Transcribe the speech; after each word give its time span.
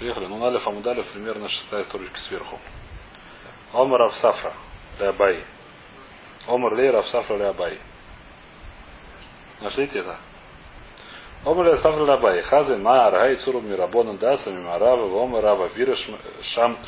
Приехали. 0.00 0.24
Ну, 0.24 0.38
Налев 0.38 0.66
Амудалев 0.66 1.06
примерно 1.12 1.46
шестая 1.50 1.84
строчка 1.84 2.18
сверху. 2.20 2.58
Омар 3.74 4.00
Авсафра. 4.00 4.54
Леабай. 4.98 5.44
Омар 6.46 6.72
Лейр 6.72 6.96
Авсафра 6.96 7.36
Леабай. 7.36 7.78
Нашлите 9.60 9.98
это? 9.98 10.18
Омар 11.44 11.68
Авсафра 11.68 12.06
Леабай. 12.06 12.40
Хазы 12.40 12.78
Ма 12.78 13.08
Аргай 13.08 13.36
Цуру 13.36 13.60
Мирабонан 13.60 14.16
Даса 14.16 14.50
Мимарава 14.50 15.22
Омар 15.22 15.44
Рава 15.44 15.66
Вира 15.74 15.94
Шам 16.44 16.78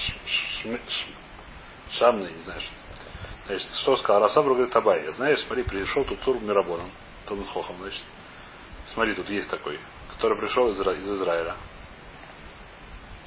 Шамный, 1.90 2.32
не 2.32 2.42
знаешь. 2.44 2.70
Значит, 3.46 3.70
что 3.82 3.94
сказал? 3.98 4.22
Расабру 4.22 4.54
говорит 4.54 4.74
Абай. 4.74 5.12
Знаешь, 5.12 5.40
смотри, 5.40 5.64
пришел 5.64 6.06
тут 6.06 6.18
Цур 6.22 6.40
Мирабонан. 6.40 6.90
Талмud 7.26 7.46
Хохам, 7.48 7.76
значит. 7.78 8.04
Смотри, 8.86 9.12
тут 9.12 9.28
есть 9.28 9.50
такой, 9.50 9.78
который 10.14 10.38
пришел 10.38 10.66
из, 10.70 10.80
из 10.80 11.10
Израиля. 11.10 11.56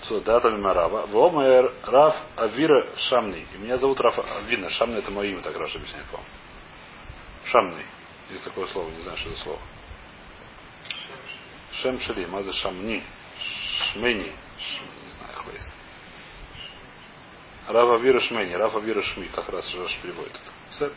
Дата 0.09 0.49
Мимарава. 0.49 1.05
Вомер 1.07 1.73
Раф 1.83 2.15
Авира 2.35 2.87
Шамный. 2.95 3.45
И 3.53 3.57
меня 3.57 3.77
зовут 3.77 3.99
Раф 3.99 4.17
Авина. 4.19 4.69
Шамный 4.69 4.99
это 4.99 5.11
мое 5.11 5.29
имя, 5.29 5.41
так 5.41 5.55
Раша 5.57 5.77
объясняет 5.77 6.05
вам. 6.11 6.23
Шамный. 7.45 7.85
Есть 8.29 8.43
такое 8.43 8.65
слово, 8.67 8.89
не 8.89 9.01
знаю, 9.01 9.17
что 9.17 9.29
это 9.29 9.39
слово. 9.39 9.59
Шем 11.73 11.99
Шали, 11.99 12.25
Маза 12.25 12.53
Шамни. 12.53 13.03
Шмени. 13.93 14.31
Не 14.31 15.11
знаю, 15.17 15.35
хвейс. 15.35 15.73
Рава 17.67 17.97
Вира 17.97 18.19
Шмени, 18.19 18.53
Рафа 18.53 18.79
Вира 18.79 19.01
Шми, 19.01 19.27
как 19.33 19.49
раз 19.49 19.73
Раш 19.75 19.97
переводит 20.01 20.39
это. 20.79 20.93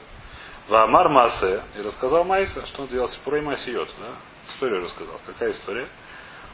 Вамар 0.69 1.09
Масе, 1.09 1.63
и 1.77 1.81
рассказал 1.81 2.25
Майса, 2.25 2.67
что 2.67 2.83
он 2.83 2.89
делал 2.89 3.09
про 3.25 3.41
Масиот, 3.41 3.89
да? 3.99 4.17
Историю 4.49 4.83
рассказал. 4.83 5.19
Какая 5.25 5.51
история? 5.53 5.89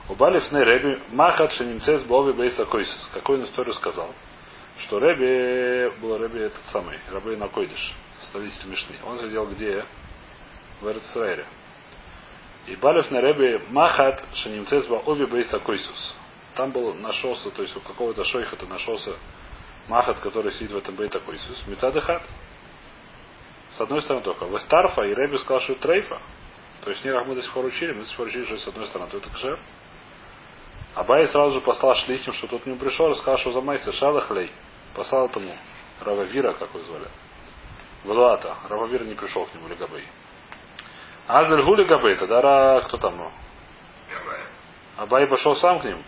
У 0.06 0.14
Балиф 0.14 0.52
не 0.52 0.62
Реби 0.62 1.00
Махат 1.12 1.52
Шенимцес 1.52 2.04
Бови 2.04 2.32
Бейса 2.32 2.66
Койсус. 2.66 3.10
Какую 3.14 3.38
он 3.38 3.44
историю 3.46 3.72
сказал? 3.72 4.12
Что 4.78 4.98
Реби, 4.98 5.96
был 6.00 6.16
Реби 6.22 6.40
этот 6.40 6.66
самый, 6.66 6.98
Рабей 7.10 7.36
Накойдиш, 7.36 7.96
ставитель 8.20 8.68
Мишны. 8.68 8.96
Он 9.04 9.18
сидел 9.18 9.46
где? 9.46 9.86
В 10.82 10.88
Эрцраэле. 10.88 11.46
И 12.66 12.76
Балиф 12.76 13.10
на 13.10 13.20
Реби 13.22 13.64
Махат 13.70 14.22
Шенимцес 14.34 14.86
Бови 14.86 15.24
Бейса 15.24 15.58
Койсус. 15.60 16.14
Там 16.54 16.70
был, 16.70 16.92
нашелся, 16.94 17.50
то 17.50 17.62
есть 17.62 17.74
у 17.74 17.80
какого-то 17.80 18.24
шойха-то 18.24 18.66
нашелся 18.66 19.16
Махат, 19.88 20.18
который 20.18 20.52
сидит 20.52 20.72
в 20.72 20.76
этом 20.76 20.96
Бейта 20.96 21.18
Койсус. 21.20 21.64
Мецадыхат. 21.66 22.22
С 23.70 23.80
одной 23.80 24.02
стороны 24.02 24.22
только. 24.22 24.44
Вестарфа 24.44 25.02
и 25.02 25.14
Реби 25.14 25.38
сказал, 25.38 25.60
что 25.60 25.74
трейфа. 25.76 26.20
То 26.84 26.90
есть 26.90 27.02
не 27.06 27.10
как 27.10 27.26
мы 27.26 27.34
до 27.34 27.42
сих 27.42 27.52
пор 27.54 27.64
учили, 27.64 27.92
мы 27.92 28.02
до 28.02 28.06
сих 28.06 28.16
пор 28.18 28.26
учили, 28.26 28.44
что 28.44 28.58
с 28.58 28.68
одной 28.68 28.86
стороны, 28.86 29.10
то 29.10 29.16
это 29.16 29.30
кшер. 29.30 29.58
Абай 30.94 31.26
сразу 31.26 31.54
же 31.54 31.60
послал 31.60 31.94
шлихим, 31.96 32.32
что 32.32 32.46
тот 32.46 32.66
нему 32.66 32.78
пришел, 32.78 33.08
рассказал, 33.08 33.38
что 33.38 33.52
за 33.52 33.60
майса 33.60 33.92
шалахлей. 33.92 34.52
Послал 34.94 35.26
этому 35.26 35.52
Рававира, 36.00 36.52
как 36.54 36.72
его 36.72 36.84
звали. 36.84 37.08
Валуата. 38.04 38.54
Рававир 38.68 39.04
не 39.04 39.14
пришел 39.14 39.46
к 39.46 39.54
нему, 39.54 39.68
Легабей. 39.68 40.06
Азель 41.26 41.62
Гу 41.62 41.74
Легабей, 41.74 42.16
тогда 42.16 42.80
кто 42.82 42.96
там? 42.96 43.32
Абай 44.96 45.26
пошел 45.26 45.56
сам 45.56 45.80
к 45.80 45.84
ним. 45.84 46.02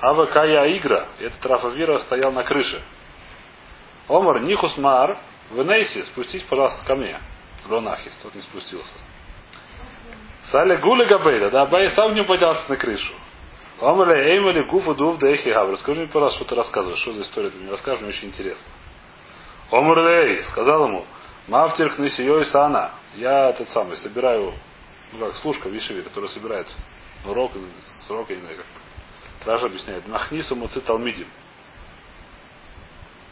Ава 0.00 0.26
Кая 0.26 0.76
Игра, 0.76 1.06
этот 1.18 1.44
Рафавира 1.46 1.98
стоял 1.98 2.32
на 2.32 2.42
крыше. 2.42 2.82
Омар 4.08 4.40
Нихус 4.40 4.76
Мар, 4.78 5.18
в 5.50 5.62
Нейсе, 5.62 6.04
спустись, 6.04 6.42
пожалуйста, 6.44 6.84
ко 6.84 6.94
мне. 6.96 7.20
Лонахис, 7.68 8.16
тот 8.18 8.34
не 8.34 8.40
спустился. 8.40 8.94
Сале 10.42 10.78
Гуля 10.78 11.04
Габейда, 11.04 11.50
да, 11.50 11.62
Абай 11.62 11.90
сам 11.90 12.14
не 12.14 12.24
поднялся 12.24 12.68
на 12.68 12.76
крышу. 12.76 13.12
Омале 13.80 14.34
Эймали 14.34 14.64
Гуфу 14.64 14.94
Дув 14.94 15.18
Дейхи 15.18 15.48
Гавр. 15.48 15.72
Расскажи 15.72 16.00
мне, 16.00 16.08
пожалуйста, 16.08 16.38
что 16.38 16.48
ты 16.48 16.54
рассказываешь. 16.54 17.00
Что 17.00 17.12
за 17.12 17.22
история 17.22 17.50
ты 17.50 17.58
мне 17.58 17.70
расскажешь, 17.70 18.00
мне 18.00 18.10
очень 18.10 18.28
интересно. 18.28 18.66
Омарлей 19.70 20.42
сказал 20.44 20.88
ему, 20.88 21.04
Мафтирх 21.46 21.98
Нисиой 21.98 22.44
Сана. 22.44 22.92
Я 23.14 23.52
тот 23.52 23.68
самый, 23.68 23.96
собираю, 23.96 24.54
ну 25.12 25.18
как, 25.18 25.34
служка 25.36 25.68
Вишеви, 25.68 26.00
которая 26.00 26.30
собирает 26.30 26.66
урок, 27.24 27.52
срок, 28.06 28.30
я 28.30 28.36
не 28.36 28.42
знаю, 28.42 28.56
как 28.56 28.66
Раша 29.46 29.66
объясняет. 29.66 30.06
Махнису 30.08 30.56
Муци 30.56 30.80
Талмидим. 30.80 31.28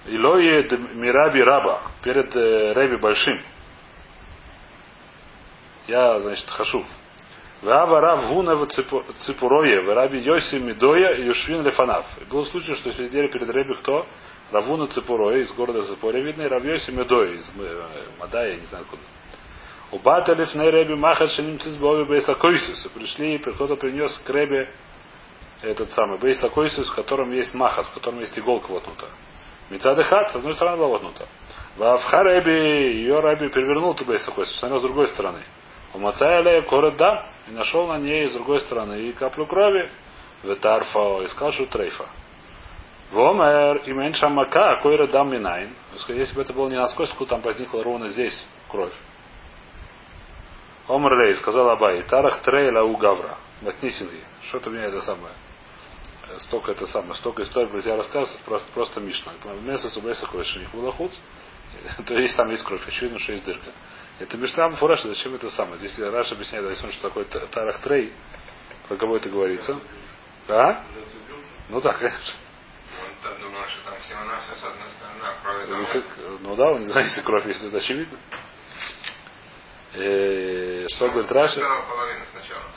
Илое 0.07 0.63
Мираби 0.95 1.41
Раба. 1.41 1.83
Перед 2.03 2.35
э, 2.37 2.73
Реби 2.75 2.97
Большим. 2.97 3.43
Я, 5.89 6.21
значит, 6.21 6.49
хожу. 6.49 6.85
Вава 7.67 8.01
Рав 8.01 8.29
Гуна 8.29 8.55
в 8.55 8.67
Ципуроя, 8.67 9.83
в 9.83 9.93
Раби 9.93 10.21
Йоси 10.21 10.55
Медоя 10.61 11.15
и 11.15 11.25
Юшвин 11.25 11.63
Лефанав. 11.63 12.07
И 12.21 12.25
был 12.31 12.47
случай, 12.47 12.77
что 12.77 12.93
сидели 12.93 13.27
перед 13.27 13.51
Реби 13.51 13.75
кто? 13.75 14.07
Равуна 14.53 14.87
Ципуроя 14.87 15.39
из 15.39 15.53
города 15.53 15.83
Ципория, 15.83 16.23
видно, 16.23 16.43
и 16.43 16.47
Рав 16.47 16.65
Йоси 16.65 16.93
Медоя 16.93 17.33
из 17.33 17.51
Мадая, 18.21 18.55
не 18.55 18.67
знаю 18.67 18.85
откуда. 18.85 19.03
У 19.91 19.99
Баталев 19.99 20.55
на 20.55 20.71
Реби 20.71 20.95
Махат 20.95 21.33
Шаним 21.33 21.59
Цизбови 21.59 22.05
Бейсакойсис. 22.05 22.87
Пришли, 22.95 23.39
кто-то 23.39 23.75
принес 23.75 24.17
к 24.19 24.31
Ребе 24.31 24.71
этот 25.61 25.91
самый 25.91 26.21
Бейсакойсис, 26.21 26.89
в 26.89 26.95
котором 26.95 27.33
есть 27.33 27.53
махат, 27.53 27.87
в 27.87 27.95
котором 27.95 28.21
есть 28.21 28.39
иголка 28.39 28.71
воткнута. 28.71 29.07
Мецадыхат, 29.71 30.31
с 30.31 30.37
одной 30.37 30.55
стороны 30.55 30.77
была 30.77 30.89
воткнута. 30.91 31.27
Вавха 31.77 32.23
Реби, 32.23 33.01
ее 33.01 33.19
Раби 33.19 33.49
перевернул 33.49 33.97
Бейсакойсис, 34.07 34.53
посмотрел 34.53 34.79
с 34.79 34.83
другой 34.83 35.09
стороны. 35.09 35.41
У 35.95 35.99
Мацаэля 35.99 36.63
корот 36.63 36.97
дам. 36.97 37.27
И 37.49 37.53
нашел 37.53 37.87
на 37.87 37.99
ней 37.99 38.29
с 38.29 38.33
другой 38.33 38.61
стороны 38.61 39.01
и 39.01 39.13
каплю 39.13 39.47
крови. 39.47 39.91
Ветарфа. 40.43 41.23
И 41.23 41.29
сказал, 41.29 41.53
что 41.53 41.67
трейфа. 41.67 42.07
Вомер 43.13 43.83
и 43.87 43.93
меньше 43.93 44.29
мака, 44.29 44.81
койра 44.83 45.07
дам 45.07 45.33
минайн. 45.33 45.71
Если 46.09 46.35
бы 46.35 46.43
это 46.43 46.53
было 46.53 46.69
не 46.69 46.77
насквозь, 46.77 47.15
там 47.29 47.41
возникла 47.41 47.85
ровно 47.85 48.09
здесь 48.09 48.47
кровь. 48.69 48.93
Омер 50.89 51.17
Лей 51.19 51.35
сказал 51.35 51.69
Абай, 51.71 52.03
Тарах 52.03 52.43
Трейла 52.43 52.83
у 52.83 52.97
Гавра. 52.97 53.37
Матнисинги. 53.63 54.21
Что-то 54.49 54.71
мне 54.71 54.83
это 54.83 55.01
самое. 55.03 55.35
Столько 56.39 56.73
это 56.73 56.87
самое, 56.87 57.15
столько 57.15 57.45
историй 57.45 57.69
про 57.69 57.81
тебя 57.81 57.97
рассказывается, 57.97 58.43
просто, 58.45 58.71
просто 58.73 59.01
Мишна. 59.01 59.33
Месяц 59.63 59.93
Субеса 59.93 60.27
Койшиник 60.27 60.73
Вулахуц. 60.75 61.13
То 62.07 62.15
есть 62.15 62.37
там 62.37 62.51
есть 62.51 62.65
кровь, 62.65 62.87
очевидно, 62.87 63.19
что 63.19 63.33
есть 63.33 63.45
дырка. 63.45 63.71
Это 64.19 64.37
Мишна 64.39 64.71
Фураш, 64.71 65.03
зачем 65.03 65.35
это 65.35 65.51
самое? 65.51 65.79
Здесь 65.79 65.99
Раш 65.99 66.33
объясняет, 66.33 66.79
что 66.79 67.03
такое 67.03 67.25
Тарах 67.25 67.81
Трей, 67.81 68.13
про 68.89 68.97
кого 68.97 69.17
это 69.17 69.29
говорится. 69.29 69.79
А? 70.49 70.85
Ну 71.69 71.81
да, 71.81 71.93
конечно. 71.93 72.41
Ну, 75.69 75.87
как, 75.87 76.05
ну 76.41 76.57
да, 76.57 76.71
он 76.71 76.81
не 76.81 76.87
знает, 76.87 77.09
если 77.09 77.23
кровь 77.23 77.47
есть, 77.47 77.63
это 77.63 77.77
очевидно. 77.77 78.19
Э, 79.95 80.87
что 80.89 81.09
говорит 81.09 81.33
Раши? 81.33 81.63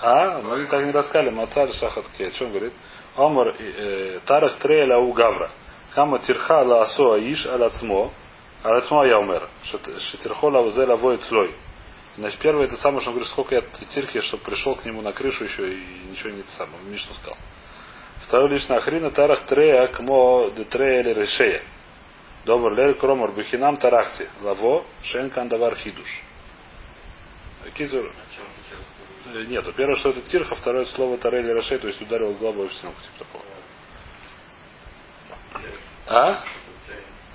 А, 0.02 0.42
мы 0.42 0.66
так 0.68 0.86
не 0.86 0.92
рассказали. 0.92 1.30
Мацар 1.30 1.72
Шахатке. 1.74 2.28
О 2.28 2.32
чем 2.32 2.50
говорит? 2.50 2.74
Омар 3.16 3.56
Тарах 4.26 4.58
Треля 4.60 4.98
у 4.98 5.12
Гавра. 5.14 5.52
Хама 5.92 6.20
Тирха 6.20 6.62
ла 6.62 6.84
Асо 6.84 7.14
Аиш 7.14 7.46
Алацмо. 7.46 8.14
Алацмо 8.64 9.06
я 9.06 9.20
умер. 9.20 9.50
Шатирхола 9.64 10.60
Узела 10.60 10.96
воет 10.96 11.22
слой. 11.24 11.54
Значит, 12.18 12.40
первое 12.40 12.66
это 12.66 12.76
самое, 12.76 13.00
что 13.02 13.12
он 13.12 13.16
говорит, 13.16 13.32
сколько 13.32 13.56
я 13.56 13.62
тирхи, 13.94 14.20
чтобы 14.22 14.44
пришел 14.44 14.76
к 14.76 14.84
нему 14.84 15.02
на 15.02 15.14
крышу 15.14 15.46
еще 15.46 15.74
и 15.74 16.08
ничего 16.10 16.32
не 16.32 16.42
это 16.42 16.52
самое. 16.52 16.82
Мишну 16.84 17.14
сказал. 17.14 17.38
Второе 18.24 18.50
лишь 18.50 18.68
на 18.68 18.78
Ахрина 18.78 19.12
Тарах 19.12 19.46
Трея 19.46 19.88
Кмо 19.94 20.50
де 20.50 20.66
Трея 20.66 21.02
или 21.02 21.14
Решея. 21.14 21.64
Добр 22.46 22.74
лер 22.74 22.96
кромор 22.96 23.32
бихинам 23.32 23.78
тарахти. 23.78 24.28
Лаво 24.42 24.84
шен 25.04 25.30
кандавар 25.30 25.76
хидуш. 25.76 26.24
Кизур. 27.76 28.14
Нет, 29.48 29.76
первое, 29.76 29.96
что 29.98 30.10
это 30.10 30.22
тирха, 30.22 30.56
второе 30.56 30.86
слово 30.86 31.18
тарели 31.18 31.52
рашей, 31.52 31.78
то 31.78 31.88
есть 31.88 32.02
ударил 32.02 32.34
головой 32.34 32.68
в 32.68 32.74
стенку, 32.74 33.00
типа 33.00 33.20
такого. 33.20 33.44
А? 36.08 36.44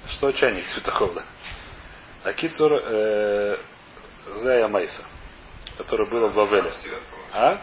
Что 0.09 0.33
чайник 0.33 0.65
такого, 0.83 1.15
да? 1.15 1.25
А 2.25 2.33
кицур 2.33 2.73
э, 2.73 3.59
Зая 4.37 4.69
Майса, 4.69 5.05
который 5.79 6.09
был 6.09 6.29
в 6.29 6.35
Бавеле. 6.35 6.73
А? 7.33 7.61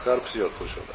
Схар 0.00 0.20
Псиот 0.20 0.52
получил, 0.54 0.82
да. 0.88 0.94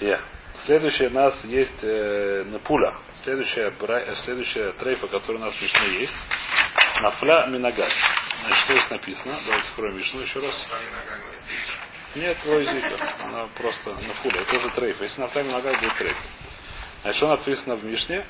Yeah. 0.00 0.20
Следующее 0.64 1.08
у 1.08 1.12
нас 1.12 1.42
есть 1.44 1.82
э, 1.82 2.44
Напуля. 2.46 2.94
Следующая, 3.22 3.72
следующая 4.24 4.72
трейфа, 4.72 5.06
которая 5.08 5.42
у 5.42 5.44
нас 5.46 5.54
в 5.54 5.62
Мишне 5.62 6.00
есть. 6.00 6.14
Нафля 7.00 7.46
Минагат. 7.46 7.90
Значит, 8.42 8.58
что 8.64 8.72
здесь 8.74 8.90
написано? 8.90 9.38
Давайте 9.46 9.68
скроем 9.68 9.96
Мишну 9.96 10.20
еще 10.20 10.38
раз. 10.40 10.54
Нет, 12.14 12.38
твой 12.42 12.64
зикр. 12.64 13.02
Она 13.24 13.48
просто 13.56 13.90
Нафуля. 13.94 14.42
Это 14.42 14.50
тоже 14.50 14.70
трейф. 14.70 15.00
Если 15.00 15.20
Нафля 15.20 15.42
Минагат, 15.42 15.80
будет 15.80 15.96
трейф. 15.96 16.16
Значит, 17.02 17.16
что 17.16 17.28
написано 17.28 17.76
в 17.76 17.84
Мишне? 17.84 18.26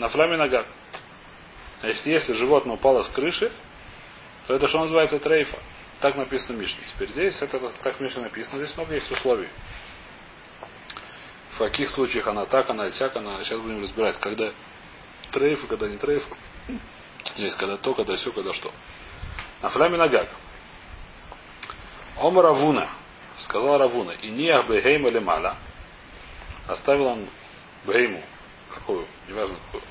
Нафля 0.00 0.26
Минагат. 0.26 0.66
Значит, 1.80 2.06
если 2.06 2.32
животное 2.32 2.74
упало 2.74 3.02
с 3.02 3.08
крыши, 3.10 3.52
то 4.46 4.54
это 4.54 4.66
что 4.66 4.80
называется 4.80 5.18
трейфа. 5.18 5.58
Так 6.00 6.16
написано 6.16 6.56
в 6.56 6.60
Мишне. 6.60 6.80
Теперь 6.94 7.10
здесь 7.10 7.40
это 7.42 7.60
так 7.82 7.96
в 7.96 8.00
Мишне 8.00 8.22
написано. 8.22 8.64
Здесь 8.64 8.76
много 8.78 8.94
есть 8.94 9.10
условий. 9.10 9.48
каких 11.58 11.90
случаях 11.90 12.26
она 12.26 12.46
так, 12.46 12.70
она 12.70 12.90
сяк, 12.90 13.14
она. 13.16 13.44
Сейчас 13.44 13.60
будем 13.60 13.82
разбирать, 13.82 14.18
когда 14.18 14.52
трейф, 15.32 15.66
когда 15.66 15.86
не 15.86 15.98
трейф. 15.98 16.26
Есть 17.36 17.58
когда 17.58 17.76
то, 17.76 17.92
когда 17.92 18.16
все, 18.16 18.32
когда 18.32 18.54
что. 18.54 18.72
На 19.60 19.68
фляме 19.68 19.98
нагак. 19.98 20.28
Ома 22.16 22.42
Равуна, 22.42 22.88
сказал 23.38 23.76
Равуна, 23.76 24.12
и 24.12 24.30
не 24.30 24.50
Бехейма 24.62 25.10
Лемаля, 25.10 25.56
оставил 26.66 27.06
он 27.06 27.28
Бейму, 27.84 28.22
какую, 28.70 29.06
неважно 29.28 29.56
какую, 29.66 29.82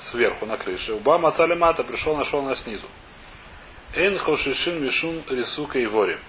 сверху 0.00 0.46
на 0.46 0.56
крыше. 0.56 0.94
Уба 0.94 1.18
Мацали 1.18 1.54
пришел, 1.84 2.16
нашел 2.16 2.42
на 2.42 2.54
снизу. 2.56 2.86
Эн 3.94 4.18
Хошишин 4.18 4.82
Мишун 4.82 5.22
Рисука 5.28 5.78
и 5.78 5.86
Ворим. 5.86 6.20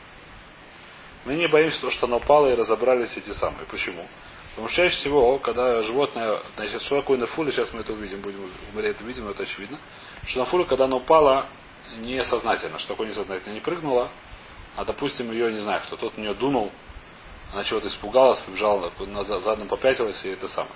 Мы 1.26 1.36
не 1.36 1.48
боимся 1.48 1.82
того, 1.82 1.92
что 1.92 2.06
оно 2.06 2.18
упало 2.18 2.48
и 2.48 2.56
разобрались 2.56 3.18
эти 3.18 3.34
самые. 3.34 3.66
Почему? 3.66 4.08
Потому 4.52 4.68
что 4.70 4.78
чаще 4.78 4.98
всего, 4.98 5.38
когда 5.40 5.82
животное, 5.82 6.42
значит, 6.56 6.82
что 6.82 7.02
такое 7.02 7.18
нафуля, 7.18 7.52
сейчас 7.52 7.74
мы 7.74 7.82
это 7.82 7.94
увидим, 7.94 8.22
будем 8.22 8.50
мы 8.74 8.82
это 8.82 9.04
видим, 9.04 9.26
но 9.26 9.32
это 9.32 9.44
очевидно, 9.44 9.80
что 10.26 10.40
нафуля, 10.40 10.66
когда 10.66 10.86
оно 10.86 10.98
упало, 10.98 11.48
несознательно. 11.98 12.80
Что 12.80 12.90
такое 12.90 13.10
несознательно? 13.10 13.54
Не 13.54 13.60
прыгнула, 13.60 14.12
а 14.76 14.86
допустим, 14.86 15.32
ее, 15.32 15.52
не 15.52 15.60
знаю, 15.60 15.82
кто 15.82 15.98
тот 15.98 16.14
в 16.14 16.18
нее 16.18 16.34
дунул, 16.34 16.72
она 17.54 17.64
чего-то 17.64 17.88
испугалась, 17.88 18.40
побежала, 18.40 18.92
назад, 19.00 19.44
задом 19.44 19.68
попятилась, 19.68 20.24
и 20.26 20.30
это 20.30 20.48
самое. 20.48 20.76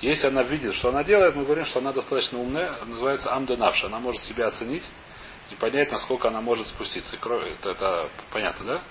Если 0.00 0.26
она 0.26 0.42
видит, 0.42 0.74
что 0.74 0.88
она 0.88 1.04
делает, 1.04 1.36
мы 1.36 1.44
говорим, 1.44 1.64
что 1.66 1.80
она 1.80 1.92
достаточно 1.92 2.38
умная, 2.38 2.84
называется 2.86 3.34
амденавша. 3.34 3.86
Она 3.86 3.98
может 3.98 4.22
себя 4.22 4.46
оценить 4.46 4.90
и 5.50 5.54
понять, 5.56 5.92
насколько 5.92 6.28
она 6.28 6.40
может 6.40 6.66
спуститься. 6.68 7.16
Это, 7.16 7.70
это 7.70 8.08
понятно, 8.32 8.64
да? 8.64 8.82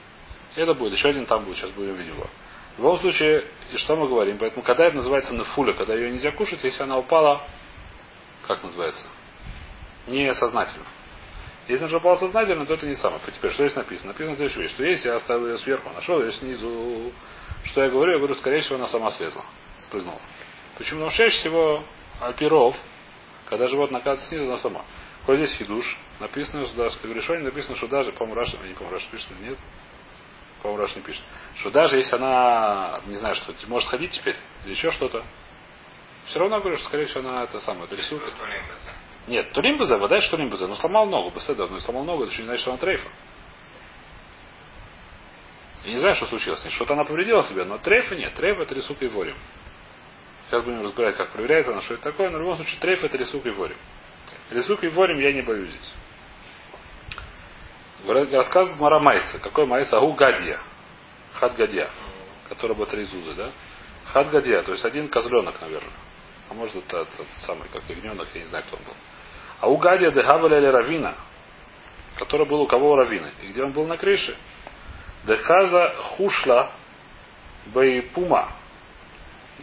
Это 0.55 0.73
будет. 0.73 0.93
Еще 0.93 1.09
один 1.09 1.25
там 1.25 1.45
будет, 1.45 1.57
сейчас 1.57 1.71
будем 1.71 1.95
видеть 1.95 2.13
его. 2.13 2.27
В 2.75 2.79
любом 2.79 2.99
случае, 2.99 3.47
и 3.73 3.77
что 3.77 3.95
мы 3.95 4.07
говорим? 4.07 4.37
Поэтому, 4.37 4.63
когда 4.63 4.85
это 4.85 4.97
называется 4.97 5.33
нафуля, 5.33 5.73
когда 5.73 5.95
ее 5.95 6.11
нельзя 6.11 6.31
кушать, 6.31 6.63
если 6.63 6.83
она 6.83 6.97
упала, 6.97 7.41
как 8.45 8.63
называется? 8.63 9.05
Несознательно. 10.07 10.85
Если 11.67 11.85
она 11.85 11.97
упала 11.97 12.17
сознательно, 12.17 12.65
то 12.65 12.75
это 12.75 12.85
не 12.85 12.95
самое. 12.95 13.21
Теперь, 13.33 13.51
что 13.51 13.63
здесь 13.63 13.75
написано? 13.75 14.13
Написано 14.13 14.35
следующая 14.35 14.61
вещь, 14.61 14.71
что 14.71 14.83
если 14.83 15.09
я 15.09 15.15
оставил 15.15 15.47
ее 15.47 15.57
сверху, 15.57 15.89
нашел 15.89 16.19
ее 16.21 16.31
снизу, 16.31 17.11
что 17.63 17.83
я 17.83 17.89
говорю? 17.89 18.11
Я 18.11 18.17
говорю, 18.17 18.35
скорее 18.35 18.61
всего, 18.61 18.75
она 18.75 18.87
сама 18.87 19.11
слезла, 19.11 19.43
спрыгнула. 19.77 20.19
Почему? 20.79 21.01
Потому 21.01 21.11
что 21.11 21.23
чаще 21.23 21.37
всего 21.39 21.83
על 22.21 22.35
פי 22.35 22.48
רוב, 22.48 22.75
когда 23.49 23.67
животное 23.67 23.99
оказывается 23.99 24.29
снизу, 24.29 24.45
она 24.45 24.57
сама. 24.57 24.85
Вот 25.27 25.35
здесь 25.35 25.53
хидуш, 25.57 25.97
написано, 26.21 26.65
что 26.65 26.77
даже 26.77 26.97
в 26.97 27.05
решении 27.05 27.43
написано, 27.43 27.75
что 27.75 27.87
даже, 27.87 28.13
по-моему, 28.13 28.39
Раши, 28.39 28.57
не 28.65 28.73
помню, 28.73 28.93
Раши 28.93 29.09
пишет 29.11 29.29
нет, 29.41 29.57
по-моему, 30.61 30.81
Раши 30.81 30.95
не 30.95 31.01
пишет, 31.03 31.21
что 31.57 31.69
даже 31.69 31.97
если 31.97 32.15
она, 32.15 33.01
не 33.07 33.17
знаю, 33.17 33.35
что 33.35 33.53
может 33.67 33.89
ходить 33.89 34.11
теперь, 34.11 34.37
или 34.63 34.71
еще 34.71 34.89
что-то, 34.91 35.23
все 36.27 36.39
равно 36.39 36.61
говорю, 36.61 36.77
что, 36.77 36.87
скорее 36.87 37.05
всего, 37.05 37.27
она 37.27 37.43
это 37.43 37.59
самое, 37.59 37.83
это 37.83 37.97
рисунка. 37.97 38.31
Нет, 39.27 39.51
Турим 39.51 39.77
Безе, 39.77 39.97
вода 39.97 40.21
что 40.21 40.37
Турим 40.37 40.49
Безе, 40.49 40.65
но 40.65 40.75
сломал 40.75 41.07
ногу, 41.07 41.29
Беседа, 41.31 41.67
но 41.67 41.77
сломал 41.81 42.05
ногу, 42.05 42.23
это 42.23 42.31
еще 42.31 42.43
не 42.43 42.47
значит, 42.47 42.61
что 42.61 42.71
она 42.71 42.79
трейфа. 42.79 43.09
Я 45.83 45.91
не 45.91 45.97
знаю, 45.97 46.15
что 46.15 46.25
случилось. 46.25 46.65
Что-то 46.69 46.93
она 46.93 47.03
повредила 47.03 47.43
себе, 47.43 47.63
но 47.63 47.77
трейфа 47.77 48.15
нет. 48.15 48.33
Трейф 48.33 48.59
это 48.59 48.75
рисука 48.75 49.05
и 49.05 49.07
ворим. 49.07 49.35
Сейчас 50.49 50.63
будем 50.63 50.83
разбирать, 50.83 51.15
как 51.15 51.29
проверяется 51.29 51.71
она, 51.71 51.81
что 51.81 51.93
это 51.93 52.03
такое, 52.03 52.31
но 52.31 52.37
в 52.37 52.41
любом 52.41 52.55
случае 52.55 52.79
трейф 52.79 53.03
это 53.03 53.17
рисука 53.17 53.49
и 53.49 53.51
ворим. 53.51 53.77
Рисука 54.49 54.87
и 54.87 54.89
ворим 54.89 55.19
я 55.19 55.31
не 55.31 55.43
боюсь 55.43 55.69
здесь. 55.69 55.93
Рассказывает 58.33 58.79
Мара 58.79 58.99
Майса. 58.99 59.37
Какой 59.39 59.67
Майса? 59.67 59.97
Агу 59.97 60.13
Гадья. 60.13 60.59
Хат 61.33 61.55
Гадья. 61.55 61.89
Который 62.47 62.75
Батризузы, 62.75 63.35
да? 63.35 63.51
Хат 64.05 64.31
Гадья, 64.31 64.63
то 64.63 64.71
есть 64.71 64.83
один 64.85 65.07
козленок, 65.07 65.61
наверное. 65.61 65.93
А 66.49 66.55
может 66.55 66.77
это 66.77 67.05
тот 67.05 67.27
самый, 67.35 67.67
как 67.71 67.83
ягненок, 67.87 68.27
я 68.33 68.41
не 68.41 68.47
знаю, 68.47 68.63
кто 68.65 68.77
он 68.77 68.83
был. 68.83 68.95
А 69.59 69.69
у 69.69 69.77
Гадия 69.77 70.09
Дехаваля 70.09 70.57
или 70.57 70.65
Равина, 70.65 71.13
который 72.17 72.47
был 72.47 72.61
у 72.61 72.67
кого 72.67 72.91
у 72.91 72.95
Равина. 72.95 73.29
И 73.43 73.47
где 73.47 73.63
он 73.63 73.71
был 73.71 73.85
на 73.85 73.97
крыше? 73.97 74.35
Дехаза 75.25 75.93
Хушла 75.97 76.71
Байпума. 77.67 78.51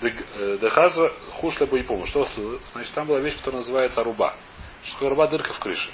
Э, 0.02 0.58
Дехаза 0.60 1.12
Хушла 1.32 1.66
Байпума. 1.66 2.06
Что 2.06 2.28
значит, 2.72 2.92
там 2.94 3.06
была 3.06 3.20
вещь, 3.20 3.36
которая 3.36 3.60
называется 3.60 4.02
руба. 4.04 4.34
Что 4.84 5.08
руба? 5.08 5.26
Дырка 5.26 5.52
в 5.52 5.58
крыше. 5.58 5.90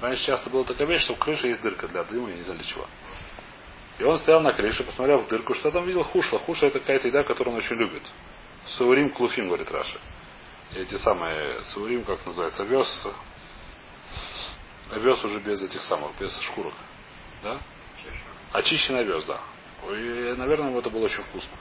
Раньше 0.00 0.24
часто 0.26 0.50
была 0.50 0.64
такая 0.64 0.86
вещь, 0.88 1.02
что 1.02 1.14
в 1.14 1.18
крыше 1.18 1.48
есть 1.48 1.62
дырка 1.62 1.88
для 1.88 2.04
дыма, 2.04 2.30
я 2.30 2.36
не 2.36 2.42
знаю 2.42 2.58
для 2.58 2.68
чего. 2.68 2.86
И 3.98 4.02
он 4.02 4.18
стоял 4.18 4.40
на 4.40 4.52
крыше, 4.52 4.82
посмотрел 4.82 5.18
в 5.18 5.28
дырку, 5.28 5.54
что 5.54 5.70
там 5.70 5.84
видел 5.84 6.02
хушла. 6.02 6.38
Хушла 6.40 6.68
это 6.68 6.80
какая-то 6.80 7.08
еда, 7.08 7.22
которую 7.22 7.54
он 7.54 7.60
очень 7.60 7.76
любит. 7.76 8.02
Саурим 8.66 9.10
клуфим, 9.10 9.46
говорит 9.46 9.70
Раша. 9.70 9.98
Эти 10.74 10.96
самые 10.96 11.60
саурим, 11.62 12.04
как 12.04 12.26
называется, 12.26 12.62
овес. 12.62 13.06
Овес 14.90 15.24
уже 15.24 15.38
без 15.38 15.62
этих 15.62 15.80
самых, 15.82 16.10
без 16.18 16.36
шкурок. 16.40 16.74
Да? 17.42 17.60
Очищенный 18.52 19.00
овес, 19.00 19.24
да. 19.24 19.38
И, 19.96 20.34
наверное, 20.36 20.70
ему 20.70 20.80
это 20.80 20.90
было 20.90 21.04
очень 21.04 21.22
вкусно. 21.22 21.52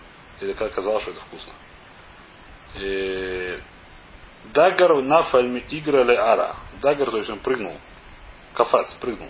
Или 0.42 0.54
казалось, 0.54 1.04
что 1.04 1.12
это 1.12 1.22
вкусно. 1.22 1.54
И... 2.75 3.58
Дагар 4.54 5.02
нафальми 5.02 5.64
игра 5.70 6.04
ле 6.04 6.18
ара. 6.18 6.56
Дагар, 6.81 7.10
то 7.10 7.18
есть 7.18 7.30
он 7.30 7.40
прыгнул. 7.40 7.78
Кафац, 8.54 8.94
прыгнул. 8.96 9.30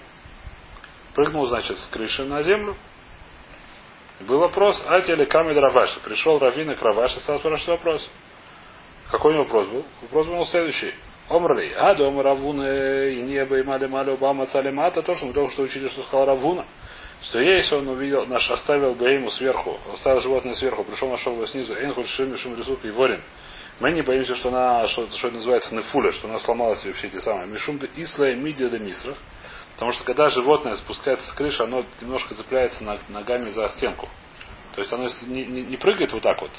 Прыгнул, 1.14 1.46
значит, 1.46 1.78
с 1.78 1.88
крыши 1.88 2.24
на 2.24 2.42
землю. 2.44 2.76
Был 4.22 4.40
вопрос, 4.40 4.84
а 4.88 5.02
теле 5.02 5.26
камед 5.26 5.58
Раваши. 5.58 6.00
Пришел 6.02 6.40
Равина 6.40 6.76
к 6.76 6.82
Раваши, 6.82 7.20
стал 7.20 7.40
спрашивать 7.40 7.80
вопрос. 7.80 8.12
Какой 9.12 9.32
у 9.32 9.36
него 9.36 9.44
вопрос 9.44 9.68
был? 9.68 9.86
Вопрос 10.02 10.28
был 10.28 10.46
следующий. 10.46 10.94
Омрли, 11.30 11.72
а 11.78 11.96
дома 11.96 12.22
Равуна 12.22 13.08
и 13.08 13.22
небо 13.22 13.58
и 13.58 13.64
мали 13.64 13.88
мали 13.88 14.12
Обама 14.12 14.46
Цалимата, 14.46 15.02
то, 15.02 15.16
что 15.16 15.26
мы 15.26 15.34
только 15.34 15.54
что 15.54 15.64
учили, 15.64 15.88
что 15.88 16.02
сказал 16.04 16.26
Равуна 16.26 16.66
что 17.24 17.40
если 17.40 17.76
он 17.76 17.88
увидел, 17.88 18.26
наш 18.26 18.50
оставил 18.52 18.96
Бейму 18.96 19.32
сверху, 19.32 19.80
оставил 19.94 20.20
животное 20.20 20.56
сверху, 20.56 20.84
пришел, 20.84 21.10
нашел 21.10 21.34
его 21.34 21.46
снизу, 21.46 21.74
Эйнхуд 21.74 22.06
Шим 22.08 22.38
Шим 22.38 22.58
Рисук 22.58 22.84
и 22.84 22.92
Ворин. 22.92 23.22
Мы 23.80 23.92
не 23.92 24.02
боимся, 24.02 24.36
что 24.36 24.50
она, 24.50 24.88
что, 24.88 25.08
что 25.10 25.32
называется 25.32 25.74
нефуля, 25.74 26.12
что 26.12 26.28
она 26.28 26.38
сломала 26.40 26.76
себе 26.76 26.94
все 26.94 27.08
эти 27.08 27.18
самые. 27.20 27.48
Мишум 27.48 27.80
Исла 27.96 28.30
и 28.30 28.36
Мидия 28.36 28.70
де 28.70 28.78
Мисрах. 28.78 29.18
Потому 29.74 29.92
что 29.94 30.04
когда 30.04 30.30
животное 30.30 30.76
спускается 30.76 31.28
с 31.28 31.34
крыши, 31.34 31.64
оно 31.64 31.84
немножко 32.00 32.36
цепляется 32.36 32.84
ногами 32.84 33.50
за 33.50 33.68
стенку. 33.70 34.08
То 34.76 34.82
есть 34.82 34.94
оно 34.94 35.08
не, 35.28 35.46
не, 35.46 35.64
не 35.64 35.78
прыгает 35.78 36.12
вот 36.14 36.22
так 36.22 36.40
вот. 36.42 36.52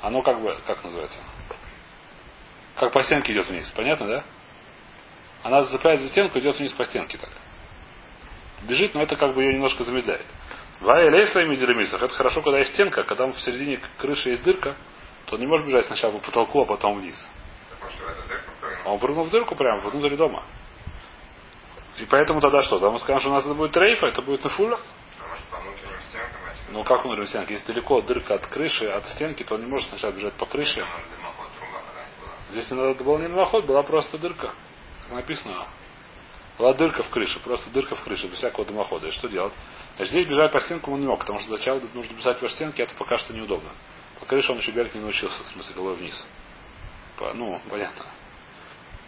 Оно 0.00 0.22
как 0.22 0.40
бы, 0.40 0.56
как 0.66 0.84
называется? 0.84 1.18
Как 2.76 2.92
по 2.92 3.02
стенке 3.02 3.32
идет 3.32 3.48
вниз. 3.48 3.70
Понятно, 3.74 4.06
да? 4.06 4.24
Она 5.42 5.62
зацепляет 5.62 6.00
за 6.00 6.08
стенку, 6.08 6.38
идет 6.38 6.58
вниз 6.58 6.72
по 6.72 6.84
стенке 6.84 7.18
так 7.18 7.30
бежит, 8.64 8.94
но 8.94 9.02
это 9.02 9.16
как 9.16 9.34
бы 9.34 9.42
ее 9.42 9.54
немножко 9.54 9.84
замедляет. 9.84 10.26
Вая 10.80 11.10
лейслами 11.10 11.54
делемисах. 11.56 12.02
Это 12.02 12.12
хорошо, 12.14 12.42
когда 12.42 12.58
есть 12.58 12.74
стенка, 12.74 13.02
а 13.02 13.04
когда 13.04 13.26
в 13.26 13.40
середине 13.40 13.80
крыши 13.98 14.30
есть 14.30 14.42
дырка, 14.42 14.76
то 15.26 15.34
он 15.34 15.40
не 15.40 15.46
может 15.46 15.66
бежать 15.66 15.86
сначала 15.86 16.12
по 16.12 16.18
потолку, 16.18 16.62
а 16.62 16.64
потом 16.66 16.98
вниз. 16.98 17.16
Он 18.84 18.98
прыгнул 18.98 19.24
в 19.24 19.30
дырку 19.30 19.54
прямо 19.54 19.80
внутрь 19.80 20.16
дома. 20.16 20.42
И 21.98 22.04
поэтому 22.06 22.40
тогда 22.40 22.62
что? 22.62 22.76
Тогда 22.76 22.90
мы 22.90 22.98
скажем, 22.98 23.20
что 23.20 23.30
у 23.30 23.32
нас 23.34 23.44
это 23.44 23.54
будет 23.54 23.72
трейфа, 23.72 24.06
это 24.06 24.20
будет 24.20 24.42
нафуля. 24.42 24.78
Ну 26.70 26.82
как 26.82 27.04
внутренним 27.04 27.28
стенкам? 27.28 27.54
Если 27.54 27.72
далеко 27.72 28.00
дырка 28.00 28.34
от 28.34 28.46
крыши, 28.48 28.86
от 28.86 29.06
стенки, 29.06 29.44
то 29.44 29.54
он 29.54 29.60
не 29.60 29.66
может 29.66 29.88
сначала 29.88 30.12
бежать 30.12 30.34
по 30.34 30.46
крыше. 30.46 30.84
Здесь 32.50 32.70
не 32.70 32.76
надо 32.76 33.04
было 33.04 33.18
не 33.18 33.28
дымоход, 33.28 33.64
была 33.64 33.82
просто 33.82 34.18
дырка. 34.18 34.52
Как 35.04 35.16
написано. 35.16 35.66
Была 36.58 36.72
дырка 36.72 37.02
в 37.02 37.10
крыше, 37.10 37.40
просто 37.40 37.68
дырка 37.70 37.96
в 37.96 38.02
крыше, 38.02 38.28
без 38.28 38.38
всякого 38.38 38.64
дымохода. 38.64 39.08
И 39.08 39.10
что 39.10 39.28
делать? 39.28 39.52
Значит, 39.96 40.12
здесь 40.12 40.26
бежать 40.28 40.52
по 40.52 40.60
стенкам 40.60 40.94
он 40.94 41.00
не 41.00 41.06
мог, 41.06 41.18
потому 41.18 41.40
что 41.40 41.48
сначала 41.48 41.80
нужно 41.92 42.14
бежать 42.14 42.38
по 42.38 42.48
стенке, 42.48 42.84
это 42.84 42.94
пока 42.94 43.18
что 43.18 43.34
неудобно. 43.34 43.70
По 44.20 44.26
крыше 44.26 44.52
он 44.52 44.58
еще 44.58 44.70
бегать 44.70 44.94
не 44.94 45.00
научился, 45.00 45.42
в 45.42 45.46
смысле 45.48 45.74
головой 45.74 45.96
вниз. 45.96 46.24
По, 47.18 47.32
ну, 47.34 47.60
понятно. 47.68 48.04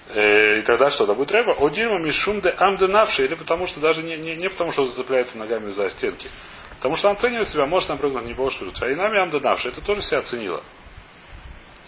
Э, 0.09 0.59
и 0.59 0.63
тогда 0.63 0.91
что? 0.91 1.07
Да 1.07 1.15
будет 1.15 1.31
рэба? 1.31 1.57
Одима 1.65 2.01
мишум 2.01 2.41
де 2.41 2.51
амде 2.51 2.87
навши, 2.89 3.25
или 3.25 3.35
потому 3.35 3.67
что 3.67 3.81
даже 3.81 4.03
не, 4.03 4.17
не, 4.17 4.37
не 4.37 4.51
потому, 4.51 4.73
что 4.73 4.85
зацепляется 4.85 5.39
ногами 5.39 5.69
за 5.69 5.89
стенки. 5.91 6.29
Потому 6.77 6.97
что 6.97 7.09
он 7.09 7.17
оценивает 7.17 7.49
себя, 7.49 7.67
может 7.67 7.89
напрыгнуть, 7.89 8.25
не 8.25 8.35
скажут. 8.35 8.83
А 8.83 8.89
и 8.89 8.95
нами 8.95 9.19
амде 9.21 9.41
навши, 9.41 9.69
это 9.69 9.81
тоже 9.81 10.03
себя 10.03 10.19
оценила. 10.19 10.63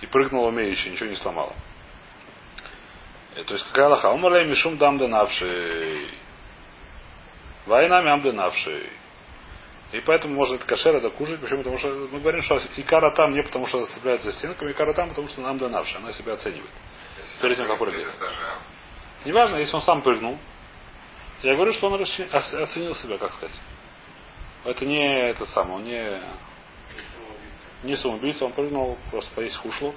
И 0.00 0.06
прыгнула 0.06 0.48
умеючи, 0.48 0.88
ничего 0.88 1.08
не 1.08 1.16
сломала. 1.16 1.54
Э, 3.38 3.44
то 3.44 3.54
есть 3.54 3.66
какая 3.66 3.86
Аллаха? 3.86 4.10
Умалей 4.10 4.46
мишум 4.46 4.78
дам 4.78 4.98
денавший. 4.98 6.10
Война 7.66 8.02
мям 8.02 8.22
денавший. 8.22 8.90
И 9.92 10.00
поэтому 10.00 10.34
можно 10.34 10.56
это 10.56 10.66
кошер 10.66 10.96
это 10.96 11.10
кушать. 11.10 11.40
Почему? 11.40 11.58
Потому 11.58 11.78
что 11.78 11.88
мы 11.88 12.20
говорим, 12.20 12.42
что 12.42 12.58
икара 12.76 13.14
там 13.14 13.32
не 13.32 13.42
потому, 13.42 13.66
что 13.66 13.86
цепляет 13.86 14.22
за 14.22 14.32
стенками, 14.32 14.72
икара 14.72 14.92
там, 14.92 15.08
потому 15.10 15.28
что 15.28 15.40
нам 15.40 15.56
донавший. 15.56 15.98
Она 15.98 16.12
себя 16.12 16.34
оценивает. 16.34 16.70
Перед 17.40 17.56
тем, 17.56 17.68
как 17.68 17.78
прыгает. 17.78 18.08
Неважно, 19.24 19.56
если 19.56 19.76
он 19.76 19.82
сам 19.82 20.02
прыгнул. 20.02 20.36
Я 21.42 21.54
говорю, 21.54 21.72
что 21.72 21.88
он 21.88 22.02
оценил 22.02 22.94
себя, 22.96 23.16
как 23.18 23.32
сказать. 23.32 23.58
Это 24.64 24.84
не 24.84 25.30
это 25.30 25.46
самое, 25.46 25.76
он 25.76 25.84
не... 25.84 26.20
Не 27.84 27.94
самоубийца, 27.94 28.44
он 28.44 28.52
прыгнул 28.52 28.98
просто 29.12 29.32
поесть 29.36 29.56
хушлу. 29.56 29.94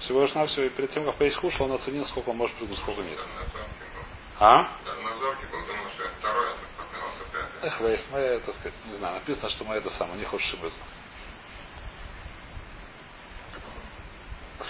Всего 0.00 0.22
лишь 0.22 0.34
навсего, 0.34 0.66
и 0.66 0.68
перед 0.68 0.90
тем, 0.90 1.04
как 1.04 1.16
поесть 1.16 1.36
хушлу, 1.36 1.66
он 1.66 1.72
оценил, 1.72 2.04
сколько 2.04 2.30
он 2.30 2.36
может 2.36 2.54
прыгнуть, 2.56 2.78
сколько 2.78 3.02
нет. 3.02 3.18
А? 4.38 4.60
А. 4.60 4.68
Эх, 7.62 7.80
Вейс, 7.80 8.08
моя, 8.12 8.38
так 8.40 8.54
сказать, 8.54 8.74
не 8.86 8.98
знаю, 8.98 9.14
написано, 9.14 9.48
что 9.48 9.64
моя 9.64 9.80
это 9.80 9.90
самое, 9.90 10.18
не 10.18 10.24
хочешь 10.24 10.48
ошибаться. 10.48 10.78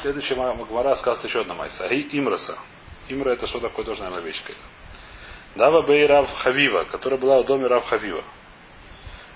Следующая 0.00 0.36
Магмара 0.36 0.90
рассказывает 0.90 1.28
еще 1.28 1.40
одна 1.40 1.54
майса. 1.54 1.84
Ари 1.84 2.08
Имраса. 2.12 2.58
Имра 3.08 3.30
это 3.32 3.46
что 3.46 3.60
такое, 3.60 3.84
тоже, 3.84 4.02
наверное, 4.02 4.24
вещь 4.24 4.40
какая-то. 4.40 4.60
Дава 5.56 5.86
Бей 5.86 6.06
Рав 6.06 6.30
Хавива, 6.42 6.84
которая 6.84 7.18
была 7.18 7.42
в 7.42 7.46
доме 7.46 7.66
Рав 7.66 7.84
Хавива. 7.84 8.22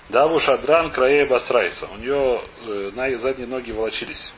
Даву 0.09 0.39
Шадран 0.39 0.91
Краея 0.91 1.27
Басрайса. 1.27 1.87
У 1.87 1.95
нее 1.95 2.45
э, 2.65 2.91
на 2.93 3.17
задние 3.17 3.47
ноги 3.47 3.71
волочились. 3.71 4.33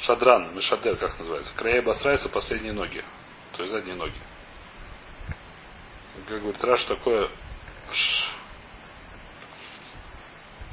Шадран, 0.00 0.54
Мишадер, 0.54 0.96
как 0.96 1.18
называется. 1.18 1.54
Краея 1.54 1.82
Басрайса 1.82 2.28
последние 2.28 2.72
ноги. 2.72 3.04
То 3.52 3.62
есть 3.62 3.72
задние 3.72 3.94
ноги. 3.94 4.14
Как 6.28 6.40
говорит 6.40 6.62
Раш, 6.62 6.84
такое 6.84 7.28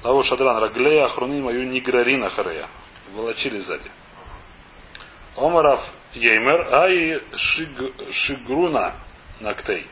Даву 0.04 0.24
Шадран 0.24 0.58
Раглея 0.58 1.06
Ахруним 1.06 1.44
Мою 1.44 1.64
Ниграрина 1.68 2.30
Харея. 2.30 2.68
Волочились 3.14 3.66
сзади. 3.66 3.92
Омаров 5.36 5.80
Еймер, 6.14 6.74
а 6.74 6.90
и 6.90 7.22
шиг, 7.38 8.12
Шигруна 8.12 8.96
Нактей. 9.40 9.88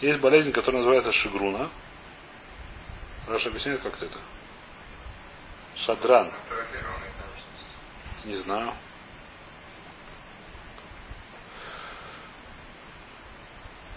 Есть 0.00 0.20
болезнь, 0.20 0.52
которая 0.52 0.80
называется 0.80 1.12
Шигруна. 1.12 1.70
Раша 3.28 3.48
объясняет, 3.48 3.80
как 3.82 4.00
это? 4.02 4.18
Шадран. 5.76 6.30
Не 8.24 8.36
знаю. 8.36 8.72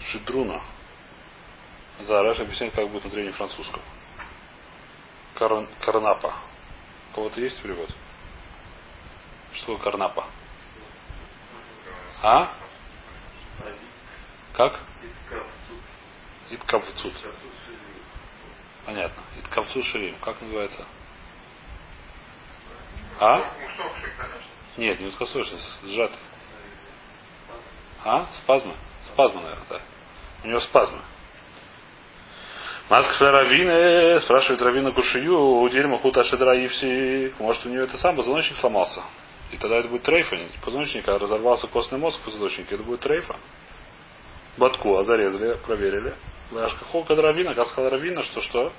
Шидруна. 0.00 0.60
Да, 2.08 2.22
Раша 2.22 2.42
объясняет, 2.42 2.74
как 2.74 2.88
будет 2.90 3.04
на 3.04 3.10
древнефранцузском. 3.10 3.82
Карн... 5.34 5.68
Карнапа. 5.80 6.34
У 7.10 7.14
кого-то 7.14 7.40
есть 7.40 7.62
перевод? 7.62 7.88
Что 9.52 9.66
такое 9.66 9.84
карнапа? 9.84 10.26
А? 12.22 12.52
Как? 14.54 14.80
Иткавцут. 16.50 17.14
Понятно. 18.84 19.22
Иткавцут 19.38 19.84
ширим. 19.84 20.16
Как 20.20 20.40
называется? 20.40 20.84
А? 23.18 23.50
Нет, 24.76 25.00
не 25.00 25.06
узкосочный, 25.06 25.58
сжатый. 25.84 26.18
А? 28.04 28.26
Спазмы? 28.32 28.74
Спазмы, 29.02 29.42
наверное, 29.42 29.66
да. 29.68 29.80
У 30.44 30.48
него 30.48 30.60
спазмы. 30.60 31.00
Маск 32.88 33.20
Равина 33.20 34.20
спрашивает 34.20 34.62
Равина 34.62 34.92
Кушию, 34.92 35.36
у 35.36 35.68
Дельма 35.68 35.98
Хута 35.98 36.22
Шедра 36.22 36.54
Ивси, 36.64 37.34
может 37.40 37.66
у 37.66 37.68
нее 37.68 37.82
это 37.82 37.96
сам 37.96 38.14
позвоночник 38.14 38.56
сломался. 38.58 39.02
И 39.50 39.56
тогда 39.56 39.78
это 39.78 39.88
будет 39.88 40.02
трейфа. 40.02 40.36
Позвоночник, 40.64 41.08
а 41.08 41.18
разорвался 41.18 41.66
костный 41.66 41.98
мозг 41.98 42.20
в 42.20 42.24
позвоночнике, 42.24 42.76
это 42.76 42.84
будет 42.84 43.00
трейфа. 43.00 43.36
Батку, 44.56 44.96
а 44.96 45.04
зарезали, 45.04 45.58
проверили. 45.66 46.14
Холка 46.92 47.16
Равина, 47.16 47.54
как 47.54 47.66
сказал 47.68 47.90
Равина, 47.90 48.22
что 48.22 48.40
что? 48.40 48.72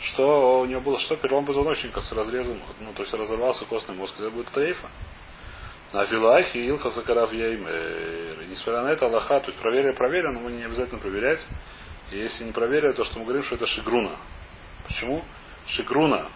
Что 0.00 0.60
у 0.60 0.64
него 0.64 0.80
было 0.80 0.98
что? 0.98 1.16
Перелом 1.16 1.44
позвоночника 1.44 2.00
с 2.00 2.12
разрезом, 2.12 2.60
ну, 2.80 2.92
то 2.92 3.02
есть 3.02 3.14
разорвался 3.14 3.64
костный 3.66 3.94
мозг, 3.94 4.14
это 4.18 4.30
будет 4.30 4.48
трейфа. 4.48 4.88
На 5.92 6.06
филахе 6.06 6.58
Илха 6.66 6.90
Сакарав 6.90 7.32
Еймер. 7.32 8.40
И 8.42 8.46
Несмотря 8.46 8.82
на 8.82 8.88
это, 8.88 9.06
Аллаха, 9.06 9.40
то 9.40 9.50
есть 9.50 9.60
проверили, 9.60 9.92
проверили, 9.92 10.32
но 10.32 10.40
мы 10.40 10.52
не 10.52 10.64
обязательно 10.64 11.00
проверять. 11.00 11.46
И 12.10 12.18
если 12.18 12.44
не 12.44 12.52
проверили, 12.52 12.92
то 12.92 13.04
что 13.04 13.18
мы 13.18 13.24
говорим, 13.24 13.44
что 13.44 13.56
это 13.56 13.66
шигруна. 13.66 14.16
Почему? 14.86 15.24
Шигруна, 15.68 16.28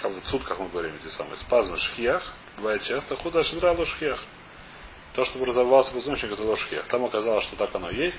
как 0.00 0.12
вот 0.12 0.24
суд, 0.26 0.44
как 0.44 0.58
мы 0.60 0.68
говорим, 0.68 0.94
эти 0.94 1.10
самые 1.12 1.36
спазмы 1.38 1.76
шхиях, 1.76 2.22
бывает 2.56 2.82
часто, 2.82 3.16
худа 3.16 3.42
шидра 3.42 3.72
лошхиях. 3.72 4.22
То, 5.14 5.24
чтобы 5.24 5.46
разорвался 5.46 5.92
позвоночник, 5.92 6.32
это 6.32 6.42
лошхиях. 6.42 6.86
Там 6.86 7.04
оказалось, 7.04 7.44
что 7.44 7.56
так 7.56 7.74
оно 7.74 7.90
есть, 7.90 8.18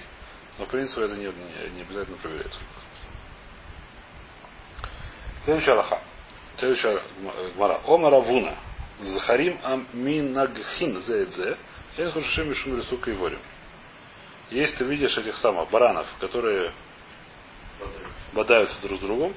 но 0.58 0.66
в 0.66 0.70
принципе 0.70 1.06
это 1.06 1.16
не, 1.16 1.26
не, 1.26 1.70
не 1.72 1.82
обязательно 1.82 2.18
проверяется. 2.18 2.60
Следующая 5.46 5.74
Аллаха. 5.74 6.00
Следующая 6.58 7.04
гмара. 7.56 7.80
Омара 7.86 8.20
Вуна. 8.20 8.56
Захарим 9.00 9.60
аминагхин 9.64 11.00
зэдзе. 11.00 11.58
Я 11.98 12.12
хушишим 12.12 12.50
мишум 12.50 12.76
рисука 12.76 13.12
и 13.12 13.14
ворим. 13.14 13.40
Если 14.50 14.78
ты 14.78 14.84
видишь 14.86 15.16
этих 15.18 15.36
самых 15.38 15.70
баранов, 15.70 16.08
которые 16.20 16.74
бодаются 18.34 18.82
друг 18.82 18.98
с 19.00 19.02
другом, 19.02 19.36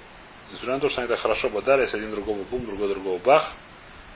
несмотря 0.51 0.75
на 0.77 0.81
то, 0.81 0.89
что 0.89 1.03
они 1.03 1.09
так 1.09 1.21
хорошо 1.21 1.51
бодались, 1.51 1.93
один 1.93 2.11
другого 2.11 2.43
бум, 2.45 2.65
другой 2.65 2.89
другого 2.89 3.19
бах, 3.19 3.53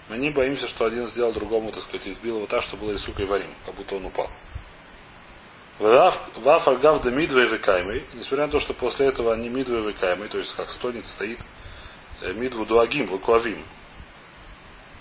мы 0.09 0.17
не 0.17 0.31
боимся, 0.31 0.69
что 0.69 0.87
один 0.87 1.07
сделал 1.09 1.33
другому, 1.33 1.73
так 1.73 1.83
сказать, 1.83 2.09
избил 2.09 2.37
его 2.37 2.47
так, 2.47 2.63
что 2.63 2.79
было 2.79 2.93
рисука 2.93 3.23
и 3.23 3.27
варим, 3.27 3.51
как 3.67 3.75
будто 3.75 3.97
он 3.97 4.07
упал. 4.07 4.31
Ваф 5.79 6.69
Альгав 6.69 7.03
да 7.03 7.11
мидвей 7.11 7.49
векаймой, 7.49 8.07
несмотря 8.15 8.47
на 8.47 8.53
то, 8.53 8.61
что 8.61 8.73
после 8.73 9.09
этого 9.09 9.35
они 9.35 9.49
мидвей 9.51 9.83
векаймой, 9.83 10.29
то 10.29 10.39
есть 10.39 10.55
как 10.55 10.71
стонет 10.71 11.05
стоит 11.07 11.39
мидву 12.35 12.65
дуагим, 12.67 13.07
вакуавим. 13.07 13.65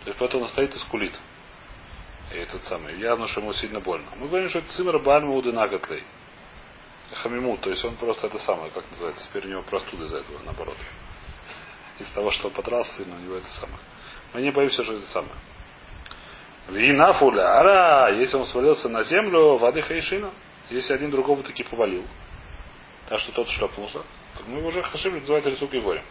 То 0.03 0.09
есть 0.09 0.19
поэтому 0.19 0.43
он 0.43 0.49
стоит 0.49 0.73
и 0.73 0.79
скулит. 0.79 1.13
И 2.31 2.35
этот 2.35 2.63
самый. 2.65 2.97
Явно, 2.97 3.27
что 3.27 3.41
ему 3.41 3.53
сильно 3.53 3.79
больно. 3.79 4.07
Мы 4.17 4.27
говорим, 4.27 4.49
что 4.49 4.59
это 4.59 4.71
цимер 4.71 4.99
бальма 4.99 5.35
удынагатлей. 5.35 6.03
Хамиму, 7.13 7.57
то 7.57 7.69
есть 7.69 7.83
он 7.83 7.97
просто 7.97 8.27
это 8.27 8.39
самое, 8.39 8.71
как 8.71 8.89
называется, 8.89 9.27
теперь 9.27 9.45
у 9.45 9.49
него 9.49 9.61
простуда 9.63 10.05
из-за 10.05 10.19
этого, 10.19 10.39
наоборот. 10.45 10.77
Из 11.99 12.09
того, 12.11 12.31
что 12.31 12.47
он 12.47 12.53
подрался 12.53 12.95
сильно, 12.95 13.15
у 13.15 13.19
него 13.19 13.35
это 13.35 13.49
самое. 13.49 13.79
Мы 14.33 14.41
не 14.41 14.51
боимся, 14.51 14.81
что 14.81 14.93
это 14.93 15.05
самое. 15.07 15.35
Вина 16.69 17.11
фуля, 17.13 17.59
ара, 17.59 18.11
если 18.11 18.37
он 18.37 18.45
свалился 18.45 18.87
на 18.87 19.03
землю, 19.03 19.57
воды 19.57 19.81
хайшина, 19.81 20.31
если 20.69 20.93
один 20.93 21.11
другого 21.11 21.43
таки 21.43 21.63
повалил, 21.63 22.05
так 23.09 23.19
что 23.19 23.33
тот 23.33 23.49
шлепнулся, 23.49 24.03
так 24.37 24.47
мы 24.47 24.65
уже 24.65 24.81
хашим 24.81 25.19
называется 25.19 25.49
рисук 25.49 25.73
и 25.73 25.79
ворим. 25.79 26.03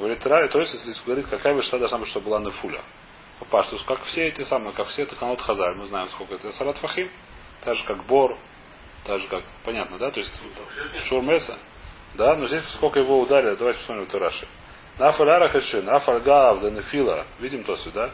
Говорит, 0.00 0.26
Ра, 0.26 0.48
то 0.48 0.58
есть, 0.58 0.72
если 0.72 1.04
говорит, 1.04 1.26
какая 1.28 1.54
вещь 1.54 1.68
должна 1.68 1.98
быть, 1.98 2.08
чтобы 2.08 2.30
была 2.30 2.40
нефуля. 2.40 2.80
Паштус, 3.50 3.82
как 3.84 4.02
все 4.04 4.28
эти 4.28 4.42
самые, 4.42 4.72
как 4.72 4.86
все 4.88 5.02
это 5.02 5.14
канот 5.14 5.42
хазар, 5.42 5.74
мы 5.76 5.84
знаем, 5.84 6.08
сколько 6.08 6.34
это 6.34 6.50
салат 6.52 6.78
фахим, 6.78 7.10
так 7.62 7.74
же 7.74 7.84
как 7.84 8.06
бор, 8.06 8.38
так 9.04 9.18
же 9.18 9.28
как, 9.28 9.44
понятно, 9.62 9.98
да, 9.98 10.10
то 10.10 10.20
есть 10.20 10.32
шурмеса, 11.04 11.58
да, 12.14 12.34
но 12.36 12.46
здесь 12.48 12.64
сколько 12.74 12.98
его 12.98 13.20
ударили, 13.20 13.56
давайте 13.56 13.80
посмотрим 13.80 14.04
это 14.04 14.18
Раши. 14.18 14.48
Нафаляра 14.98 15.48
хашин, 15.48 15.84
нафальгав, 15.84 16.60
да 16.60 16.70
нефила, 16.70 17.26
видим 17.38 17.64
то 17.64 17.76
сюда, 17.76 18.10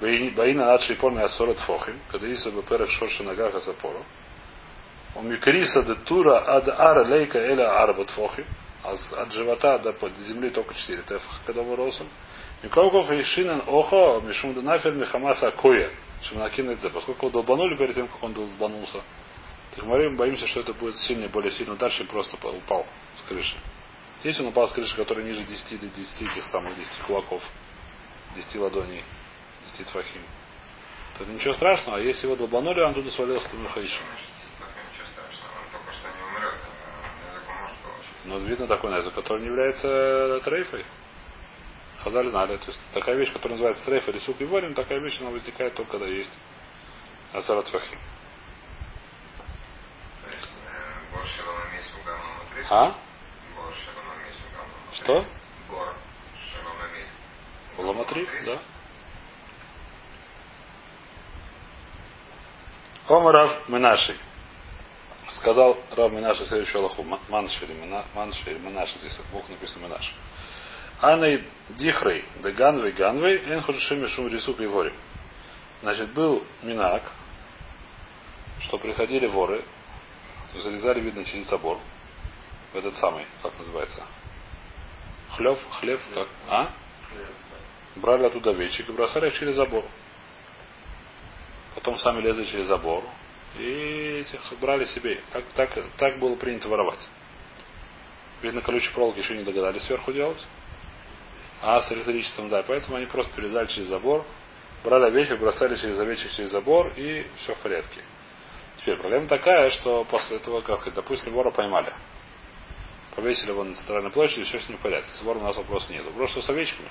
Баина 0.00 0.66
над 0.66 0.82
шейпорми 0.82 1.22
асорот 1.22 1.58
фохим, 1.58 1.98
когда 2.10 2.26
есть 2.28 2.46
бы 2.52 2.62
перек 2.62 2.88
шорши 2.90 3.24
нагах 3.24 3.54
асапору. 3.54 4.04
У 5.16 5.22
микриса 5.22 5.82
де 5.82 5.94
тура 5.94 6.56
ад 6.56 6.68
ара 6.68 7.04
лейка 7.04 7.38
эля 7.38 7.82
арбат 7.82 8.10
фохим, 8.10 8.46
от 8.84 9.32
живота 9.32 9.78
до 9.78 9.92
под 9.92 10.16
земли 10.18 10.50
только 10.50 10.74
4 10.74 11.02
тефах, 11.02 11.40
когда 11.46 11.62
выросом. 11.62 12.08
Миколков 12.62 13.10
и 13.10 13.22
Шинан 13.22 13.62
Охо, 13.66 14.20
Мишум 14.24 14.54
Нафер 14.64 14.94
Михамаса 14.94 15.50
Коя, 15.50 15.90
Шимнакин 16.22 16.76
Поскольку 16.92 17.26
его 17.26 17.30
долбанули 17.30 17.76
перед 17.76 17.94
тем, 17.94 18.08
как 18.08 18.22
он 18.22 18.32
долбанулся, 18.32 19.02
так 19.74 19.84
мы 19.84 20.16
боимся, 20.16 20.46
что 20.46 20.60
это 20.60 20.72
будет 20.72 20.96
сильный, 20.98 21.28
более 21.28 21.50
сильный 21.50 21.74
удар, 21.74 21.90
чем 21.90 22.06
просто 22.06 22.36
упал 22.36 22.86
с 23.16 23.22
крыши. 23.22 23.56
Если 24.22 24.42
он 24.42 24.48
упал 24.48 24.68
с 24.68 24.72
крыши, 24.72 24.96
которая 24.96 25.24
ниже 25.24 25.44
10 25.44 25.80
до 25.80 25.86
10 25.86 26.22
этих 26.22 26.46
самых 26.46 26.76
10 26.76 26.98
кулаков, 27.06 27.42
10 28.36 28.56
ладоней, 28.56 29.04
10 29.76 29.86
тфахим, 29.86 30.22
то 31.18 31.24
это 31.24 31.32
ничего 31.32 31.54
страшного, 31.54 31.98
а 31.98 32.00
если 32.00 32.26
его 32.26 32.36
долбанули, 32.36 32.80
он 32.80 32.94
туда 32.94 33.10
свалился, 33.10 33.50
то 33.50 33.56
Михаишин. 33.56 34.02
Ничего 34.92 35.06
страшного, 35.12 35.52
он 35.60 35.66
только 35.72 35.92
что 35.92 36.08
не 36.08 36.22
умрет, 36.24 36.54
а 36.54 37.34
языком 37.34 37.56
может 37.60 37.76
получить. 37.78 38.13
Но 38.24 38.38
видно 38.38 38.66
такой 38.66 38.94
язык, 38.96 39.14
который 39.14 39.42
не 39.42 39.48
является 39.48 40.40
трейфой. 40.44 40.84
Хазаль 42.02 42.28
знали. 42.30 42.56
То 42.56 42.66
есть 42.66 42.80
такая 42.92 43.16
вещь, 43.16 43.32
которая 43.32 43.52
называется 43.56 43.84
трейф 43.84 44.08
или 44.08 44.18
сук 44.18 44.40
и 44.40 44.44
ворим, 44.44 44.74
такая 44.74 44.98
вещь, 44.98 45.20
она 45.20 45.30
возникает 45.30 45.74
только 45.74 45.92
когда 45.92 46.06
есть 46.06 46.32
Азарат 47.32 47.68
Фахим. 47.68 47.98
Э. 52.56 52.64
А? 52.70 52.94
Что? 54.92 55.26
Ламатри, 57.76 58.28
да? 58.46 58.58
Ома 63.08 63.32
Рав 63.32 63.68
Менаши. 63.68 64.16
Сказал 65.30 65.76
Рав 65.92 66.12
Менаши 66.12 66.44
следующую 66.44 66.80
Аллаху. 66.80 67.02
Маншери, 67.28 67.74
Маншери, 68.14 68.58
Менаши. 68.58 68.98
Здесь 68.98 69.18
Бог 69.32 69.48
написано 69.48 69.86
Менаши. 69.86 70.12
Аней 71.00 71.44
Дихрей, 71.70 72.24
да 72.42 72.50
Ганвей 72.50 72.92
Ганвей, 72.92 73.38
Энхудшими 73.46 74.06
Шум 74.06 74.28
Рисук 74.28 74.60
и 74.60 74.66
Вори. 74.66 74.92
Значит, 75.82 76.12
был 76.14 76.42
Минак, 76.62 77.02
что 78.60 78.78
приходили 78.78 79.26
воры, 79.26 79.64
залезали, 80.54 81.00
видно, 81.00 81.24
через 81.24 81.48
забор. 81.48 81.78
В 82.72 82.76
этот 82.76 82.96
самый, 82.96 83.26
как 83.42 83.52
называется? 83.58 84.02
Хлев, 85.32 85.58
хлев, 85.72 86.00
как? 86.14 86.28
А? 86.48 86.70
Брали 87.96 88.24
оттуда 88.24 88.50
овечек 88.50 88.88
и 88.88 88.92
бросали 88.92 89.28
их 89.28 89.34
через 89.34 89.56
забор. 89.56 89.84
Потом 91.74 91.98
сами 91.98 92.22
лезли 92.22 92.44
через 92.44 92.66
забор. 92.66 93.04
И 93.58 94.20
этих 94.20 94.40
брали 94.58 94.84
себе. 94.84 95.20
Так, 95.32 95.44
так, 95.54 95.70
так 95.96 96.18
было 96.18 96.34
принято 96.34 96.68
воровать. 96.68 97.08
Видно, 98.42 98.60
колючие 98.60 98.92
проволоки 98.92 99.20
еще 99.20 99.36
не 99.36 99.44
догадались 99.44 99.82
сверху 99.82 100.12
делать. 100.12 100.44
А 101.62 101.80
с 101.80 101.90
электричеством, 101.92 102.48
да. 102.48 102.62
Поэтому 102.62 102.96
они 102.96 103.06
просто 103.06 103.32
перелезали 103.34 103.66
через 103.66 103.88
забор, 103.88 104.24
брали 104.82 105.04
овечек, 105.04 105.38
бросали 105.38 105.76
через 105.76 105.98
овечек 105.98 106.30
через 106.32 106.50
забор, 106.50 106.92
и 106.96 107.26
все 107.38 107.54
в 107.54 107.58
порядке. 107.58 108.02
Теперь 108.76 108.98
проблема 108.98 109.28
такая, 109.28 109.70
что 109.70 110.04
после 110.04 110.36
этого, 110.36 110.60
как 110.60 110.78
сказать, 110.78 110.94
допустим, 110.94 111.32
вора 111.32 111.52
поймали. 111.52 111.92
Повесили 113.14 113.50
его 113.50 113.62
на 113.62 113.74
центральной 113.74 114.10
площади, 114.10 114.42
все 114.42 114.60
с 114.60 114.68
ним 114.68 114.78
в 114.78 114.82
порядке. 114.82 115.08
С 115.14 115.22
вором 115.22 115.42
у 115.42 115.44
нас 115.46 115.56
вопроса 115.56 115.92
нет. 115.92 116.04
Вопрос, 116.04 116.30
что 116.30 116.42
с 116.42 116.50
овечками. 116.50 116.88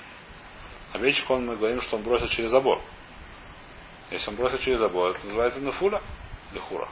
Овечек 0.94 1.28
он, 1.30 1.44
мы 1.44 1.56
говорим, 1.56 1.82
что 1.82 1.96
он 1.96 2.02
бросил 2.02 2.26
через 2.28 2.50
забор. 2.50 2.80
Если 4.10 4.30
он 4.30 4.36
бросил 4.36 4.58
через 4.58 4.78
забор, 4.78 5.10
это 5.10 5.24
называется 5.26 5.60
нафуля 5.60 6.02
или 6.54 6.60
хура. 6.60 6.88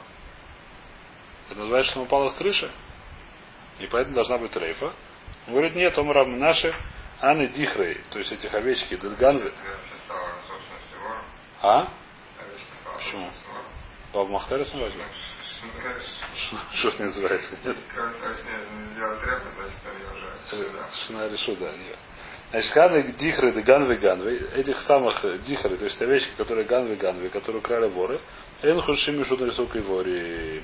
Это 1.49 1.59
называется, 1.59 1.91
что 1.91 2.01
он 2.01 2.05
упал 2.07 2.29
с 2.31 2.35
крыши. 2.35 2.69
И 3.79 3.87
поэтому 3.87 4.15
должна 4.15 4.37
быть 4.37 4.55
рейфа. 4.55 4.93
Он 5.47 5.53
говорит, 5.53 5.75
нет, 5.75 5.97
он 5.97 6.09
равны 6.11 6.37
наши 6.37 6.73
Аны 7.19 7.47
Дихрей, 7.47 8.01
то 8.09 8.19
есть 8.19 8.31
этих 8.31 8.53
овечки, 8.53 8.95
Дедганвы. 8.97 9.53
А? 11.61 11.87
Почему? 12.97 13.31
Баб 14.13 14.29
Махтарис 14.29 14.73
мы 14.73 14.81
возьмем? 14.81 15.07
Что 16.73 16.89
это 16.89 17.03
называется? 17.03 17.57
Нет? 17.63 17.77
Шина 21.07 21.27
решу, 21.29 21.55
да. 21.55 21.71
Значит, 22.51 22.71
ханы 22.71 23.03
дихры, 23.13 23.51
ганвы, 23.63 23.97
ганвы, 23.97 24.37
этих 24.53 24.79
самых 24.81 25.41
дихры, 25.41 25.75
то 25.75 25.85
есть 25.85 25.99
овечки, 26.01 26.35
которые 26.37 26.65
ганвы, 26.65 26.97
ганвы, 26.97 27.29
которые 27.29 27.61
украли 27.61 27.89
воры, 27.89 28.19
эн 28.63 28.79
рисук 28.79 29.75
и 29.75 29.79
вори. 29.79 30.63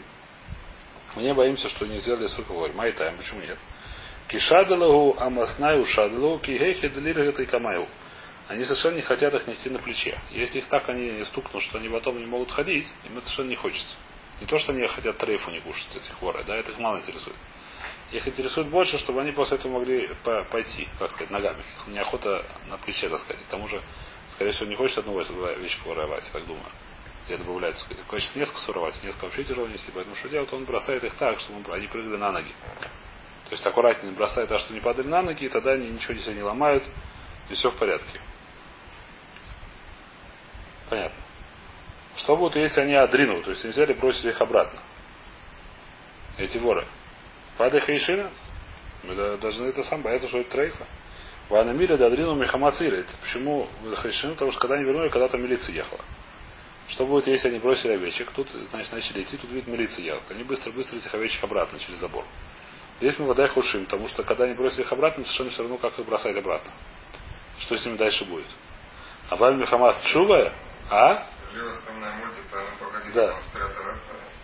Мы 1.15 1.23
не 1.23 1.33
боимся, 1.33 1.67
что 1.69 1.85
не 1.85 1.99
сделали 1.99 2.27
сука 2.27 2.53
вори. 2.53 2.71
Май 2.73 2.93
тайм, 2.93 3.17
почему 3.17 3.41
нет? 3.41 3.57
Кишадалагу 4.29 5.17
амаснаю 5.19 5.85
шадалу 5.85 6.39
кигейхи 6.39 6.87
делиргата 6.87 7.43
и 7.43 7.45
камаю. 7.45 7.87
Они 8.47 8.63
совершенно 8.63 8.95
не 8.95 9.01
хотят 9.01 9.33
их 9.33 9.47
нести 9.47 9.69
на 9.69 9.79
плече. 9.79 10.17
Если 10.31 10.59
их 10.59 10.67
так 10.67 10.87
они 10.87 11.23
стукнут, 11.25 11.61
что 11.63 11.77
они 11.77 11.89
потом 11.89 12.17
не 12.17 12.25
могут 12.25 12.51
ходить, 12.51 12.87
им 13.05 13.17
это 13.17 13.27
совершенно 13.27 13.49
не 13.49 13.55
хочется. 13.55 13.95
Не 14.39 14.47
то, 14.47 14.57
что 14.59 14.71
они 14.71 14.87
хотят 14.87 15.17
трейфу 15.17 15.51
не 15.51 15.59
кушать, 15.59 15.95
этих 15.95 16.21
воры, 16.21 16.43
да, 16.45 16.55
это 16.55 16.71
их 16.71 16.79
мало 16.79 16.99
интересует. 16.99 17.35
Их 18.11 18.27
интересует 18.27 18.69
больше, 18.69 18.97
чтобы 18.97 19.21
они 19.21 19.31
после 19.33 19.57
этого 19.57 19.73
могли 19.73 20.09
пойти, 20.51 20.87
как 20.97 21.11
сказать, 21.11 21.31
ногами. 21.31 21.59
Их 21.59 21.93
неохота 21.93 22.45
на 22.69 22.77
плече 22.77 23.09
таскать. 23.09 23.37
К 23.37 23.47
тому 23.49 23.67
же, 23.67 23.81
скорее 24.27 24.53
всего, 24.53 24.67
не 24.67 24.75
хочет 24.75 24.99
одну 24.99 25.19
вещку 25.19 25.89
воровать, 25.89 26.27
так 26.31 26.45
думаю. 26.47 26.71
Где 27.29 27.37
добавляется, 27.37 27.85
хочет 28.07 28.35
несколько 28.35 28.59
суровать, 28.61 29.03
несколько 29.03 29.25
вообще 29.25 29.43
тяжело 29.43 29.67
нести. 29.67 29.91
Поэтому 29.93 30.15
что 30.15 30.29
делает? 30.29 30.51
Он 30.51 30.65
бросает 30.65 31.03
их 31.03 31.13
так, 31.13 31.39
чтобы 31.39 31.75
они 31.75 31.85
прыгали 31.85 32.17
на 32.17 32.31
ноги. 32.31 32.51
То 33.45 33.51
есть 33.51 33.63
аккуратнее 33.67 34.13
бросает, 34.13 34.49
так 34.49 34.59
что 34.59 34.73
не 34.73 34.79
падали 34.79 35.05
на 35.05 35.21
ноги, 35.21 35.45
и 35.45 35.49
тогда 35.49 35.73
они 35.73 35.91
ничего 35.91 36.15
себе 36.15 36.33
не 36.33 36.41
ломают, 36.41 36.83
и 37.51 37.53
все 37.53 37.69
в 37.69 37.75
порядке. 37.75 38.19
Понятно. 40.89 41.21
Что 42.15 42.35
будет, 42.35 42.55
если 42.55 42.81
они 42.81 42.95
адрину, 42.95 43.43
то 43.43 43.51
есть 43.51 43.63
они 43.63 43.73
взяли 43.73 43.93
и 43.93 43.95
бросили 43.95 44.31
их 44.31 44.41
обратно? 44.41 44.79
Эти 46.39 46.57
воры. 46.57 46.87
Пады 47.59 47.79
Хайшина? 47.79 48.31
Мы 49.03 49.37
должны 49.37 49.67
это 49.67 49.83
сам 49.83 50.01
бояться, 50.01 50.27
что 50.27 50.39
это 50.39 50.49
трейфа. 50.49 50.87
Вана 51.49 51.73
Миля 51.73 51.95
Дадрину 51.95 52.33
Мехамацира. 52.33 53.05
Почему 53.21 53.67
Хайшина? 53.97 54.33
Потому 54.33 54.51
что 54.51 54.61
когда 54.61 54.77
они 54.77 54.85
вернули, 54.85 55.09
когда-то 55.09 55.37
милиция 55.37 55.75
ехала. 55.75 56.03
Что 56.89 57.05
будет, 57.05 57.27
если 57.27 57.49
они 57.49 57.59
бросили 57.59 57.93
овечек? 57.93 58.31
Тут, 58.31 58.49
значит, 58.71 58.91
начали 58.91 59.21
идти, 59.21 59.37
тут 59.37 59.51
видно 59.51 59.71
милиция 59.71 60.03
ехала. 60.03 60.23
Они 60.31 60.43
быстро-быстро 60.43 60.97
этих 60.97 61.13
овечек 61.13 61.43
обратно 61.43 61.79
через 61.79 61.99
забор. 61.99 62.25
Здесь 62.99 63.17
мы 63.19 63.27
вода 63.27 63.47
хушим, 63.47 63.85
потому 63.85 64.07
что 64.07 64.23
когда 64.23 64.45
они 64.45 64.55
бросили 64.55 64.81
их 64.81 64.91
обратно, 64.91 65.23
совершенно 65.23 65.49
все 65.51 65.61
равно, 65.61 65.77
как 65.77 65.97
их 65.97 66.05
бросать 66.05 66.35
обратно. 66.35 66.71
Что 67.59 67.77
с 67.77 67.85
ними 67.85 67.95
дальше 67.95 68.25
будет? 68.25 68.47
А 69.29 69.35
Валь 69.35 69.55
Мехамас 69.55 69.99
Чува, 70.05 70.51
а? 70.89 71.27
Да. 73.13 73.39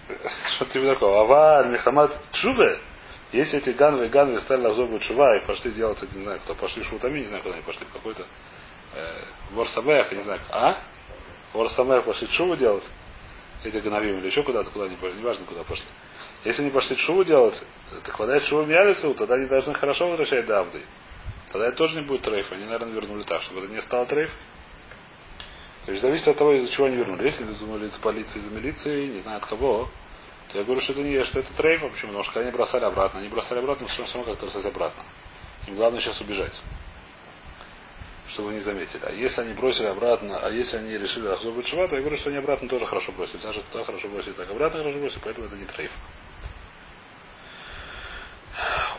Что 0.56 0.66
тебе 0.66 0.94
такого? 0.94 1.22
Аваль 1.22 1.68
Мехамад 1.70 2.18
Чуве, 2.32 2.80
если 3.32 3.60
эти 3.60 3.72
ганвы 3.72 4.06
и 4.06 4.10
ганвы 4.10 4.40
стали 4.40 4.62
на 4.62 4.74
зубы 4.74 5.00
чува 5.00 5.36
и 5.38 5.46
пошли 5.46 5.72
делать, 5.72 6.02
не 6.14 6.24
знаю, 6.24 6.40
кто 6.42 6.54
пошли 6.54 6.84
шутами, 6.84 7.20
не 7.20 7.26
знаю, 7.26 7.42
куда 7.42 7.56
они 7.56 7.64
пошли, 7.64 7.86
какой-то 7.92 8.26
э, 8.94 9.24
Ворсамех, 9.52 10.12
не 10.12 10.22
знаю, 10.22 10.42
а? 10.52 10.78
Ворсамех 11.56 12.04
пошли 12.04 12.28
чуву 12.30 12.56
делать, 12.56 12.84
эти 13.64 13.78
гановим 13.78 14.20
или 14.20 14.28
еще 14.28 14.44
куда-то, 14.44 14.70
куда 14.70 14.86
они 14.86 14.96
пошли, 14.96 15.20
неважно, 15.20 15.46
куда 15.46 15.64
пошли. 15.64 15.86
Если 16.44 16.62
они 16.62 16.72
пошли 16.72 16.96
шуву 16.96 17.24
делать, 17.24 17.62
так 18.04 18.20
вода 18.20 18.40
шуву 18.42 18.66
мялису, 18.66 19.14
тогда 19.16 19.36
они 19.36 19.48
должны 19.48 19.74
хорошо 19.74 20.10
возвращать 20.10 20.46
давды. 20.46 20.82
Тогда 21.52 21.70
это 21.70 21.78
тоже 21.78 22.00
не 22.00 22.06
будет 22.06 22.22
трейф. 22.22 22.52
Они, 22.52 22.66
наверное, 22.66 22.94
вернули 22.94 23.24
так, 23.24 23.42
чтобы 23.42 23.62
это 23.62 23.72
не 23.72 23.82
стало 23.82 24.06
трейф. 24.06 24.32
То 25.86 25.92
есть 25.92 26.02
зависит 26.02 26.28
от 26.28 26.38
того, 26.38 26.54
из-за 26.54 26.72
чего 26.72 26.88
они 26.88 26.98
вернули. 26.98 27.26
Если 27.26 27.44
вернули 27.44 27.88
из 27.88 27.98
полиции, 27.98 28.40
из 28.40 28.52
милиции, 28.52 29.08
не 29.08 29.20
знаю 29.20 29.38
от 29.38 29.46
кого, 29.46 29.90
то 30.52 30.58
я 30.58 30.64
говорю, 30.64 30.82
что 30.82 30.94
это 30.94 31.02
не 31.02 31.24
что 31.24 31.40
это 31.40 31.54
трейф, 31.54 31.82
почему? 31.82 32.12
Потому 32.12 32.24
что 32.24 32.34
когда 32.34 32.48
они 32.48 32.56
бросали 32.56 32.84
обратно, 32.84 33.20
они 33.20 33.30
бросали 33.30 33.60
обратно, 33.60 33.88
все 33.88 34.04
равно 34.04 34.24
как-то 34.24 34.46
бросать 34.46 34.66
обратно. 34.66 35.04
Им 35.68 35.76
главное 35.76 36.02
сейчас 36.02 36.20
убежать. 36.22 36.60
Чтобы 38.28 38.54
не 38.54 38.60
заметили. 38.60 39.02
А 39.04 39.12
если 39.12 39.42
они 39.42 39.54
бросили 39.54 39.88
обратно, 39.88 40.40
а 40.40 40.50
если 40.50 40.78
они 40.78 40.98
решили 40.98 41.28
разобрать 41.28 41.68
шва, 41.68 41.88
то 41.88 41.96
я 41.96 42.02
говорю, 42.02 42.18
что 42.18 42.30
они 42.30 42.40
обратно 42.40 42.68
тоже 42.68 42.86
хорошо 42.86 43.12
бросили. 43.12 43.42
Даже 43.42 43.62
туда 43.72 43.84
хорошо 43.84 44.08
бросили, 44.10 44.34
так 44.34 44.50
обратно 44.50 44.80
хорошо 44.80 45.00
бросили, 45.00 45.22
поэтому 45.24 45.48
это 45.48 45.56
не 45.56 45.66
трейф. 45.66 45.92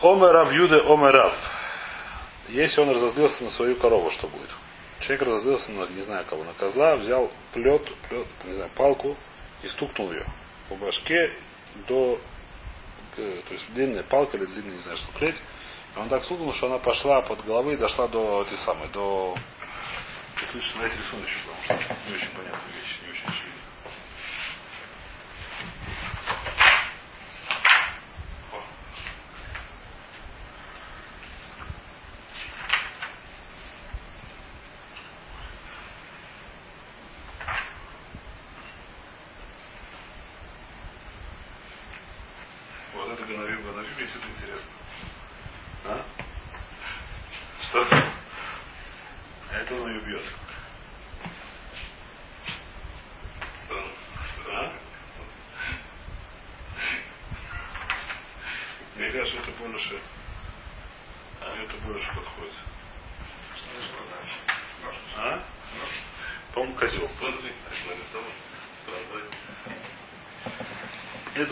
Омерав 0.02 0.52
Юде 0.52 0.76
Омерав. 0.76 1.34
Если 2.48 2.80
он 2.80 2.90
разозлился 2.90 3.42
на 3.42 3.50
свою 3.50 3.76
корову, 3.76 4.10
что 4.10 4.28
будет? 4.28 4.50
Человек 5.00 5.22
разозлился 5.22 5.72
на, 5.72 5.86
не 5.88 6.02
знаю 6.02 6.24
кого, 6.26 6.44
на 6.44 6.52
козла, 6.54 6.96
взял 6.96 7.30
плет, 7.52 7.82
плет, 8.08 8.28
не 8.44 8.52
знаю, 8.54 8.70
палку 8.74 9.16
и 9.62 9.68
стукнул 9.68 10.12
ее 10.12 10.26
по 10.68 10.76
башке 10.76 11.32
до, 11.88 12.18
то 13.14 13.22
есть 13.22 13.72
длинная 13.74 14.04
палка 14.04 14.36
или 14.36 14.46
длинная, 14.46 14.74
не 14.74 14.80
знаю, 14.80 14.96
что 14.96 15.12
плеть. 15.18 15.36
Он 15.96 16.08
так 16.08 16.22
стукнул, 16.24 16.52
что 16.52 16.66
она 16.66 16.78
пошла 16.78 17.22
под 17.22 17.44
головы 17.44 17.74
и 17.74 17.76
дошла 17.76 18.06
до 18.08 18.42
этой 18.42 18.58
самой, 18.58 18.88
до... 18.88 19.34
Давайте 20.74 20.98
рисунок 20.98 21.26
еще, 21.26 21.38
потому 21.66 21.80
что 21.80 21.96
не 22.08 22.14
очень 22.14 22.30
понятная 22.36 22.72
вещь, 22.74 23.00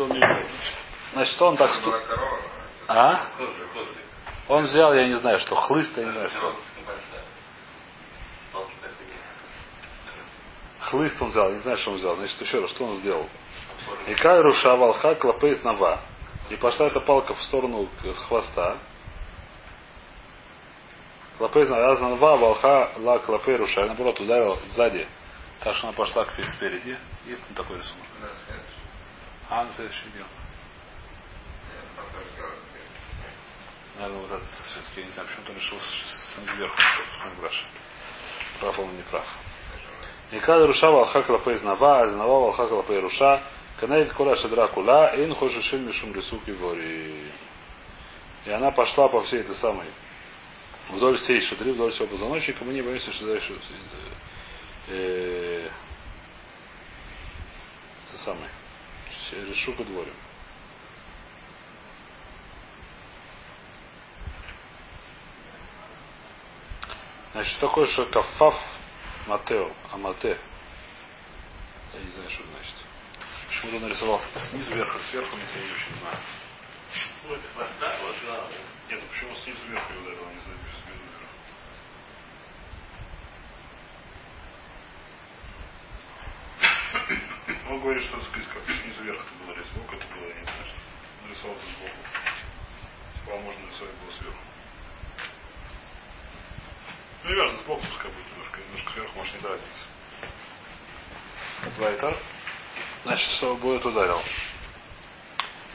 не 0.07 0.17
очень 0.17 0.47
очевидно. 1.05 1.25
что 1.27 1.49
он 1.49 1.57
так 1.57 1.75
сту... 1.75 1.93
А? 2.89 3.27
Он 4.49 4.65
взял, 4.65 4.95
я 4.95 5.07
не 5.07 5.15
знаю, 5.19 5.39
что 5.39 5.55
хлыст, 5.55 5.97
я 5.97 6.05
не 6.05 6.11
знаю, 6.11 6.31
что. 6.31 6.55
Хлыст 10.81 11.21
он 11.21 11.29
взял, 11.29 11.51
не 11.51 11.59
знаю, 11.59 11.79
что 11.79 11.91
он 11.91 11.97
взял. 11.97 12.17
Значит, 12.17 12.41
еще 12.41 12.61
раз, 12.61 12.71
что 12.71 12.85
он 12.85 12.97
сделал? 12.99 13.29
И 14.07 14.15
кайру 14.15 14.53
шавалха 14.55 15.15
клапейс 15.17 15.63
нава. 15.65 16.01
И 16.51 16.57
пошла 16.57 16.87
эта 16.87 17.01
палка 17.01 17.35
в 17.35 17.43
сторону 17.43 17.89
с 18.03 18.23
хвоста. 18.25 18.79
Клопей 21.45 21.65
Азнанва 21.65 22.37
Валха 22.37 22.91
Ла 23.01 23.19
Клопей 23.19 23.57
Руша. 23.57 23.85
Наоборот, 23.85 24.19
ударил 24.19 24.59
сзади. 24.69 25.07
Так 25.61 25.75
что 25.75 25.89
она 25.89 25.97
пошла 25.97 26.25
к 26.25 26.33
спереди. 26.57 26.97
Есть 27.27 27.45
там 27.45 27.55
такой 27.55 27.77
рисунок? 27.77 28.07
А, 29.51 29.65
на 29.65 29.73
следующий 29.75 30.09
день. 30.15 30.25
Наверное, 33.99 34.23
вот 34.23 34.31
этот 34.31 34.49
все-таки, 34.71 35.01
я 35.01 35.07
не 35.07 35.13
знаю, 35.13 35.29
почему-то 35.29 35.53
решил 35.53 35.79
снизу 36.35 36.55
вверху. 36.55 36.77
Посмотрим 37.13 37.43
Раша. 37.43 37.65
Прав 38.61 38.79
он 38.79 38.97
не 38.97 39.03
прав. 39.03 39.27
Никада 40.33 40.67
руша 40.67 40.91
валха 40.91 41.23
клапей 41.25 41.57
знава, 41.57 42.05
азнава 42.05 42.41
валха 42.41 42.67
клапей 42.69 43.01
руша. 43.01 43.43
Канаит 43.81 44.11
кола 44.15 44.35
шедра 44.37 44.67
кула, 44.69 45.15
ин 45.17 45.35
хошишин 45.35 45.87
мишум 45.87 46.15
рисуки 46.15 46.53
вори. 46.53 47.31
И 48.47 48.51
она 48.51 48.71
пошла 48.71 49.09
по 49.09 49.23
всей 49.23 49.41
этой 49.41 49.57
самой 49.57 49.87
вдоль 50.91 51.19
всей 51.19 51.41
шадры, 51.41 51.73
вдоль 51.73 51.93
всего 51.93 52.07
позвоночника. 52.07 52.65
Мы 52.65 52.73
не 52.73 52.83
боимся, 52.83 53.13
что 53.13 53.27
дальше 53.27 53.59
э, 54.89 55.69
это 58.09 58.23
самое. 58.23 58.51
Решук 59.33 59.81
и 59.81 59.85
дворим. 59.85 60.15
Значит, 67.33 67.59
такое, 67.59 67.87
что 67.87 68.07
кафаф 68.07 68.55
Матео, 69.27 69.73
Амате. 69.91 70.39
Я 71.95 72.01
не 72.01 72.11
знаю, 72.13 72.31
что 72.31 72.43
значит. 72.45 72.75
Почему-то 73.49 73.81
нарисовал 73.81 74.21
снизу 74.51 74.75
вверх, 74.75 74.97
сверху, 75.11 75.37
я 75.37 75.43
не 75.43 75.73
очень 75.73 76.01
знаю. 76.01 76.19
Ну, 77.25 77.35
это 77.35 77.49
хвоста, 77.49 77.99
вот, 78.03 78.17
да. 78.27 78.49
Нет, 78.89 79.01
ну 79.03 79.09
почему 79.09 79.35
снизу 79.37 79.59
вверх 79.67 79.91
его 79.91 80.01
ударил, 80.03 80.27
не 80.29 80.41
знаю, 80.43 80.59
снизу 80.85 81.03
вверх. 81.05 81.33
Он 87.71 87.81
говорит, 87.81 88.03
что 88.05 88.21
сказать, 88.21 88.49
как 88.49 88.63
снизу 88.65 89.03
вверх 89.03 89.21
это 89.21 89.35
было, 89.45 89.65
сбоку 89.65 89.95
это 89.97 90.07
было, 90.15 90.29
я 90.29 90.35
не 90.35 90.45
знаю, 90.45 90.65
что 90.65 90.77
нарисовал 91.27 91.57
сбоку. 91.57 92.01
Типа, 93.15 93.33
а 93.33 93.41
можно 93.41 93.61
нарисовать 93.67 93.95
было 93.95 94.13
сверху. 94.13 94.39
Ну, 97.25 97.37
важно, 97.41 97.59
сбоку 97.59 97.83
пускай 97.87 98.11
будет 98.11 98.31
немножко, 98.33 98.61
немножко 98.61 98.93
сверху, 98.93 99.19
может, 99.19 99.35
не 99.35 99.49
разница. 99.49 99.85
Вайтер. 101.79 102.19
Значит, 103.05 103.31
что 103.37 103.57
будет 103.57 103.85
ударил. 103.87 104.23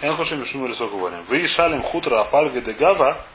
Хочу 0.02 0.38
мишну 0.38 0.66
рисок 0.68 0.92
говорим. 0.92 1.24
Вы 1.24 1.46
шалим 1.48 1.82
хутра 1.82 2.22
апальга 2.22 2.62
де 2.62 2.72
гава, 2.72 3.26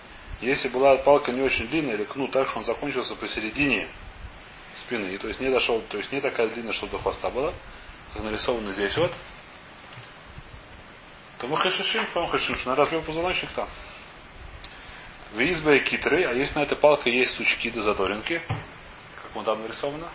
если 0.40 0.68
была 0.68 0.96
палка 0.96 1.30
не 1.30 1.42
очень 1.42 1.68
длинная 1.68 1.94
или 1.94 2.04
кнут 2.04 2.30
так, 2.30 2.48
что 2.48 2.58
он 2.58 2.64
закончился 2.64 3.14
посередине 3.16 3.88
спины, 4.74 5.14
и 5.14 5.18
то 5.18 5.28
есть 5.28 5.40
не 5.40 5.50
дошел, 5.50 5.82
то 5.82 5.98
есть 5.98 6.10
не 6.10 6.20
такая 6.20 6.48
длинная, 6.48 6.72
чтобы 6.72 6.92
до 6.92 6.98
хвоста 6.98 7.30
была, 7.30 7.52
как 8.14 8.22
нарисовано 8.22 8.72
здесь 8.72 8.96
вот, 8.96 9.12
то 11.38 11.46
мы 11.46 11.58
хашишим, 11.58 12.06
по 12.14 12.26
хашишим, 12.26 12.56
что 12.56 12.70
на 12.70 12.76
разбил 12.76 13.02
позвоночник 13.02 13.50
там. 13.50 13.68
В 15.32 15.40
избе 15.40 15.80
китры, 15.80 16.24
а 16.26 16.32
есть 16.32 16.54
на 16.54 16.60
этой 16.60 16.78
палке 16.78 17.14
есть 17.14 17.34
сучки 17.34 17.70
до 17.70 17.82
задоринки, 17.82 18.40
как 18.48 19.34
вон 19.34 19.44
там 19.44 19.60
нарисовано. 19.60 20.08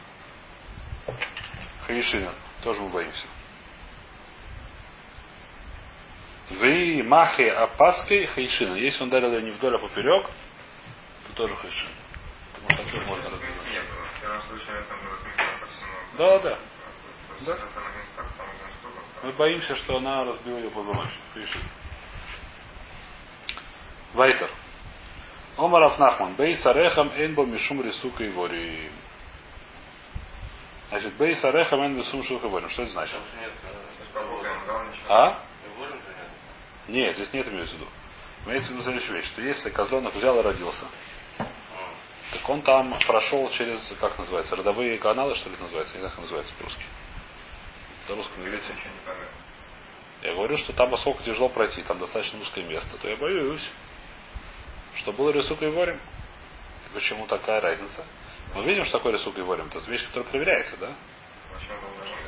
Хаишина, 1.85 2.33
тоже 2.63 2.81
мы 2.81 2.89
боимся. 2.89 3.25
Вы 6.49 7.03
махи 7.03 7.43
опаской 7.43 8.25
хайшина. 8.25 8.75
Если 8.75 9.03
он 9.03 9.09
ударил 9.09 9.31
ее 9.33 9.41
не 9.43 9.51
вдоль, 9.51 9.75
а 9.75 9.77
поперек, 9.77 10.25
то 11.27 11.33
тоже 11.35 11.55
хайшин. 11.55 11.89
Потому 12.53 12.69
что 12.71 12.91
тоже 12.91 13.05
можно 13.05 13.29
разбить. 13.29 13.49
Всему. 15.69 15.91
Да, 16.17 16.39
да. 16.39 16.59
Да. 17.41 17.57
Мы 19.23 19.31
боимся, 19.33 19.75
что 19.75 19.97
она 19.97 20.23
разбила 20.25 20.57
ее 20.57 20.71
позвоночник. 20.71 21.19
Хайшин. 21.33 21.61
Вайтер. 24.13 24.49
Омаров 25.57 25.99
Нахман. 25.99 26.33
Бейс 26.33 26.65
арехам 26.65 27.11
энбо 27.15 27.45
мишум 27.45 27.81
рисука 27.81 28.23
и 28.23 28.29
вори. 28.29 28.89
Значит, 30.89 31.13
бейс 31.15 31.43
арехам 31.43 31.81
энбо 31.83 31.99
мишум 31.99 32.21
рисука 32.21 32.47
и 32.47 32.49
вори. 32.49 32.67
Что 32.69 32.83
это 32.83 32.91
значит? 32.91 33.19
Нет, 33.39 33.53
А? 35.09 35.39
Нет. 36.89 37.15
Здесь 37.15 37.33
нет 37.33 37.47
имеется 37.47 37.75
в 37.75 37.79
виду. 37.79 37.89
Имеется 38.45 38.69
в 38.69 38.73
виду 38.73 38.83
следующая 38.83 39.13
вещь, 39.13 39.25
что 39.27 39.41
если 39.41 39.69
козленок 39.69 40.15
взял 40.15 40.39
и 40.39 40.41
родился, 40.41 40.85
так 41.37 42.47
он 42.47 42.61
там 42.61 42.97
прошел 43.07 43.49
через, 43.51 43.93
как 43.99 44.17
называется, 44.17 44.55
родовые 44.55 44.97
каналы, 44.97 45.35
что 45.35 45.49
ли 45.49 45.55
это 45.55 45.63
называется, 45.63 45.93
не 45.95 45.99
знаю, 45.99 46.11
как 46.11 46.21
называется 46.21 46.53
по-русски. 46.57 46.83
На 48.07 48.15
русском 48.15 48.43
понятно. 49.05 49.39
Я 50.21 50.33
говорю, 50.33 50.57
что 50.57 50.73
там 50.73 50.89
поскольку 50.89 51.23
тяжело 51.23 51.49
пройти, 51.49 51.81
там 51.83 51.99
достаточно 51.99 52.39
узкое 52.41 52.63
место, 52.65 52.97
то 52.97 53.07
я 53.07 53.15
боюсь, 53.17 53.69
что 54.95 55.13
было 55.13 55.31
рисук 55.31 55.61
и 55.61 55.67
ворим. 55.67 55.97
И 55.97 56.93
почему 56.93 57.25
такая 57.27 57.61
разница? 57.61 58.03
Мы 58.55 58.63
видим, 58.63 58.83
что 58.83 58.97
такое 58.97 59.13
рисук 59.13 59.37
и 59.37 59.41
ворим. 59.41 59.67
Это 59.67 59.79
вещь, 59.89 60.05
которая 60.07 60.29
проверяется, 60.29 60.75
да? 60.77 60.93
Почему 61.53 61.77
это. 62.01 62.19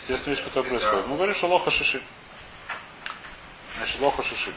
Естественная 0.00 0.36
вещь, 0.36 0.44
которая 0.44 0.70
происходит. 0.70 1.06
Мы 1.06 1.16
говорим, 1.16 1.34
что 1.34 1.46
лоха 1.46 1.70
шиши. 1.70 2.02
Значит, 3.76 4.00
лоха 4.00 4.22
шиши. 4.22 4.54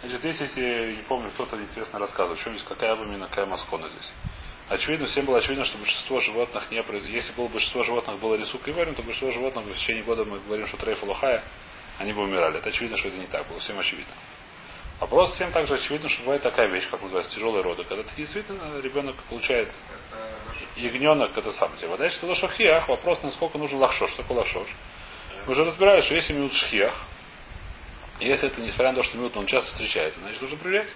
Значит, 0.00 0.20
здесь, 0.20 0.40
если, 0.40 0.96
не 0.96 1.02
помню, 1.02 1.30
кто-то 1.30 1.60
интересно 1.60 1.98
рассказывал, 1.98 2.36
в 2.36 2.42
чем 2.42 2.54
здесь, 2.54 2.66
какая 2.66 2.94
именно, 2.96 3.28
какая 3.28 3.46
маскона 3.46 3.88
здесь. 3.88 4.12
Очевидно, 4.68 5.06
всем 5.06 5.24
было 5.26 5.38
очевидно, 5.38 5.64
что 5.64 5.78
большинство 5.78 6.20
животных 6.20 6.70
не 6.70 6.82
Если 7.12 7.32
было 7.34 7.46
большинство 7.48 7.84
животных 7.84 8.18
было 8.18 8.34
рисук 8.34 8.66
и 8.66 8.72
варим, 8.72 8.94
то 8.94 9.02
большинство 9.02 9.30
животных 9.30 9.64
в 9.64 9.74
течение 9.74 10.02
года 10.02 10.24
мы 10.24 10.40
говорим, 10.40 10.66
что 10.66 10.76
трейфа 10.76 11.06
лохая, 11.06 11.42
они 11.98 12.12
бы 12.12 12.22
умирали. 12.22 12.58
Это 12.58 12.70
очевидно, 12.70 12.96
что 12.96 13.08
это 13.08 13.16
не 13.16 13.26
так 13.26 13.46
было. 13.46 13.60
Всем 13.60 13.78
очевидно. 13.78 14.12
А 14.98 15.06
просто 15.06 15.36
всем 15.36 15.52
также 15.52 15.74
очевидно, 15.74 16.08
что 16.08 16.22
бывает 16.22 16.42
такая 16.42 16.68
вещь, 16.68 16.88
как 16.90 17.00
называется, 17.00 17.32
тяжелые 17.32 17.62
роды. 17.62 17.84
Когда 17.84 18.02
таки 18.02 18.22
действительно 18.22 18.80
ребенок 18.80 19.14
получает 19.28 19.68
ягненок, 20.74 21.36
это 21.36 21.52
сам 21.52 21.70
тебе. 21.76 21.96
Дальше 21.96 22.16
это 22.16 22.26
лошохиях. 22.26 22.88
Вопрос, 22.88 23.22
насколько 23.22 23.58
нужен 23.58 23.78
лахшош. 23.78 24.10
Что 24.10 24.22
такое 24.22 24.38
лахшош? 24.38 24.68
Мы 25.46 25.52
уже 25.52 25.64
разбирали, 25.64 26.00
что 26.00 26.14
если 26.14 26.32
минут 26.32 26.52
шхиях, 26.52 26.92
если 28.20 28.48
это 28.48 28.60
несмотря 28.60 28.90
на 28.90 28.96
то, 28.96 29.02
что 29.02 29.16
минут 29.16 29.36
он 29.36 29.46
часто 29.46 29.70
встречается, 29.72 30.20
значит 30.20 30.40
нужно 30.40 30.56
проверять. 30.58 30.94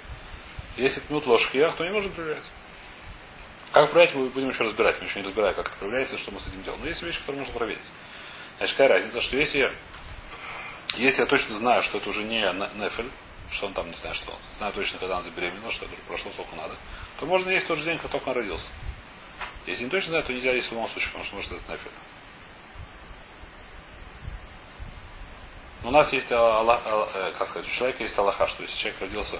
Если 0.77 1.03
это 1.03 1.13
минут 1.13 1.27
лошхиях, 1.27 1.77
то 1.77 1.85
не 1.85 1.91
нужно 1.91 2.11
проверять. 2.11 2.45
Как 3.73 3.91
проверять, 3.91 4.15
мы 4.15 4.29
будем 4.31 4.51
еще 4.51 4.65
разбирать. 4.65 4.97
Мы 5.01 5.07
еще 5.07 5.21
не 5.21 5.27
разбираем, 5.27 5.55
как 5.55 5.69
это 5.69 5.77
проверяется, 5.77 6.19
что 6.19 6.31
мы 6.33 6.41
с 6.41 6.47
этим 6.47 6.63
делаем. 6.63 6.83
Но 6.83 6.89
есть 6.89 7.03
вещи, 7.03 7.21
которые 7.21 7.41
можно 7.41 7.55
проверить. 7.55 7.83
Значит, 8.59 8.77
какая 8.77 8.89
разница, 8.89 9.21
что 9.21 9.37
если, 9.37 9.73
если 10.97 11.21
я 11.21 11.27
точно 11.27 11.57
знаю, 11.57 11.83
что 11.83 11.99
это 11.99 12.11
уже 12.11 12.23
не 12.25 12.41
не- 12.41 12.85
нефель, 12.85 13.11
что 13.51 13.67
он 13.67 13.75
там 13.75 13.89
не 13.89 13.97
знаю, 13.97 14.15
что 14.15 14.33
он, 14.33 14.39
знаю 14.59 14.73
точно, 14.73 14.99
когда 14.99 15.17
он 15.17 15.23
забеременел, 15.23 15.71
что 15.73 15.85
это 15.85 15.95
уже 15.95 16.03
прошло 16.03 16.33
сколько 16.33 16.57
надо, 16.57 16.77
то 17.19 17.27
можно 17.27 17.51
есть 17.51 17.67
тот 17.67 17.79
же 17.79 17.85
день, 17.85 17.99
как 17.99 18.11
только 18.11 18.29
он 18.29 18.35
родился. 18.37 18.69
Если 19.67 19.85
не 19.85 19.91
точно 19.91 20.11
знаю, 20.11 20.25
то 20.25 20.33
нельзя 20.33 20.53
есть 20.53 20.69
в 20.69 20.73
любом 20.73 20.89
случае, 20.89 21.09
потому 21.09 21.25
что 21.25 21.37
может 21.37 21.53
это 21.53 21.73
нефель. 21.73 21.93
У 25.83 25.91
нас 25.91 26.13
есть, 26.13 26.31
Аллах- 26.31 26.83
э, 26.85 27.33
как 27.39 27.49
сказать, 27.49 27.69
у 27.69 27.71
человека 27.73 28.03
есть 28.03 28.19
Аллаха, 28.19 28.47
что 28.49 28.63
если 28.63 28.77
человек 28.77 29.01
родился 29.01 29.39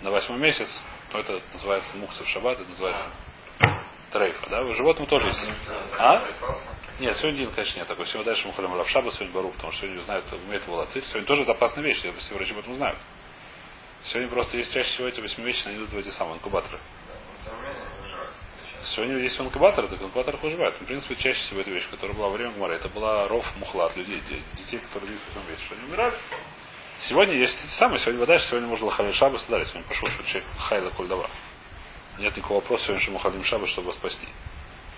на 0.00 0.10
восьмой 0.10 0.38
месяц, 0.38 0.68
то 1.10 1.18
это 1.18 1.40
называется 1.52 1.96
мукса 1.96 2.24
в 2.24 2.28
шаббат, 2.28 2.58
это 2.60 2.68
называется 2.68 3.06
трейфа, 4.10 4.48
да? 4.48 4.62
У 4.62 4.74
животного 4.74 5.08
тоже 5.08 5.28
есть. 5.28 5.40
А? 5.98 6.24
Нет, 6.98 7.16
сегодня 7.18 7.40
день, 7.40 7.50
конечно, 7.54 7.78
нет 7.78 7.88
такой. 7.88 8.06
Сегодня 8.06 8.32
дальше 8.32 8.46
мы 8.46 8.54
ходим 8.54 8.72
в 8.72 8.88
Шаба, 8.88 9.10
сегодня 9.12 9.34
Бару, 9.34 9.50
потому 9.50 9.72
что 9.72 9.82
сегодня 9.82 10.02
знают, 10.02 10.24
умеет 10.32 10.62
его 10.64 10.76
лацить. 10.76 11.04
Сегодня 11.04 11.26
тоже 11.26 11.42
это 11.42 11.52
опасная 11.52 11.84
вещь, 11.84 12.02
если 12.02 12.18
все 12.18 12.34
врачи 12.34 12.52
об 12.52 12.58
этом 12.58 12.74
знают. 12.74 12.98
Сегодня 14.04 14.28
просто 14.30 14.56
есть 14.56 14.72
чаще 14.72 14.88
всего 14.90 15.08
эти 15.08 15.20
восьмимесячные 15.20 15.74
они 15.74 15.84
идут 15.84 15.92
в 15.92 15.98
эти 15.98 16.08
самые 16.08 16.36
инкубаторы. 16.36 16.78
Сегодня 18.94 19.18
есть 19.18 19.40
инкубаторы, 19.40 19.88
так 19.88 19.98
в 19.98 20.04
инкубаторах 20.04 20.42
выживают. 20.42 20.76
В 20.76 20.84
принципе, 20.84 21.16
чаще 21.16 21.40
всего 21.40 21.60
эта 21.60 21.70
вещь, 21.70 21.88
которая 21.90 22.16
была 22.16 22.28
во 22.28 22.34
время 22.34 22.52
Гмара, 22.52 22.74
это 22.74 22.88
была 22.88 23.26
ров 23.26 23.44
мухлат 23.56 23.96
людей, 23.96 24.22
де- 24.28 24.42
детей, 24.56 24.78
которые 24.78 25.10
родились 25.10 25.22
в 25.22 25.30
этом 25.30 25.50
месяце, 25.50 25.64
что 25.64 25.74
они 25.74 25.84
умирали. 25.84 26.14
Сегодня 27.00 27.34
есть 27.34 27.60
те 27.60 27.68
самые, 27.68 27.98
сегодня 27.98 28.20
вода, 28.20 28.38
сегодня 28.38 28.68
можно 28.68 28.86
лохалим 28.86 29.12
шабы 29.12 29.38
дали, 29.48 29.64
сегодня 29.64 29.88
пошел, 29.88 30.08
что 30.08 30.24
человек 30.24 30.48
хайла 30.58 30.90
коль 30.90 31.08
дава. 31.08 31.28
Нет 32.18 32.36
никакого 32.36 32.60
вопроса 32.60 32.84
сегодня, 32.84 33.02
что 33.02 33.12
мы 33.12 33.20
халим 33.20 33.44
шабы, 33.44 33.66
чтобы 33.66 33.86
его 33.86 33.92
спасти. 33.92 34.26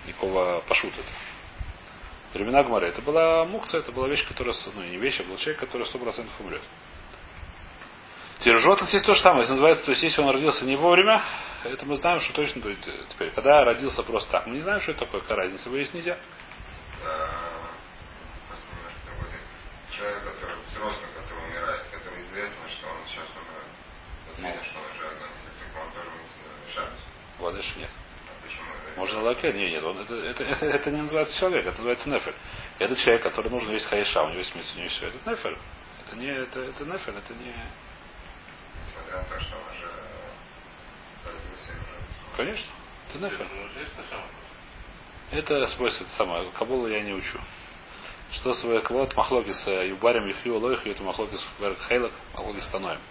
Никакого 0.05 0.61
пошут 0.67 0.93
это. 0.93 2.37
Времена 2.37 2.63
Гмара 2.63 2.85
это 2.85 3.01
была 3.01 3.43
мукция, 3.45 3.79
это 3.79 3.91
была 3.91 4.07
вещь, 4.07 4.25
которая, 4.27 4.55
ну 4.75 4.83
не 4.83 4.97
вещь, 4.97 5.19
а 5.19 5.23
был 5.23 5.35
человек, 5.37 5.59
который 5.59 5.87
сто 5.87 5.97
процентов 5.97 6.33
умрет. 6.39 6.61
Теперь 8.37 8.55
у 8.55 8.59
животных 8.59 8.93
есть 8.93 9.05
то 9.05 9.15
же 9.15 9.19
самое. 9.19 9.41
Если 9.41 9.53
называется, 9.53 9.83
то 9.83 9.91
есть 9.91 10.03
если 10.03 10.21
он 10.21 10.29
родился 10.29 10.63
не 10.65 10.75
вовремя, 10.75 11.21
это 11.63 11.85
мы 11.85 11.95
знаем, 11.95 12.19
что 12.19 12.33
точно 12.33 12.61
то 12.61 12.69
есть, 12.69 12.87
э, 12.87 12.91
теперь, 13.09 13.31
когда 13.31 13.63
родился 13.65 14.03
просто 14.03 14.31
так, 14.31 14.47
мы 14.47 14.55
не 14.55 14.61
знаем, 14.61 14.81
что 14.81 14.91
это 14.91 15.05
такое, 15.05 15.21
какая 15.21 15.37
разница, 15.37 15.69
выяснить 15.69 16.05
нельзя. 16.05 16.17
День. 16.99 17.17
Человек, 19.91 20.23
который 20.23 20.55
взрослый, 20.71 21.09
который 21.15 21.47
умирает, 21.49 21.81
который 21.91 22.21
известно, 22.21 22.69
что 22.69 22.87
он 22.87 23.07
сейчас 23.07 23.27
умирает. 23.35 24.57
Вот 24.57 24.65
что 24.65 24.79
он 24.79 24.85
уже. 24.91 25.19
Так 25.19 25.83
он 25.83 25.91
тоже 25.91 26.09
нет. 27.77 27.89
А? 27.89 28.99
Можно 28.99 29.21
лаке? 29.21 29.53
Нет, 29.53 29.71
нет, 29.71 29.83
он, 29.83 29.99
это, 29.99 30.13
это, 30.15 30.43
это, 30.43 30.65
это 30.65 30.91
не 30.91 31.01
называется 31.01 31.37
человек, 31.39 31.65
это 31.65 31.77
называется 31.77 32.09
нефель. 32.09 32.35
Это 32.79 32.95
человек, 32.95 33.23
который 33.23 33.49
нужно 33.49 33.71
есть 33.71 33.85
хаиша, 33.85 34.23
у 34.23 34.29
него 34.29 34.39
есть 34.39 34.51
смысл, 34.51 34.71
у 34.73 34.75
него 34.75 34.83
есть 34.85 34.97
все. 34.97 35.07
Это 35.07 35.29
нефель. 35.29 35.57
Это 36.05 36.15
не, 36.17 36.27
это, 36.27 36.59
это 36.59 36.85
нефель, 36.85 37.15
это 37.15 37.33
не... 37.33 37.53
Несмотря 38.85 39.17
на 39.17 39.23
то, 39.23 39.39
что 39.39 39.55
он 39.55 39.63
уже 39.73 39.89
родился 41.25 41.71
и 41.71 41.75
уже... 41.75 41.99
Конечно, 42.39 42.71
это 43.09 43.19
нефель. 43.19 43.47
Ну, 43.53 43.81
есть 43.81 43.97
на 43.97 44.03
самом 44.03 44.25
Это 45.29 45.55
это 45.55 46.09
самое. 46.11 46.49
Кабулу 46.51 46.87
я 46.87 47.01
не 47.01 47.11
учу. 47.11 47.37
Что 48.31 48.53
свое 48.53 48.79
квот 48.79 49.13
махлогис 49.13 49.61
э, 49.67 49.89
юбарим 49.89 50.25
юхью 50.25 50.57
лоих, 50.57 50.87
это 50.87 51.03
махлогис 51.03 51.45
верх 51.59 51.77
хейлок, 51.89 52.13
махлогис 52.33 52.63
становим. 52.63 53.01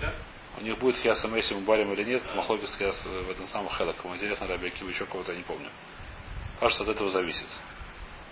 60? 0.00 0.14
У 0.58 0.64
них 0.64 0.78
будет 0.80 0.96
хиаса 0.96 1.28
мейси 1.28 1.54
мубарим 1.54 1.92
или 1.92 2.02
нет, 2.02 2.24
это 2.24 2.34
махлогис 2.34 2.74
хиас 2.76 3.04
в 3.04 3.30
этом 3.30 3.46
самом 3.46 3.70
хелок. 3.70 3.94
Кому 4.02 4.16
интересно, 4.16 4.48
Раби 4.48 4.66
Акива 4.66 4.88
еще 4.88 5.06
кого-то 5.06 5.30
я 5.30 5.38
не 5.38 5.44
помню. 5.44 5.70
Паш 6.58 6.80
от 6.80 6.88
этого 6.88 7.08
зависит. 7.08 7.46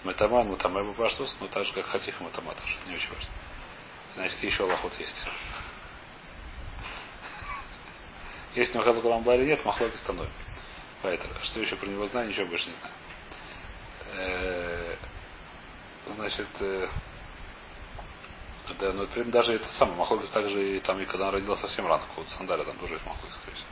Метаман, 0.02 0.48
мутамэ 0.48 0.94
паштус, 0.94 1.36
но 1.38 1.46
так 1.46 1.64
же, 1.64 1.72
как 1.74 1.86
хатих 1.86 2.20
матама 2.20 2.54
тоже. 2.54 2.76
Не 2.88 2.96
очень 2.96 3.10
важно. 3.10 3.30
Значит, 4.16 4.42
еще 4.42 4.64
лохот 4.64 4.98
есть. 4.98 5.26
Есть 8.54 8.74
у 8.74 8.78
него 8.78 8.90
хелок 8.90 9.04
ламба 9.04 9.34
или 9.36 9.46
нет, 9.46 9.64
махлогис 9.64 10.00
становим. 10.00 10.32
Поэтому, 11.02 11.34
что 11.42 11.60
еще 11.60 11.76
про 11.76 11.86
него 11.86 12.06
знаю, 12.06 12.28
ничего 12.28 12.46
больше 12.46 12.68
не 12.68 12.74
знаю. 12.74 12.94
Э, 14.14 14.96
Значит, 16.14 16.48
э, 16.60 16.88
да, 18.78 18.92
ну, 18.92 19.02
например, 19.02 19.28
даже 19.28 19.54
это 19.54 19.66
самое, 19.72 19.96
Махлогис 19.98 20.30
также 20.30 20.76
и 20.76 20.80
там, 20.80 21.00
и 21.00 21.04
когда 21.04 21.28
он 21.28 21.34
родился 21.34 21.62
совсем 21.62 21.86
рано, 21.86 22.04
какого-то 22.04 22.30
сандаля 22.32 22.64
там 22.64 22.76
тоже 22.78 22.94
есть 22.94 23.06
Махлогис, 23.06 23.36
скорее 23.36 23.54
всего. 23.54 23.68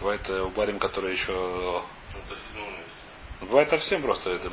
Бывает 0.00 0.28
э, 0.28 0.42
у 0.42 0.50
барим, 0.50 0.78
которые 0.78 1.14
еще... 1.14 1.82
Бывает 3.40 3.70
совсем 3.70 4.02
просто, 4.02 4.30
это 4.30 4.50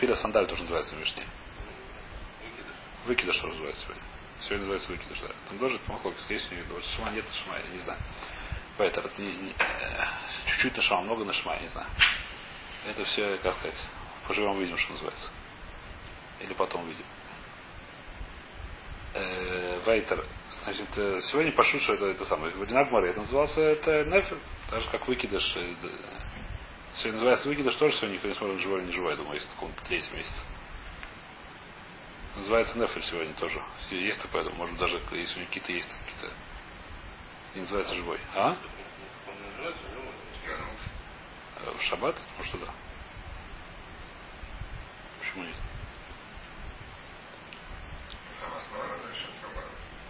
пиля 0.00 0.16
сандаль 0.16 0.46
тоже 0.46 0.62
называется 0.62 0.94
в 0.94 0.98
Мишне. 0.98 1.24
Выкидыш. 2.44 2.74
Выкидыш 3.06 3.36
что 3.36 3.46
называется 3.46 3.82
сегодня. 3.84 4.02
Сегодня 4.40 4.66
называется 4.66 4.92
выкидыш, 4.92 5.20
да. 5.20 5.28
Там 5.48 5.58
тоже 5.58 5.80
Махлогис 5.86 6.30
есть 6.30 6.52
у 6.52 6.54
них, 6.54 6.64
вот 6.68 6.84
шма 6.84 7.10
нет, 7.10 7.24
шма, 7.32 7.58
я 7.58 7.68
не 7.72 7.78
знаю. 7.78 7.98
Поэтому 8.76 9.08
не- 9.18 9.54
э, 9.58 10.04
чуть-чуть 10.46 10.76
на 10.76 10.82
шма, 10.82 11.00
много 11.02 11.24
на 11.24 11.32
шма, 11.32 11.54
я 11.54 11.60
не 11.60 11.68
знаю. 11.68 11.88
Это 12.86 13.04
все, 13.04 13.38
как 13.38 13.54
сказать, 13.54 13.82
поживем 14.28 14.56
увидим, 14.56 14.76
что 14.76 14.92
называется. 14.92 15.30
Или 16.40 16.52
потом 16.52 16.82
увидим. 16.82 17.06
Э, 19.14 19.80
Вейтер. 19.86 20.24
Значит, 20.64 20.88
э, 20.98 21.20
сегодня 21.22 21.52
пошу, 21.52 21.78
что 21.80 21.94
это, 21.94 22.06
это 22.06 22.24
самое. 22.26 22.52
В 22.52 22.66
Динагмаре 22.66 23.10
это 23.10 23.20
назывался 23.20 23.60
это 23.60 24.04
нефель. 24.04 24.38
Так 24.68 24.82
же, 24.82 24.90
как 24.90 25.06
выкидыш. 25.08 25.56
Сегодня 26.94 27.12
называется 27.14 27.48
выкидыш 27.48 27.74
тоже 27.76 27.96
сегодня 27.96 28.14
никто 28.14 28.28
не 28.28 28.34
смотрит, 28.34 28.60
живой 28.60 28.80
или 28.80 28.86
не 28.86 28.92
живой, 28.92 29.12
я 29.12 29.16
думаю, 29.16 29.34
если 29.34 29.48
в 29.48 29.52
каком-то 29.54 29.82
третьем 29.84 30.16
месяце. 30.16 30.42
Называется 32.36 32.78
нефель 32.78 33.02
сегодня 33.02 33.32
тоже. 33.34 33.60
Есть 33.90 34.20
такое, 34.20 34.44
может 34.50 34.76
даже 34.76 35.00
если 35.12 35.36
у 35.36 35.40
них 35.40 35.48
какие-то 35.48 35.72
есть 35.72 35.88
какие-то. 35.88 36.36
Не 37.54 37.60
называется 37.62 37.94
живой. 37.94 38.20
А? 38.34 38.56
Януш. 40.46 40.80
Э, 41.56 41.70
В 41.78 41.82
шаббат? 41.82 42.20
Может, 42.36 42.60
да. 42.60 42.66
Почему 45.20 45.44
нет? 45.44 45.56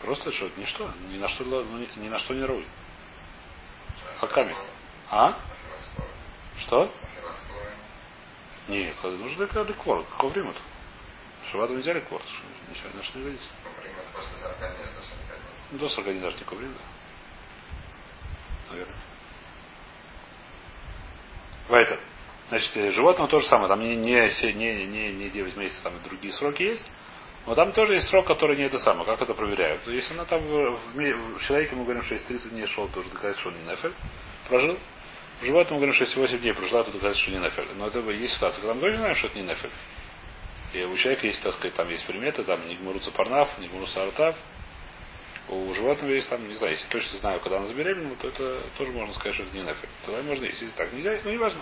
Просто 0.03 0.33
что, 0.33 0.51
ничто, 0.57 0.93
ни 1.09 1.19
на 1.19 1.29
что, 1.29 1.45
ни- 1.45 2.01
на 2.09 2.19
что 2.19 2.35
не 2.35 2.45
руй. 2.45 2.67
Хаками. 4.19 4.57
А? 5.11 5.39
Что? 6.59 6.93
Нет, 8.69 8.97
это 8.99 9.11
нужно 9.11 9.47
для. 9.65 10.03
Какого 10.05 10.31
времени? 10.31 10.55
Шаббат 11.51 11.71
нельзя 11.71 11.93
рекорд. 11.93 12.25
Ничего, 12.71 12.89
на 12.95 13.03
что 13.03 13.19
не 13.19 13.25
годится. 13.25 13.51
Время 13.81 13.97
после 14.13 14.37
40 14.43 14.59
дней 14.59 14.87
до 14.95 15.03
40 15.03 15.27
дней. 15.27 15.39
Ну, 15.71 15.79
до 15.79 15.89
40 15.89 16.11
дней 16.11 16.21
даже 16.21 16.37
никакого 16.37 16.59
времени. 16.59 16.79
Наверное. 18.71 18.97
Вайтер. 21.69 22.01
Значит, 22.49 22.77
э, 22.77 22.91
животного 22.91 23.29
то 23.29 23.41
же 23.41 23.47
самое. 23.47 23.69
Там 23.69 23.81
не, 23.81 23.97
не, 23.97 24.53
не, 24.55 24.87
не, 24.87 25.13
не 25.13 25.31
9 25.31 25.57
месяцев, 25.57 25.83
там 25.83 25.95
другие 26.03 26.33
сроки 26.33 26.63
есть. 26.63 26.85
Но 27.47 27.55
там 27.55 27.73
тоже 27.73 27.95
есть 27.95 28.09
срок, 28.09 28.27
который 28.27 28.57
не 28.57 28.65
это 28.65 28.79
самое. 28.79 29.07
Как 29.07 29.23
это 29.23 29.35
проверяют? 29.35 29.83
То 29.85 29.91
есть, 29.91 30.05
Если 30.05 30.15
она 30.15 30.25
там 30.25 30.41
в, 30.43 30.79
в 30.95 30.95
в 30.95 31.43
человеке 31.43 31.77
мы 31.77 31.85
говорим, 31.85 32.03
что 32.03 32.15
есть 32.15 32.27
30 32.27 32.51
дней 32.51 32.67
шел, 32.67 32.89
то 32.89 33.01
уже 33.01 33.11
доказать, 33.11 33.39
что 33.39 33.51
он 33.51 33.57
не 33.57 33.71
нефель. 33.71 33.93
Прожил. 34.49 34.77
В 35.41 35.45
животном 35.45 35.75
мы 35.75 35.87
говорим, 35.87 35.95
что 35.95 36.05
если 36.05 36.19
8 36.19 36.39
дней 36.39 36.55
прожила, 36.55 36.83
то 36.83 36.91
доказать, 36.91 37.17
что 37.17 37.31
не 37.31 37.39
нефель. 37.39 37.69
Но 37.77 37.87
это 37.87 38.01
есть 38.11 38.35
ситуация, 38.35 38.61
когда 38.61 38.75
мы 38.75 38.81
точно 38.81 38.99
знаем, 38.99 39.15
что 39.15 39.27
это 39.29 39.39
не 39.39 39.45
нефель. 39.45 39.71
И 40.75 40.83
у 40.83 40.97
человека 40.97 41.27
есть, 41.27 41.43
так 41.43 41.55
сказать, 41.55 41.75
там 41.75 41.89
есть 41.89 42.07
приметы, 42.07 42.43
там 42.45 42.67
не 42.69 42.77
гмуруца 42.77 43.11
парнав, 43.11 43.59
не 43.59 43.69
гмуруца 43.69 44.03
артав. 44.03 44.37
У 45.49 45.73
животного 45.75 46.11
есть 46.13 46.29
там, 46.29 46.47
не 46.49 46.57
знаю, 46.57 46.73
если 46.73 46.89
точно 46.89 47.19
знаю, 47.19 47.41
когда 47.41 47.59
она 47.59 47.67
забеременела, 47.67 48.17
то 48.17 48.29
это 48.29 48.63
тоже 48.77 48.91
можно 48.93 49.15
сказать, 49.15 49.35
что 49.35 49.45
это 49.45 49.57
не 49.57 49.63
нефель. 49.63 49.89
Тогда 50.05 50.23
можно 50.23 50.45
есть. 50.45 50.61
Если 50.61 50.77
так 50.77 50.93
нельзя, 50.93 51.21
ну 51.25 51.31
не 51.31 51.37
важно. 51.39 51.61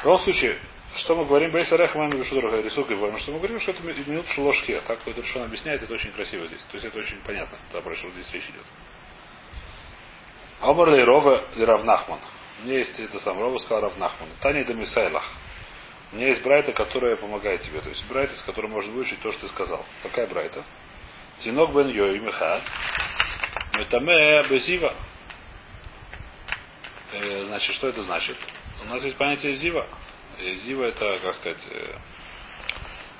В 0.00 0.04
любом 0.04 0.18
случае, 0.18 0.58
что 0.96 1.14
мы 1.14 1.24
говорим, 1.24 1.52
Бейса 1.52 1.76
Рехман 1.76 2.10
Вишудра 2.10 2.60
Рисук 2.60 2.90
и 2.90 2.94
Войм, 2.94 3.16
что 3.18 3.32
мы 3.32 3.38
говорим, 3.38 3.60
что 3.60 3.70
это 3.70 3.82
ми- 3.84 3.94
минут 4.06 4.26
шелошхер. 4.28 4.82
Так 4.82 4.98
какой-то 4.98 5.20
решен 5.20 5.42
объясняет, 5.42 5.82
это 5.82 5.92
очень 5.92 6.10
красиво 6.12 6.46
здесь. 6.46 6.62
То 6.64 6.74
есть 6.74 6.86
это 6.86 6.98
очень 6.98 7.18
понятно, 7.24 7.56
да, 7.72 7.80
про 7.80 7.94
что 7.94 8.10
здесь 8.10 8.32
речь 8.32 8.48
идет. 8.48 8.64
Омар 10.60 10.88
Лейрова 10.88 11.44
Лиравнахман. 11.56 12.18
У 12.62 12.66
меня 12.66 12.78
есть 12.78 12.98
это 12.98 13.18
сам 13.20 13.38
Рова 13.38 13.58
сказал 13.58 13.82
Равнахман. 13.82 14.28
Таня 14.40 14.64
Дамисайлах. 14.64 15.24
У 16.14 16.16
меня 16.16 16.28
есть 16.28 16.42
Брайта, 16.42 16.72
которая 16.72 17.16
помогает 17.16 17.62
тебе. 17.62 17.80
То 17.80 17.88
есть 17.88 18.06
Брайта, 18.06 18.36
с 18.36 18.42
которой 18.42 18.68
можно 18.68 18.92
выучить 18.92 19.20
то, 19.20 19.32
что 19.32 19.40
ты 19.40 19.48
сказал. 19.48 19.84
Какая 20.04 20.28
Брайта? 20.28 20.62
Тинок 21.38 21.74
бен 21.74 21.88
Йо 21.88 22.12
и 22.12 22.20
Миха. 22.20 22.62
Метаме 23.76 24.44
Безива. 24.44 24.94
Э, 27.10 27.44
Значит, 27.46 27.74
что 27.74 27.88
это 27.88 28.04
значит? 28.04 28.36
У 28.82 28.84
нас 28.84 29.02
есть 29.02 29.16
понятие 29.16 29.56
Зива. 29.56 29.88
Э, 30.38 30.54
Зива 30.54 30.84
это, 30.84 31.18
как 31.20 31.34
сказать, 31.34 31.66
э, 31.68 31.96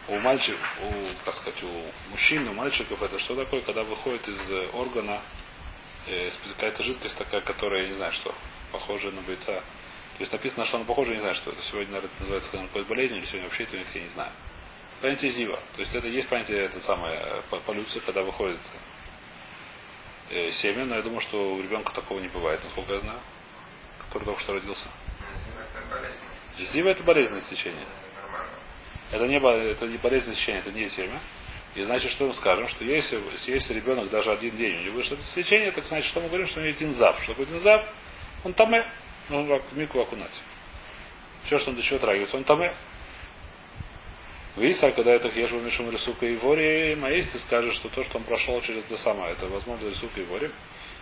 у 0.06 0.18
мальчиков, 0.20 0.60
у, 0.82 1.24
как 1.24 1.34
сказать, 1.34 1.60
у 1.64 2.10
мужчин, 2.12 2.46
у 2.46 2.52
мальчиков 2.52 3.02
это 3.02 3.18
что 3.18 3.34
такое, 3.34 3.62
когда 3.62 3.82
выходит 3.82 4.28
из 4.28 4.72
органа 4.72 5.20
какая-то 6.52 6.82
жидкость 6.84 7.16
такая, 7.16 7.40
которая, 7.40 7.82
я 7.82 7.88
не 7.88 7.94
знаю 7.94 8.12
что, 8.12 8.32
похожая 8.70 9.10
на 9.10 9.22
бойца. 9.22 9.64
То 10.16 10.20
есть 10.20 10.32
написано, 10.32 10.64
что 10.64 10.76
она 10.76 10.86
похожа, 10.86 11.10
я 11.10 11.16
не 11.16 11.20
знаю, 11.20 11.34
что 11.34 11.50
это. 11.50 11.60
Сегодня, 11.62 11.94
наверное, 11.94 12.10
это 12.12 12.20
называется 12.20 12.50
когда 12.50 12.66
какой 12.66 12.84
болезнь, 12.84 13.16
или 13.16 13.26
сегодня 13.26 13.44
вообще 13.44 13.64
это 13.64 13.76
нет, 13.76 13.86
я 13.94 14.00
не 14.02 14.08
знаю. 14.08 14.32
Понятие 15.00 15.30
зива. 15.32 15.60
То 15.74 15.80
есть 15.80 15.94
это 15.94 16.06
есть 16.06 16.28
понятие, 16.28 16.58
это 16.60 16.80
самое, 16.80 17.42
по- 17.50 17.58
полюция, 17.60 18.00
когда 18.02 18.22
выходит 18.22 18.58
э, 20.30 20.52
семя, 20.52 20.84
но 20.84 20.94
я 20.94 21.02
думаю, 21.02 21.20
что 21.20 21.54
у 21.54 21.60
ребенка 21.60 21.92
такого 21.92 22.20
не 22.20 22.28
бывает, 22.28 22.62
насколько 22.62 22.92
я 22.92 23.00
знаю, 23.00 23.18
который 24.06 24.24
только 24.24 24.40
что 24.40 24.52
родился. 24.52 24.86
Зива 26.58 26.90
это 26.90 27.02
болезненное 27.02 27.40
течение. 27.40 27.86
Это 29.10 29.26
не, 29.26 29.36
это 29.36 29.86
не 29.86 29.96
болезненное 29.96 30.36
течение, 30.36 30.60
это 30.60 30.70
не 30.70 30.88
семя. 30.88 31.20
И 31.74 31.82
значит, 31.82 32.12
что 32.12 32.28
мы 32.28 32.34
скажем, 32.34 32.68
что 32.68 32.84
если, 32.84 33.20
если 33.48 33.74
ребенок 33.74 34.08
даже 34.08 34.30
один 34.30 34.56
день 34.56 34.78
у 34.78 34.82
него 34.82 34.94
вышло 34.96 35.14
это 35.14 35.24
течение, 35.34 35.72
так 35.72 35.84
значит, 35.86 36.08
что 36.08 36.20
мы 36.20 36.28
говорим, 36.28 36.46
что 36.46 36.60
у 36.60 36.62
него 36.62 36.68
есть 36.68 36.78
динзав. 36.78 37.16
Что 37.22 37.32
такое 37.32 37.46
динзав? 37.46 37.84
Он 38.44 38.54
таме. 38.54 38.88
Нужно 39.28 39.58
в 39.58 39.76
мику 39.78 40.00
окунать. 40.00 40.40
Все, 41.44 41.58
что 41.58 41.70
он 41.70 41.76
до 41.76 41.82
чего 41.82 41.98
трагивается, 41.98 42.36
он 42.36 42.44
таме. 42.44 42.76
Виса, 44.56 44.92
когда 44.92 45.12
это 45.12 45.28
ешь 45.28 45.50
мишум 45.50 45.90
рисука 45.90 46.26
и 46.26 46.36
вори, 46.36 46.96
а 47.02 47.10
если 47.10 47.30
ты 47.32 47.38
скажешь, 47.40 47.74
что 47.74 47.88
то, 47.88 48.04
что 48.04 48.18
он 48.18 48.24
прошел 48.24 48.60
через 48.62 48.84
это 48.84 48.96
самое, 48.98 49.32
это 49.32 49.48
возможно 49.48 49.88
рисука 49.88 50.20
и 50.20 50.24
вори. 50.24 50.50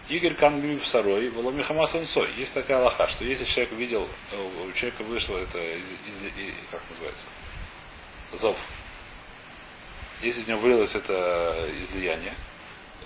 Игорь 0.09 0.35
Кангли 0.35 0.79
в 0.79 0.87
Сарой, 0.87 1.29
Воломи 1.29 1.63
Хамасан 1.63 2.07
Сой. 2.07 2.29
Есть 2.37 2.55
такая 2.55 2.79
лоха, 2.79 3.07
что 3.09 3.25
если 3.25 3.45
человек 3.45 3.73
видел, 3.73 4.09
у 4.67 4.73
человека 4.73 5.03
вышло 5.05 5.37
это 5.39 5.59
из, 5.59 5.85
из- 5.85 6.25
и- 6.37 6.55
как 6.71 6.81
называется, 6.91 7.27
зов. 8.33 8.57
Если 10.23 10.43
из 10.43 10.49
него 10.49 10.61
вылилось 10.61 10.95
это 10.95 11.69
излияние, 11.83 12.35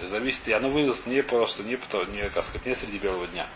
зависит, 0.02 0.46
и 0.48 0.52
оно 0.52 0.68
вылилось 0.68 1.04
не 1.06 1.22
просто, 1.22 1.62
не, 1.64 1.72
не, 2.12 2.30
как 2.30 2.44
сказать, 2.44 2.66
не 2.66 2.74
среди 2.76 2.98
белого 2.98 3.26
дня, 3.26 3.48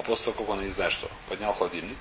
а 0.00 0.02
после 0.02 0.24
того, 0.24 0.38
как 0.38 0.48
он, 0.48 0.62
не 0.62 0.70
знаю 0.70 0.90
что, 0.90 1.10
поднял 1.28 1.52
холодильник, 1.52 1.98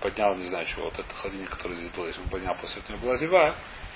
поднял, 0.00 0.34
не 0.36 0.48
знаю 0.48 0.64
чего, 0.64 0.84
вот 0.84 0.94
этот 0.94 1.12
холодильник, 1.12 1.50
который 1.50 1.76
здесь 1.76 1.90
был, 1.90 2.06
если 2.06 2.22
он 2.22 2.28
поднял, 2.30 2.54
после 2.56 2.80
этого 2.80 2.96
была 2.96 3.18
зива, 3.18 3.54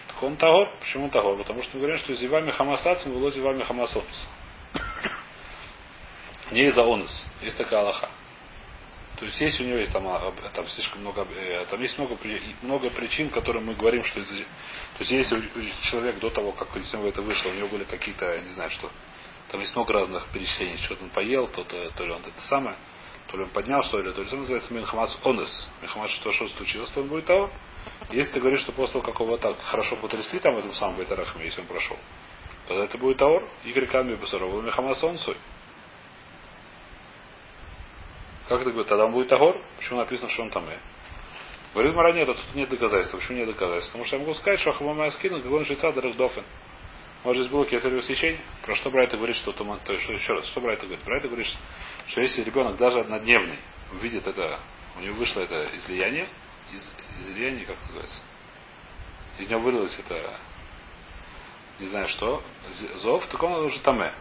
так 0.09 0.23
он 0.23 0.37
того, 0.37 0.70
почему 0.79 1.09
того? 1.09 1.37
Потому 1.37 1.62
что 1.62 1.77
мы 1.77 1.85
говорим, 1.85 1.99
что 1.99 2.12
зивами 2.14 2.51
хамасацем 2.51 3.14
было 3.14 3.31
зивами 3.31 3.62
хамасонс. 3.62 4.29
Не 6.51 6.66
из-за 6.66 6.85
онус. 6.85 7.27
Есть 7.40 7.57
такая 7.57 7.81
Аллаха. 7.81 8.11
То 9.18 9.25
есть 9.25 9.40
есть 9.40 9.59
у 9.61 9.64
него 9.64 9.79
есть 9.79 9.92
там, 9.92 10.07
а, 10.07 10.31
там 10.53 10.68
слишком 10.68 11.01
много, 11.01 11.27
э, 11.35 11.64
там 11.70 11.81
есть 11.81 11.96
много, 11.96 12.18
много 12.61 12.90
причин, 12.90 13.31
которые 13.31 13.64
мы 13.64 13.75
говорим, 13.75 14.05
что 14.05 14.20
из-за- 14.20 14.35
то 14.35 15.01
есть 15.01 15.12
если 15.12 15.42
человек 15.83 16.18
до 16.18 16.29
того, 16.29 16.53
как 16.53 16.77
из 16.77 16.92
него 16.92 17.07
это 17.07 17.23
вышло, 17.23 17.49
у 17.49 17.55
него 17.55 17.68
были 17.68 17.85
какие-то, 17.85 18.38
не 18.40 18.51
знаю 18.51 18.70
что, 18.70 18.90
там 19.51 19.61
есть 19.61 19.75
много 19.75 19.93
разных 19.93 20.27
перечислений, 20.29 20.77
что 20.79 20.97
он 21.01 21.11
поел, 21.11 21.49
то, 21.49 21.65
то, 21.65 21.91
то 21.91 22.05
ли 22.05 22.13
он 22.13 22.23
это 22.23 22.41
самое, 22.43 22.77
То 23.29 23.37
ли 23.37 23.45
он 23.45 23.51
поднял 23.51 23.83
что 23.83 23.99
ли, 23.99 24.13
то 24.13 24.21
есть 24.21 24.33
он 24.33 24.41
называется 24.41 24.73
Мехамас 24.73 25.19
Онес. 25.25 25.69
Мехамас, 25.83 26.11
что, 26.11 26.33
что 26.33 26.49
случилось, 26.49 26.91
то 26.91 27.01
он 27.01 27.09
будет 27.09 27.27
Таур. 27.27 27.51
Если 28.11 28.33
ты 28.33 28.41
говоришь, 28.41 28.61
что 28.61 28.73
после 28.73 28.95
того, 28.95 29.05
как 29.05 29.21
его 29.21 29.37
так 29.37 29.61
хорошо 29.61 29.97
потрясли 29.97 30.39
там 30.39 30.55
в 30.55 30.59
этом 30.59 30.73
самом 30.73 30.97
Бейтарахме, 30.97 31.45
если 31.45 31.61
он 31.61 31.67
прошел, 31.67 31.97
то 32.69 32.75
это 32.75 32.97
будет 32.99 33.17
Таур. 33.17 33.49
И 33.65 33.73
криками 33.73 34.15
Бесарова 34.15 34.61
Мехамас 34.61 35.03
Онсуй. 35.03 35.37
Как 38.49 38.61
это 38.63 38.71
говорит? 38.71 38.89
Тогда 38.89 39.05
он 39.07 39.13
будет 39.13 39.29
Тагор. 39.29 39.61
Почему 39.79 40.01
написано, 40.01 40.29
что 40.29 40.43
он 40.43 40.51
там? 40.51 40.65
Говорит 41.73 41.95
Мара, 41.95 42.13
нет, 42.13 42.27
тут 42.27 42.37
нет 42.55 42.69
доказательств. 42.69 43.17
Почему 43.17 43.39
нет 43.39 43.47
доказательств? 43.47 43.93
Потому 43.93 44.05
что 44.05 44.17
я 44.17 44.21
могу 44.21 44.35
сказать, 44.35 44.59
что 44.59 44.71
Ахамама 44.71 45.09
скинул, 45.11 45.41
как 45.41 45.53
он 45.53 45.65
швейцар 45.65 45.93
Дофен. 45.93 46.45
Может, 47.23 47.43
здесь 47.43 47.53
было 47.53 47.67
кесарево 47.67 48.01
сечение? 48.03 48.41
Про 48.63 48.75
что 48.77 48.91
Брайта 48.91 49.17
говорит, 49.17 49.37
что 49.37 49.53
туман... 49.53 49.79
То 49.81 49.93
есть, 49.93 50.09
еще 50.09 50.33
раз, 50.33 50.47
что 50.47 50.61
Брайта 50.61 50.87
говорит? 50.87 51.05
Брайта 51.05 51.29
говорит, 51.29 51.47
что 52.07 52.21
если 52.23 52.43
ребенок 52.43 52.77
даже 52.77 53.01
однодневный 53.01 53.59
увидит 53.93 54.27
это, 54.27 54.59
у 54.97 55.01
него 55.01 55.17
вышло 55.17 55.41
это 55.41 55.69
излияние, 55.77 56.29
из, 56.73 56.93
излияние, 57.21 57.67
как 57.67 57.77
называется? 57.83 58.23
Из 59.39 59.49
него 59.49 59.61
вылилось 59.61 59.99
это, 59.99 60.39
не 61.79 61.87
знаю 61.87 62.09
что, 62.09 62.43
зов, 62.97 63.27
так 63.27 63.43
он 63.43 63.65
уже 63.65 63.81
таме. 63.81 64.15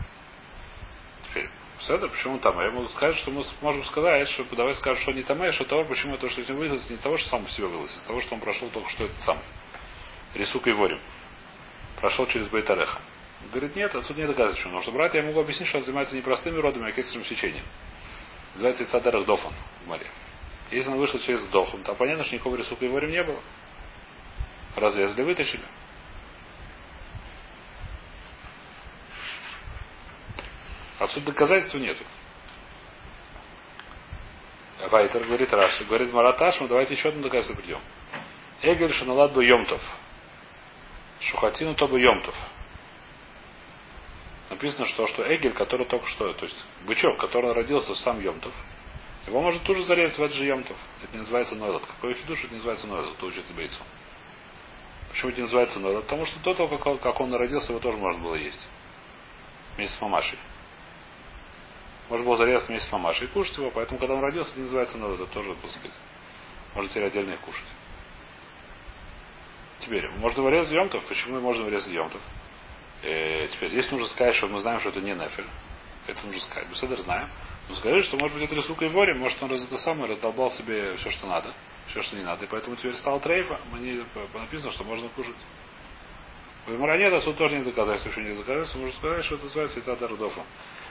Теперь, 1.23 1.49
все 1.77 1.95
это, 1.95 2.09
почему 2.09 2.37
там? 2.39 2.59
Я 2.59 2.71
могу 2.71 2.87
сказать, 2.87 3.15
что 3.15 3.31
мы 3.31 3.43
можем 3.61 3.85
сказать, 3.85 4.27
что 4.27 4.43
давай 4.55 4.75
скажем, 4.75 5.01
что 5.01 5.11
не 5.13 5.23
там, 5.23 5.41
а 5.41 5.51
что 5.53 5.63
того, 5.63 5.85
почему 5.85 6.17
то, 6.17 6.27
что 6.29 6.41
из 6.41 6.49
него 6.49 6.59
вылилось, 6.59 6.89
не 6.89 6.97
того, 6.97 7.17
что 7.17 7.29
сам 7.29 7.45
по 7.45 7.49
себе 7.49 7.67
вылилось, 7.67 7.93
а 7.95 7.99
из 7.99 8.03
того, 8.03 8.21
что 8.21 8.35
он 8.35 8.41
прошел 8.41 8.69
только 8.69 8.89
что 8.89 9.05
этот 9.05 9.21
самый. 9.21 9.43
Рисук 10.33 10.67
и 10.67 10.71
ворим. 10.71 10.99
Прошел 11.97 12.27
через 12.27 12.47
Бейтареха. 12.49 12.99
Говорит, 13.51 13.75
нет, 13.75 13.95
отсюда 13.95 14.21
не 14.21 14.27
доказывает, 14.27 14.55
почему. 14.55 14.73
Потому 14.73 14.83
что 14.83 14.91
брат, 14.91 15.13
я 15.15 15.23
могу 15.23 15.39
объяснить, 15.39 15.67
что 15.67 15.77
он 15.77 15.83
занимается 15.83 16.15
не 16.15 16.21
простыми 16.21 16.57
родами, 16.59 16.89
а 16.89 16.91
кесаревым 16.91 17.25
сечением. 17.25 17.63
Называется 18.53 18.83
Ицадерах 18.83 19.25
Дофан 19.25 19.53
в 19.83 19.87
море. 19.87 20.05
Если 20.71 20.89
он 20.89 20.97
вышел 20.97 21.19
через 21.19 21.45
Дофан, 21.47 21.83
то 21.83 21.93
понятно, 21.95 22.23
что 22.23 22.35
никакого 22.35 22.55
рисука 22.55 22.85
и 22.85 22.89
ворим 22.89 23.11
не 23.11 23.23
было. 23.23 23.39
Разрезали, 24.75 25.23
вытащили. 25.23 25.63
Отсюда 30.99 31.27
доказательства 31.27 31.77
нету. 31.77 32.03
Вайтер 34.91 35.23
говорит 35.25 35.51
Раши, 35.51 35.85
говорит 35.85 36.13
Мараташ, 36.13 36.59
мы 36.61 36.67
давайте 36.67 36.93
еще 36.93 37.09
одно 37.09 37.21
доказательство 37.21 37.61
придем. 37.61 37.79
Эгель 38.61 38.93
Шаналад 38.93 39.35
Йомтов. 39.35 39.81
Шухатину 41.19 41.75
то 41.75 41.87
бы 41.87 41.99
Йомтов. 41.99 42.35
Написано, 44.49 44.87
что, 44.87 45.05
что 45.07 45.23
Эгель, 45.35 45.53
который 45.53 45.85
только 45.85 46.07
что, 46.07 46.33
то 46.33 46.45
есть 46.45 46.65
бычок, 46.85 47.19
который 47.19 47.53
родился 47.53 47.93
в 47.93 47.97
сам 47.97 48.19
Йомтов, 48.19 48.53
его 49.27 49.41
может 49.41 49.63
тоже 49.63 49.83
зарезать 49.83 50.17
в 50.17 50.23
этот 50.23 50.37
же 50.37 50.45
Йомтов. 50.45 50.77
Это 51.03 51.13
не 51.13 51.19
называется 51.19 51.55
Нойлот. 51.55 51.85
Какой 51.85 52.15
хидуш, 52.15 52.39
это 52.39 52.49
не 52.49 52.55
называется 52.55 52.87
Нойлот, 52.87 53.13
кто 53.15 53.27
учит 53.27 53.45
бойцу. 53.55 53.81
Почему 55.09 55.29
это 55.29 55.37
не 55.37 55.43
называется 55.43 55.79
Нойлот? 55.79 56.03
Потому 56.05 56.25
что 56.25 56.39
до 56.39 56.53
того, 56.53 56.77
как, 56.77 57.01
как 57.01 57.19
он 57.19 57.33
родился, 57.33 57.71
его 57.71 57.79
тоже 57.79 57.97
можно 57.97 58.23
было 58.23 58.35
есть. 58.35 58.67
Вместе 59.75 59.97
с 59.97 60.01
мамашей. 60.01 60.39
Можно 62.09 62.25
было 62.25 62.37
зарезать 62.37 62.69
вместе 62.69 62.89
с 62.89 62.91
мамашей 62.91 63.27
и 63.27 63.29
кушать 63.29 63.57
его, 63.57 63.69
поэтому, 63.69 63.99
когда 63.99 64.15
он 64.15 64.21
родился, 64.21 64.51
это 64.51 64.59
не 64.59 64.63
называется 64.63 64.97
Нойлот, 64.97 65.21
это 65.21 65.31
тоже, 65.31 65.53
так 65.61 65.71
сказать, 65.71 65.97
можно 66.73 66.89
теперь 66.89 67.05
отдельно 67.05 67.33
их 67.33 67.39
кушать. 67.41 67.67
Теперь, 69.79 70.09
можно 70.09 70.43
вырезать 70.43 70.73
Йомтов. 70.73 71.03
Почему 71.05 71.39
можно 71.39 71.63
вырезать 71.63 71.91
Йомтов? 71.91 72.21
Э, 73.01 73.47
теперь, 73.47 73.69
здесь 73.69 73.89
нужно 73.91 74.07
сказать, 74.07 74.35
что 74.35 74.47
мы 74.47 74.59
знаем, 74.59 74.79
что 74.79 74.89
это 74.89 75.01
не 75.01 75.13
Нефель. 75.13 75.47
Это 76.07 76.25
нужно 76.25 76.41
сказать. 76.41 76.69
Беседер 76.69 76.99
знаем. 76.99 77.29
Но 77.69 77.75
скажи, 77.75 78.03
что 78.03 78.17
может 78.17 78.35
быть 78.35 78.45
это 78.45 78.55
рисука 78.55 78.85
и 78.85 78.89
воре, 78.89 79.13
может 79.13 79.41
он 79.43 79.51
раз 79.51 79.63
это 79.63 79.77
самое 79.77 80.09
раздолбал 80.09 80.49
себе 80.49 80.95
все, 80.97 81.11
что 81.11 81.27
надо, 81.27 81.53
все, 81.87 82.01
что 82.01 82.15
не 82.15 82.23
надо. 82.23 82.45
И 82.45 82.47
поэтому 82.49 82.75
теперь 82.75 82.95
стал 82.95 83.19
трейфа. 83.19 83.59
Мне 83.71 84.03
написано, 84.33 84.71
что 84.71 84.83
можно 84.83 85.07
кушать. 85.09 85.35
В 86.65 86.97
нет, 86.97 87.13
а 87.13 87.21
суд 87.21 87.37
тоже 87.37 87.57
не 87.57 87.63
доказательство, 87.63 88.09
еще 88.09 88.21
не 88.21 88.35
доказательство. 88.35 88.79
Можно 88.79 88.97
сказать, 88.97 89.25
что 89.25 89.35
это 89.35 89.43
называется 89.45 89.79
Ицата 89.79 90.07
Рудофа. 90.07 90.41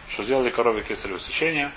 Что 0.08 0.22
сделали 0.22 0.50
корове 0.50 0.82
кесарево 0.82 1.20
сечение, 1.20 1.72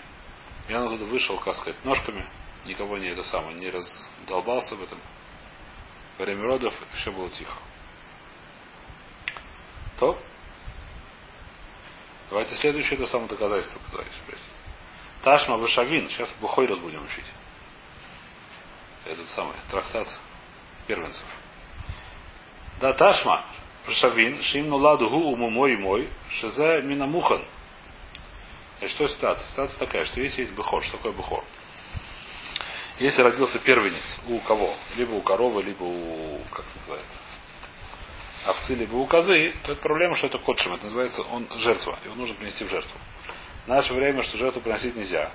и 0.70 0.74
он 0.74 0.86
оттуда 0.86 1.06
вышел, 1.06 1.38
как 1.40 1.56
сказать, 1.56 1.84
ножками, 1.84 2.26
никого 2.66 2.98
не 2.98 3.10
это 3.10 3.24
самое, 3.24 3.58
не 3.58 3.70
раздолбался 3.70 4.76
в 4.76 4.84
этом. 4.84 5.00
Во 6.22 6.26
время 6.26 6.44
родов 6.44 6.76
все 6.94 7.12
было 7.12 7.32
тихо. 7.32 7.58
То. 9.98 10.22
Давайте 12.30 12.54
следующее 12.58 13.00
это 13.00 13.08
само 13.08 13.26
доказательство 13.26 13.80
пытаюсь 13.90 14.14
спросить. 14.14 14.54
Ташма 15.24 15.58
Вышавин. 15.58 16.08
Сейчас 16.10 16.32
Бухой 16.40 16.68
раз 16.68 16.78
будем 16.78 17.04
учить. 17.04 17.26
Этот 19.04 19.28
самый 19.30 19.56
трактат 19.72 20.16
первенцев. 20.86 21.26
Да, 22.80 22.94
Ташма 22.94 23.44
Вышавин. 23.88 24.44
Шим 24.44 24.72
ладу 24.72 25.10
гу 25.10 25.32
уму 25.32 25.50
мой 25.50 25.76
мой. 25.76 26.08
Шезе 26.30 26.84
минамухан. 26.84 27.44
И 28.80 28.88
что 28.90 29.08
ситуация? 29.08 29.48
Ситуация 29.48 29.80
такая, 29.80 30.06
что 30.06 30.22
если 30.22 30.42
есть 30.42 30.54
бухор, 30.54 30.84
что 30.84 30.98
такое 30.98 31.14
бухор? 31.14 31.44
Если 33.02 33.24
родился 33.24 33.58
первенец 33.58 34.20
у 34.28 34.40
кого? 34.42 34.76
Либо 34.96 35.14
у 35.14 35.22
коровы, 35.22 35.64
либо 35.64 35.82
у, 35.82 36.40
как 36.52 36.64
называется, 36.76 37.16
овцы, 38.46 38.76
либо 38.76 38.96
у 38.96 39.08
козы, 39.08 39.56
то 39.64 39.72
это 39.72 39.82
проблема, 39.82 40.14
что 40.14 40.28
это 40.28 40.38
котшем. 40.38 40.76
Это 40.76 40.84
называется 40.84 41.24
он 41.24 41.48
жертва. 41.58 41.98
Его 42.06 42.14
нужно 42.14 42.36
принести 42.36 42.64
в 42.64 42.70
жертву. 42.70 42.96
В 43.66 43.68
наше 43.70 43.94
время, 43.94 44.22
что 44.22 44.38
жертву 44.38 44.62
приносить 44.62 44.96
нельзя. 44.96 45.32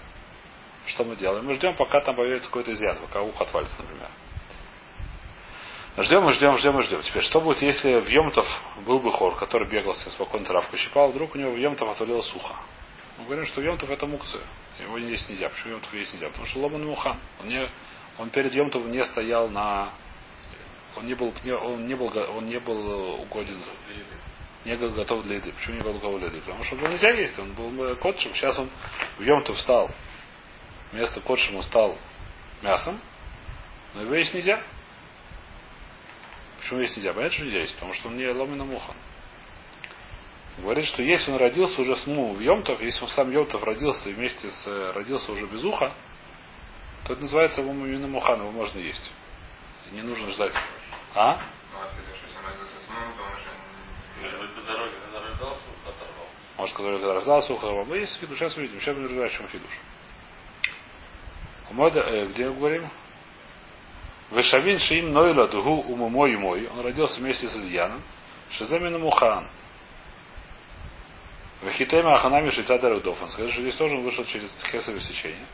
Что 0.87 1.03
мы 1.03 1.17
делаем? 1.17 1.45
Мы 1.45 1.55
ждем, 1.55 1.75
пока 1.75 2.01
там 2.01 2.15
появится 2.15 2.49
какой-то 2.49 2.73
изъян, 2.73 2.99
пока 2.99 3.23
ухо 3.23 3.43
отвалится, 3.43 3.83
например. 3.83 4.11
Ждем, 5.99 6.23
мы 6.23 6.33
ждем, 6.35 6.57
ждем, 6.59 6.79
и 6.79 6.83
ждем. 6.83 7.03
Теперь, 7.03 7.23
что 7.25 7.41
будет, 7.41 7.63
если 7.63 7.99
в 7.99 8.07
Йомтов 8.07 8.47
был 8.85 9.01
бы 9.01 9.11
хор, 9.11 9.35
который 9.35 9.67
бегал 9.67 9.97
себе 9.97 10.13
спокойно 10.13 10.47
травку 10.47 10.77
щипал, 10.77 11.11
вдруг 11.11 11.35
у 11.35 11.39
него 11.39 11.51
в 11.51 11.57
Йомтов 11.57 11.89
отвалилось 11.89 12.33
ухо. 12.33 12.55
Мы 13.19 13.25
говорим, 13.25 13.47
что 13.47 13.63
Йомтов 13.63 13.91
это 13.91 14.07
мукция. 14.07 14.43
Его 14.81 14.99
есть 14.99 15.29
нельзя. 15.29 15.49
Почему 15.49 15.75
Йомтов 15.75 15.95
есть 15.95 16.13
нельзя? 16.13 16.29
Потому 16.29 16.47
что 16.47 16.61
Ломан 16.61 16.85
Мухан. 16.85 17.19
Он, 17.41 17.49
не, 17.49 17.71
он 18.19 18.31
перед 18.31 18.55
Йомтовым 18.55 18.91
не 18.91 19.05
стоял 19.05 19.49
на... 19.49 19.91
Он 20.97 21.07
не 21.07 21.15
был, 21.15 21.33
он 21.63 21.87
не 21.87 21.95
был, 21.95 22.11
он 22.17 22.47
не 22.47 22.59
был 22.59 23.21
угоден, 23.21 23.61
не 24.65 24.77
был 24.77 24.91
готов 24.93 25.25
для 25.25 25.37
еды. 25.37 25.53
Почему 25.53 25.77
не 25.77 25.83
был 25.83 25.93
готов 25.93 26.19
для 26.19 26.29
еды? 26.29 26.41
Потому 26.41 26.65
что 26.65 26.77
было 26.77 26.89
нельзя 26.89 27.11
есть. 27.11 27.39
Он 27.39 27.53
был 27.53 27.97
котшем. 27.97 28.35
Сейчас 28.35 28.59
он 28.59 28.71
в 29.19 29.23
Йомтов 29.23 29.59
стал. 29.61 29.91
Вместо 30.93 31.21
котшем 31.21 31.63
стал 31.63 31.99
мясом. 32.63 33.01
Но 33.95 34.03
его 34.03 34.15
есть 34.15 34.35
нельзя. 34.35 34.63
Почему 36.59 36.81
есть 36.81 36.97
нельзя? 36.97 37.13
Понятно, 37.13 37.37
что 37.37 37.45
нельзя 37.45 37.61
есть, 37.61 37.75
потому 37.75 37.93
что 37.95 38.09
он 38.09 38.17
не 38.17 38.27
ломина 38.27 38.65
мухан. 38.65 38.97
Говорит, 40.59 40.87
что 40.87 41.03
если 41.03 41.31
он 41.31 41.39
родился 41.39 41.81
уже 41.83 41.97
с 41.97 42.07
му 42.07 42.33
в 42.33 42.41
Йомтов, 42.41 42.81
если 42.81 43.03
он 43.03 43.09
сам 43.09 43.31
Йомтов 43.31 43.63
родился 43.63 44.09
вместе 44.09 44.49
с 44.49 44.67
э, 44.67 44.93
родился 44.93 45.33
уже 45.33 45.47
без 45.47 45.63
уха, 45.65 45.93
то 47.07 47.13
это 47.13 47.23
называется 47.23 47.61
его 47.61 47.73
именно 47.73 48.07
мухан, 48.07 48.41
его 48.41 48.51
можно 48.51 48.79
есть. 48.79 49.13
Не 49.93 50.03
нужно 50.03 50.31
ждать. 50.31 50.53
А? 51.15 51.41
Может, 56.57 56.75
который 56.75 56.99
когда 56.99 57.15
раздался, 57.15 57.53
ухо 57.53 57.67
оторвал. 57.67 57.85
Ну, 57.85 57.95
есть 57.95 58.19
фидуш, 58.19 58.39
сейчас 58.39 58.57
увидим. 58.57 58.81
Сейчас 58.81 58.95
будем 58.95 59.09
разбирать, 59.09 59.33
в 59.33 59.37
чем 59.37 59.49
фидуш. 59.49 59.71
Мода, 61.71 62.01
э, 62.01 62.27
где 62.29 62.49
мы 62.49 62.57
говорим? 62.57 62.89
Вешавин 64.31 64.79
шиим 64.79 65.13
нойла 65.13 65.49
дугу 65.49 65.83
уму 65.83 66.09
мой. 66.09 66.67
Он 66.67 66.81
родился 66.81 67.21
вместе 67.21 67.49
с 67.49 67.57
Изьяном. 67.57 68.03
Шизамина 68.51 68.99
мухан. 68.99 69.49
Вахитема 71.63 72.15
Аханами 72.15 72.51
Шица 72.51 72.79
Дарагдофан. 72.79 73.29
Скажи, 73.31 73.53
что 73.53 73.63
здесь 73.63 73.77
тоже 73.77 73.97
он 73.97 74.03
вышел 74.03 74.25
через 74.25 74.51
Хесовое 74.71 75.01
сечение. 75.01 75.47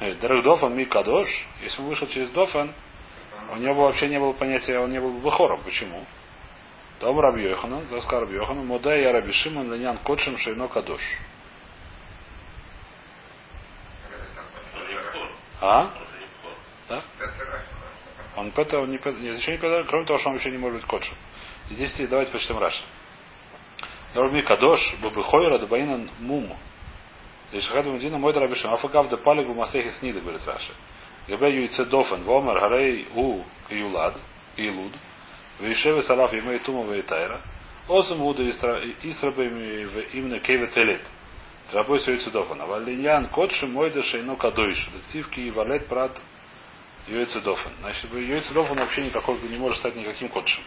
Э, 0.00 0.14
Дарагдофан 0.14 0.74
ми 0.74 0.84
кадош. 0.84 1.28
Если 1.62 1.80
он 1.80 1.88
вышел 1.88 2.06
через 2.08 2.30
Дофан, 2.30 2.72
у 3.50 3.56
него 3.56 3.86
вообще 3.86 4.08
не 4.08 4.18
было 4.18 4.32
понятия, 4.32 4.78
он 4.78 4.90
не 4.90 5.00
был 5.00 5.12
Бахором. 5.18 5.62
Почему? 5.62 6.04
Дом 7.00 7.18
Раби 7.18 7.42
Йоханан, 7.42 7.86
Заскар 7.86 8.20
Раби 8.20 8.36
Йоханан, 8.36 8.64
Мода 8.64 8.96
я 8.96 9.12
Раби 9.12 9.32
Шимон, 9.32 9.72
Ленян 9.72 9.96
Котшим, 9.98 10.38
Шейно 10.38 10.68
Кадош. 10.68 11.02
А? 15.60 15.90
Да? 16.88 17.02
Он 18.36 18.50
Петер, 18.52 18.80
он 18.80 18.90
не 18.90 18.98
Петер, 18.98 19.20
еще 19.20 19.52
не 19.52 19.58
Петер, 19.58 19.84
кроме 19.86 20.06
того, 20.06 20.18
что 20.18 20.28
он 20.28 20.36
вообще 20.36 20.50
не 20.50 20.58
может 20.58 20.80
быть 20.80 20.88
Котшим. 20.88 21.16
И 21.70 21.74
здесь 21.74 21.96
давайте 22.08 22.32
почитаем 22.32 22.60
Раша. 22.60 22.82
Норми 24.14 24.42
Кадош, 24.42 24.96
Бабыхойра, 25.02 25.58
Дабаинан 25.58 26.10
Муму. 26.20 26.56
Ишхад 27.52 27.86
Мадина 27.86 28.18
мой 28.18 28.32
драбишем. 28.32 28.72
Афагав 28.72 29.08
де 29.08 29.16
палик 29.16 29.48
в 29.48 29.56
Масехе 29.56 29.92
Снида, 29.92 30.20
говорит 30.20 30.46
Раши. 30.46 30.72
Габе 31.28 31.54
юйце 31.54 31.84
дофен, 31.84 32.22
вомер 32.22 32.58
гарей 32.60 33.08
у 33.14 33.42
юлад, 33.70 34.18
илуд. 34.56 34.92
Вишеве 35.60 36.02
салаф 36.02 36.34
имей 36.34 36.58
тума 36.58 36.90
вейтайра. 36.92 37.40
Осам 37.88 38.22
уда 38.22 38.42
исрабами 38.48 39.84
в 39.84 40.14
имне 40.14 40.40
кеве 40.40 40.66
телет. 40.68 41.02
Рабой 41.72 42.00
Йойцедофан. 42.04 42.60
А 42.60 42.66
валиньян 42.66 43.28
котши 43.28 43.66
мойда 43.66 44.02
шейно 44.02 44.36
кадойш. 44.36 44.90
Дективки 44.94 45.40
и 45.40 45.50
валет 45.50 45.86
прат 45.86 46.20
Йойцедофан. 47.06 47.72
Значит, 47.80 48.12
Йойцедофан 48.12 48.78
вообще 48.78 49.04
никакой 49.04 49.38
не 49.48 49.56
может 49.56 49.78
стать 49.78 49.96
никаким 49.96 50.28
котшем. 50.28 50.62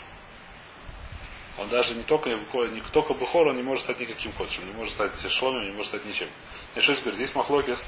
Он 1.58 1.70
даже 1.70 1.96
не 1.96 2.04
только, 2.04 2.30
не 2.30 2.82
только 2.92 3.14
Бухор, 3.14 3.48
он 3.48 3.56
не 3.56 3.64
может 3.64 3.84
стать 3.86 4.00
никаким 4.00 4.34
котшем, 4.34 4.66
не 4.68 4.74
может 4.74 4.94
стать 4.94 5.12
шломом, 5.32 5.64
не 5.64 5.72
может 5.72 5.88
стать 5.88 6.06
ничем. 6.06 6.28
Значит, 6.74 7.00
теперь? 7.00 7.14
Здесь 7.14 7.34
Махлокис. 7.34 7.88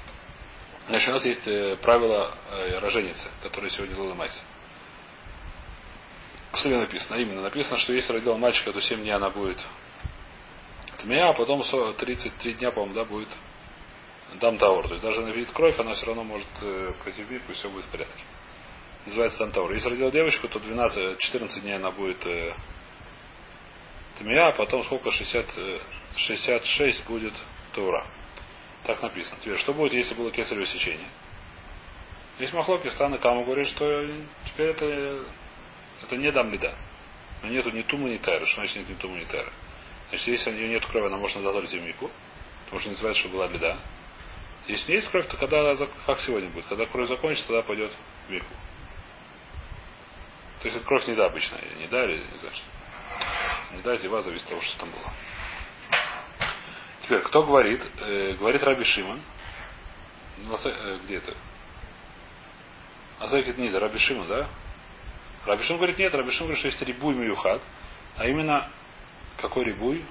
Значит, 0.87 1.09
у 1.09 1.11
нас 1.11 1.25
есть 1.25 1.47
э, 1.47 1.75
правило 1.81 2.33
э, 2.49 2.79
роженицы, 2.79 3.29
которое 3.43 3.69
сегодня 3.69 3.97
лыламайся. 3.97 4.41
Что 6.53 6.69
написано? 6.69 7.17
Именно 7.17 7.41
написано, 7.41 7.77
что 7.77 7.91
если 7.91 8.13
родила 8.13 8.37
мальчика, 8.37 8.71
то 8.71 8.79
7 8.79 9.01
дней 9.01 9.11
она 9.11 9.29
будет 9.29 9.61
тмея, 10.99 11.29
а 11.29 11.33
потом 11.33 11.61
33 11.61 12.53
дня, 12.53 12.71
по-моему, 12.71 12.95
да, 12.95 13.03
будет 13.03 13.27
дам 14.35 14.57
таур. 14.57 14.87
То 14.87 14.93
есть 14.93 15.03
даже 15.03 15.21
на 15.21 15.29
видит 15.29 15.51
кровь, 15.51 15.77
она 15.77 15.93
все 15.93 16.05
равно 16.05 16.23
может 16.23 16.47
э, 16.61 16.93
против 17.03 17.29
и 17.29 17.53
все 17.53 17.69
будет 17.69 17.85
в 17.85 17.89
порядке. 17.89 18.23
Называется 19.05 19.39
дам 19.39 19.51
таур. 19.51 19.71
Если 19.73 19.89
родила 19.89 20.09
девочку, 20.09 20.47
то 20.47 20.59
12, 20.59 21.19
14 21.19 21.61
дней 21.61 21.75
она 21.75 21.91
будет 21.91 22.25
э, 22.25 22.53
тмея, 24.17 24.47
а 24.47 24.51
потом 24.51 24.83
сколько? 24.83 25.11
60, 25.11 25.45
66 26.15 26.99
э, 26.99 27.03
будет 27.07 27.33
таура. 27.73 28.05
Так 28.83 29.01
написано. 29.01 29.37
Теперь, 29.41 29.57
что 29.57 29.73
будет, 29.73 29.93
если 29.93 30.13
было 30.13 30.31
кесарево 30.31 30.65
сечение? 30.65 31.09
Есть 32.39 32.53
махлоки, 32.53 32.87
станы 32.89 33.17
Каму 33.17 33.45
говорит, 33.45 33.67
что 33.67 34.07
теперь 34.45 34.67
это, 34.67 35.23
это 36.03 36.17
не 36.17 36.31
дам 36.31 36.51
лида. 36.51 36.75
Но 37.41 37.49
нету 37.49 37.71
ни 37.71 37.81
тумы, 37.81 38.09
ни 38.11 38.17
тайра. 38.17 38.45
Что 38.45 38.55
значит 38.57 38.77
нет 38.77 38.89
ни 38.89 38.93
тумы, 38.95 39.19
ни 39.19 39.25
тайра? 39.25 39.51
Значит, 40.09 40.27
если 40.27 40.51
у 40.51 40.53
нее 40.53 40.69
нет 40.69 40.85
крови, 40.85 41.07
она 41.07 41.17
может 41.17 41.37
в 41.37 41.73
мику, 41.81 42.09
потому 42.65 42.79
что 42.79 42.89
не 42.89 42.93
называется, 42.93 43.21
что 43.21 43.29
была 43.29 43.47
беда. 43.47 43.77
Если 44.67 44.91
не 44.91 44.95
есть 44.97 45.09
кровь, 45.09 45.27
то 45.27 45.37
когда, 45.37 45.75
как 46.05 46.19
сегодня 46.19 46.49
будет, 46.49 46.65
когда 46.65 46.85
кровь 46.85 47.07
закончится, 47.07 47.47
тогда 47.47 47.63
пойдет 47.63 47.91
в 48.27 48.31
мику. 48.31 48.45
То 50.61 50.67
есть 50.67 50.77
это 50.77 50.85
кровь 50.85 51.07
не 51.07 51.15
да 51.15 51.25
обычная, 51.25 51.61
не 51.77 51.87
да 51.87 52.03
или 52.03 52.19
не 52.19 52.37
знаю 52.37 52.55
что. 52.55 52.65
Не 53.71 53.81
да, 53.81 53.95
зева 53.97 54.21
зависит 54.21 54.45
от 54.45 54.49
того, 54.49 54.61
что 54.61 54.79
там 54.79 54.89
было. 54.89 55.13
Теперь, 57.01 57.21
кто 57.21 57.43
говорит? 57.43 57.81
Э, 58.01 58.33
говорит 58.33 58.63
Раби 58.63 58.83
Шимон. 58.83 59.21
Э, 60.65 60.99
где 61.03 61.17
это? 61.17 61.33
Азайкет 63.19 63.57
нет, 63.57 63.75
Раби 63.75 63.99
Шимон, 63.99 64.27
да? 64.27 64.47
Раби 65.45 65.63
Шимон 65.63 65.77
говорит, 65.77 65.97
нет, 65.97 66.13
Раби 66.13 66.31
Шимон 66.31 66.47
говорит, 66.47 66.59
что 66.59 66.67
есть 66.67 66.81
рибуй 66.81 67.15
миюхат, 67.15 67.61
а 68.17 68.25
именно 68.27 68.69
какой 69.37 69.65
рибуй? 69.65 70.03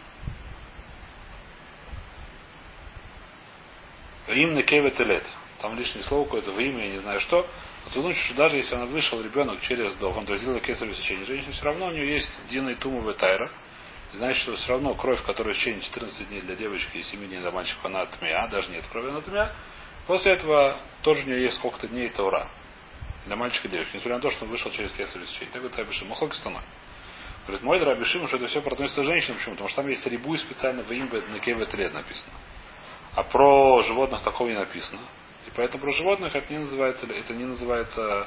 Им 4.28 4.54
на 4.54 4.62
кевет 4.62 4.96
Там 5.60 5.78
лишнее 5.78 6.04
слово 6.04 6.24
какое-то 6.24 6.50
в 6.50 6.58
имя, 6.58 6.86
я 6.86 6.90
не 6.92 6.98
знаю 6.98 7.20
что. 7.20 7.48
Думаешь, 7.94 8.18
что 8.18 8.34
даже 8.34 8.56
если 8.56 8.74
она 8.74 8.86
вышел 8.86 9.20
ребенок 9.22 9.60
через 9.62 9.94
дом, 9.94 10.18
он 10.18 10.26
то 10.26 10.36
сделал 10.36 10.60
кесарево 10.60 10.94
сечение, 10.94 11.24
женщина 11.24 11.52
все 11.52 11.64
равно 11.64 11.86
у 11.86 11.90
нее 11.92 12.14
есть 12.14 12.30
Дина 12.50 12.70
и 12.70 12.74
Тумова 12.74 13.14
Тайра. 13.14 13.50
Значит, 14.12 14.42
что 14.42 14.54
все 14.56 14.72
равно 14.72 14.94
кровь, 14.94 15.22
которая 15.24 15.54
в 15.54 15.58
течение 15.58 15.82
14 15.82 16.28
дней 16.28 16.40
для 16.40 16.56
девочки 16.56 16.96
и 16.96 17.02
7 17.02 17.26
дней 17.26 17.38
для 17.38 17.50
мальчика, 17.50 17.80
она 17.84 18.06
тмя, 18.06 18.46
даже 18.48 18.70
нет 18.70 18.84
крови, 18.90 19.10
она 19.10 19.20
тмя. 19.20 19.52
После 20.06 20.32
этого 20.32 20.80
тоже 21.02 21.24
у 21.24 21.26
нее 21.26 21.42
есть 21.44 21.56
сколько-то 21.56 21.88
дней 21.88 22.08
Таура. 22.08 22.48
Для 23.26 23.36
мальчика 23.36 23.66
и 23.66 23.70
девочки. 23.70 23.96
Несмотря 23.96 24.16
на 24.16 24.22
то, 24.22 24.30
что 24.30 24.44
он 24.44 24.52
вышел 24.52 24.70
через 24.70 24.92
кесарево 24.92 25.26
сечение. 25.26 25.50
Так 25.52 25.62
вот, 25.62 25.76
Рабишим. 25.76 26.08
Махлок 26.08 26.32
становится. 26.34 26.70
Говорит, 27.46 27.64
мой 27.64 27.82
Рабишим, 27.82 28.26
что 28.28 28.36
это 28.36 28.46
все 28.46 28.60
относится 28.60 29.02
к 29.02 29.04
женщинам. 29.04 29.38
Почему? 29.38 29.54
Потому 29.54 29.68
что 29.68 29.82
там 29.82 29.90
есть 29.90 30.06
рибуй 30.06 30.38
специально 30.38 30.82
в 30.82 30.92
имбе 30.92 31.22
на 31.28 31.40
кевет 31.40 31.74
лет 31.74 31.92
написано. 31.92 32.34
А 33.16 33.24
про 33.24 33.82
животных 33.82 34.22
такого 34.22 34.48
не 34.48 34.54
написано. 34.54 35.00
И 35.56 35.58
поэтому 35.58 35.84
про 35.84 35.92
животных 35.92 36.36
это 36.36 36.52
не 36.52 36.58
называется, 36.58 37.06
это 37.06 37.32
не 37.32 37.44
называется, 37.44 38.26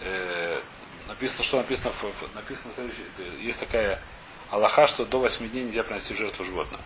э, 0.00 0.60
написано, 1.08 1.42
что 1.42 1.56
написано, 1.56 1.92
написано 2.34 2.72
следующее, 2.74 3.06
есть 3.42 3.58
такая 3.58 4.00
Аллаха, 4.48 4.86
что 4.86 5.04
до 5.04 5.18
8 5.18 5.48
дней 5.48 5.64
нельзя 5.64 5.82
приносить 5.82 6.16
жертву 6.16 6.44
животного. 6.44 6.84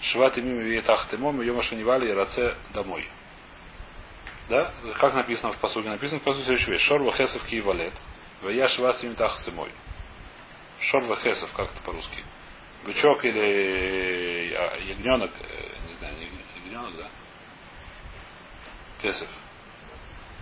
Шват 0.00 0.36
и 0.38 0.40
мимо 0.40 0.62
виетах 0.62 1.06
тымом, 1.08 1.40
ее 1.40 1.52
машанивали 1.52 2.08
и 2.08 2.12
раце 2.12 2.56
домой. 2.74 3.08
Да? 4.48 4.74
Как 4.98 5.14
написано 5.14 5.52
в 5.52 5.58
посуге? 5.58 5.88
Написано 5.88 6.18
в 6.18 6.24
посуге 6.24 6.46
следующая 6.46 6.72
вещь. 6.72 6.82
Шор 6.82 7.00
вахесов 7.04 7.44
киевалет. 7.44 7.92
Вая 8.42 8.66
швас 8.66 9.04
имитах 9.04 9.38
сымой. 9.38 9.70
Шор 10.80 11.04
вахесов, 11.04 11.52
как 11.52 11.70
это 11.70 11.80
по-русски? 11.82 12.24
Бычок 12.84 13.24
или 13.24 14.52
а, 14.52 14.78
ягненок, 14.78 15.30
э, 15.38 15.68
не 15.86 15.94
знаю, 15.94 16.16
ягненок, 16.64 16.96
да? 16.96 17.08
Кесов. 19.00 19.28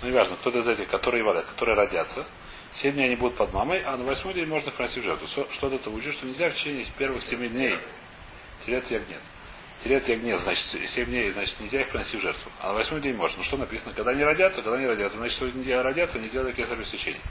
Ну, 0.02 0.08
неважно, 0.08 0.36
кто-то 0.36 0.58
из 0.60 0.68
этих, 0.68 0.88
которые 0.88 1.24
валят, 1.24 1.46
которые 1.46 1.76
родятся. 1.76 2.26
Семь 2.74 2.94
дней 2.94 3.06
они 3.06 3.16
будут 3.16 3.36
под 3.36 3.52
мамой, 3.52 3.82
а 3.82 3.96
на 3.96 4.04
восьмой 4.04 4.34
день 4.34 4.46
можно 4.46 4.70
приносить 4.70 5.02
в 5.02 5.06
жертву. 5.06 5.26
Что 5.26 5.68
это 5.68 5.90
учит, 5.90 6.14
что 6.14 6.26
нельзя 6.26 6.50
в 6.50 6.54
течение 6.54 6.86
первых 6.98 7.22
семи 7.22 7.48
дней 7.48 7.78
терять 8.64 8.90
ягнец. 8.90 9.22
Терять 9.82 10.08
ягнец, 10.08 10.40
значит, 10.40 10.88
семь 10.90 11.06
дней, 11.06 11.30
значит, 11.30 11.58
нельзя 11.60 11.80
их 11.80 11.88
приносить 11.88 12.18
в 12.18 12.22
жертву. 12.22 12.50
А 12.60 12.68
на 12.68 12.74
восьмой 12.74 13.00
день 13.00 13.14
можно. 13.14 13.38
Ну, 13.38 13.44
что 13.44 13.56
написано? 13.56 13.94
Когда 13.94 14.10
они 14.10 14.22
родятся, 14.22 14.62
когда 14.62 14.76
они 14.76 14.86
родятся, 14.86 15.18
значит, 15.18 15.36
что 15.36 15.46
не 15.48 15.74
родятся, 15.74 16.18
не 16.18 16.28
сделали 16.28 16.52
кесарево 16.52 16.84
сечение. 16.84 17.22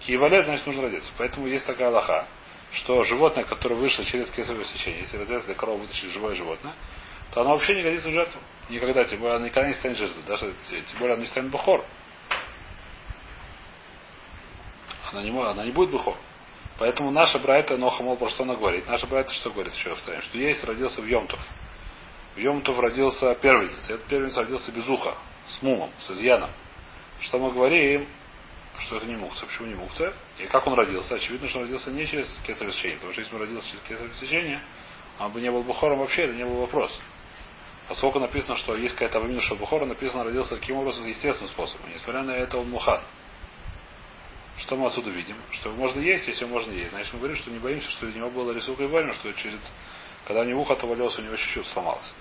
Киевалет, 0.00 0.44
значит, 0.44 0.66
нужно 0.66 0.82
родиться. 0.82 1.10
Поэтому 1.18 1.46
есть 1.46 1.66
такая 1.66 1.88
Аллаха, 1.88 2.26
что 2.72 3.02
животное, 3.04 3.44
которое 3.44 3.74
вышло 3.74 4.04
через 4.04 4.30
кесарево 4.30 4.64
сечение, 4.64 5.00
если 5.00 5.16
родятся 5.16 5.46
для 5.46 5.56
коровы 5.56 5.82
вытащили 5.82 6.10
живое 6.10 6.34
животное, 6.34 6.72
то 7.32 7.42
оно 7.42 7.50
вообще 7.50 7.74
не 7.76 7.82
годится 7.82 8.08
в 8.08 8.12
жертву. 8.12 8.40
Никогда, 8.68 9.04
тем 9.04 9.20
более, 9.20 9.36
оно 9.36 9.46
никогда 9.46 9.68
не 9.68 9.74
станет 9.74 9.96
жертвой. 9.96 10.22
Даже, 10.24 10.52
тем 10.68 10.98
более, 10.98 11.14
оно 11.14 11.22
не 11.22 11.28
станет 11.28 11.50
бухор. 11.50 11.84
Она 15.12 15.22
не, 15.22 15.30
она 15.30 15.64
не 15.64 15.72
будет 15.72 15.90
бухор. 15.90 16.16
Поэтому 16.78 17.10
наша 17.10 17.38
брайта, 17.38 17.76
Ноха, 17.76 18.02
мол, 18.02 18.16
про 18.16 18.30
что 18.30 18.44
она 18.44 18.54
говорит? 18.54 18.88
Наша 18.88 19.06
брайта 19.06 19.32
что 19.34 19.50
говорит, 19.50 19.74
еще 19.74 19.90
повторяем, 19.90 20.22
что 20.22 20.38
есть 20.38 20.64
родился 20.64 21.02
в 21.02 21.06
Йомтов. 21.06 21.40
В 22.34 22.38
Йомтов 22.38 22.78
родился 22.78 23.34
первенец. 23.34 23.90
Этот 23.90 24.06
первенец 24.06 24.36
родился 24.36 24.72
без 24.72 24.88
уха, 24.88 25.14
с 25.46 25.60
мумом, 25.62 25.90
с 25.98 26.10
изъяном. 26.10 26.50
Что 27.20 27.38
мы 27.38 27.52
говорим? 27.52 28.08
Что 28.78 28.96
это 28.96 29.06
не 29.06 29.16
мукция. 29.16 29.46
Почему 29.46 29.68
не 29.68 29.74
мукция? 29.74 30.14
И 30.38 30.46
как 30.46 30.66
он 30.66 30.74
родился? 30.74 31.16
Очевидно, 31.16 31.48
что 31.48 31.58
он 31.58 31.64
родился 31.64 31.90
не 31.90 32.06
через 32.06 32.40
кесарево 32.46 32.72
сечение. 32.72 32.96
Потому 32.96 33.12
что 33.12 33.20
если 33.20 33.34
он 33.34 33.40
родился 33.42 33.68
через 33.68 33.82
кесарево 33.82 34.14
сечение, 34.14 34.62
он 35.18 35.32
бы 35.32 35.40
не 35.40 35.50
был 35.50 35.62
бухором 35.62 35.98
вообще, 35.98 36.22
это 36.22 36.32
не 36.32 36.44
был 36.44 36.60
вопрос. 36.60 36.98
Поскольку 37.90 38.20
написано, 38.20 38.56
что 38.56 38.76
есть 38.76 38.94
какая-то 38.94 39.18
авамина, 39.18 39.40
что 39.40 39.56
Бухора 39.56 39.84
написано, 39.84 40.22
родился 40.22 40.54
таким 40.56 40.76
образом 40.76 41.04
естественным 41.08 41.48
способом. 41.48 41.90
Несмотря 41.92 42.22
на 42.22 42.30
это, 42.30 42.56
он 42.56 42.70
мухан. 42.70 43.00
Что 44.58 44.76
мы 44.76 44.86
отсюда 44.86 45.10
видим? 45.10 45.34
Что 45.50 45.70
можно 45.70 45.98
есть, 45.98 46.28
если 46.28 46.44
можно 46.44 46.70
есть. 46.70 46.90
Значит, 46.90 47.12
мы 47.14 47.18
говорим, 47.18 47.36
что 47.36 47.50
не 47.50 47.58
боимся, 47.58 47.90
что 47.90 48.06
у 48.06 48.10
него 48.10 48.30
было 48.30 48.52
рисунка 48.52 48.84
и 48.84 48.86
варено, 48.86 49.12
что 49.14 49.32
через... 49.32 49.58
Когда 50.24 50.42
у 50.42 50.44
него 50.44 50.60
ухо 50.60 50.74
отвалилось, 50.74 51.18
у 51.18 51.22
него 51.22 51.34
чуть-чуть 51.34 51.66
сломалось. 51.66 52.14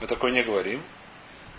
Мы 0.00 0.06
такое 0.06 0.32
не 0.32 0.42
говорим. 0.42 0.82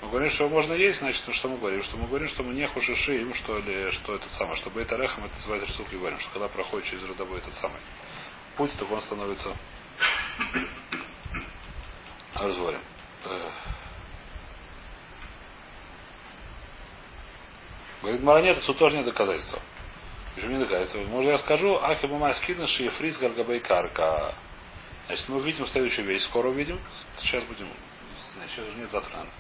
Мы 0.01 0.09
говорим, 0.09 0.31
что 0.31 0.49
можно 0.49 0.73
есть, 0.73 0.97
значит, 0.97 1.21
что 1.35 1.47
мы 1.47 1.57
говорим? 1.57 1.83
Что 1.83 1.97
мы 1.97 2.07
говорим, 2.07 2.29
что 2.29 2.41
мы 2.41 2.55
не 2.55 2.67
хушиши 2.67 3.21
им, 3.21 3.35
что 3.35 3.59
ли, 3.59 3.91
что 3.91 4.15
это 4.15 4.27
самое, 4.31 4.57
чтобы 4.57 4.81
это 4.81 4.95
рехом, 4.95 5.25
это 5.25 5.35
называется 5.35 5.67
рисунка 5.67 5.95
и 5.95 5.99
варено, 5.99 6.19
что 6.19 6.31
когда 6.31 6.47
проходит 6.47 6.87
через 6.87 7.03
родовой 7.03 7.37
этот 7.37 7.53
самый 7.53 7.81
путь, 8.57 8.71
то 8.79 8.85
он 8.85 8.99
становится 8.99 9.55
разворем. 12.33 12.81
Говорит, 18.01 18.21
Мара 18.21 18.41
нет, 18.41 18.57
отсюда 18.57 18.79
тоже 18.79 18.97
нет 18.97 19.05
доказательства. 19.05 19.59
Почему 20.35 20.53
не 20.53 20.59
доказательства? 20.59 20.99
Может, 21.09 21.31
я 21.31 21.37
скажу, 21.37 21.79
ахи 21.81 22.05
бумай 22.05 22.33
скидна 22.33 22.67
шиефриз 22.67 23.17
гаргабей 23.19 23.59
карка. 23.61 24.35
Значит, 25.07 25.29
мы 25.29 25.37
увидим 25.37 25.65
следующую 25.67 26.05
вещь, 26.05 26.23
скоро 26.23 26.49
увидим. 26.49 26.79
Сейчас 27.19 27.43
будем, 27.45 27.67
сейчас 28.49 28.65
уже 28.67 28.77
нет, 28.77 28.89
завтра 28.91 29.11
наверное. 29.11 29.33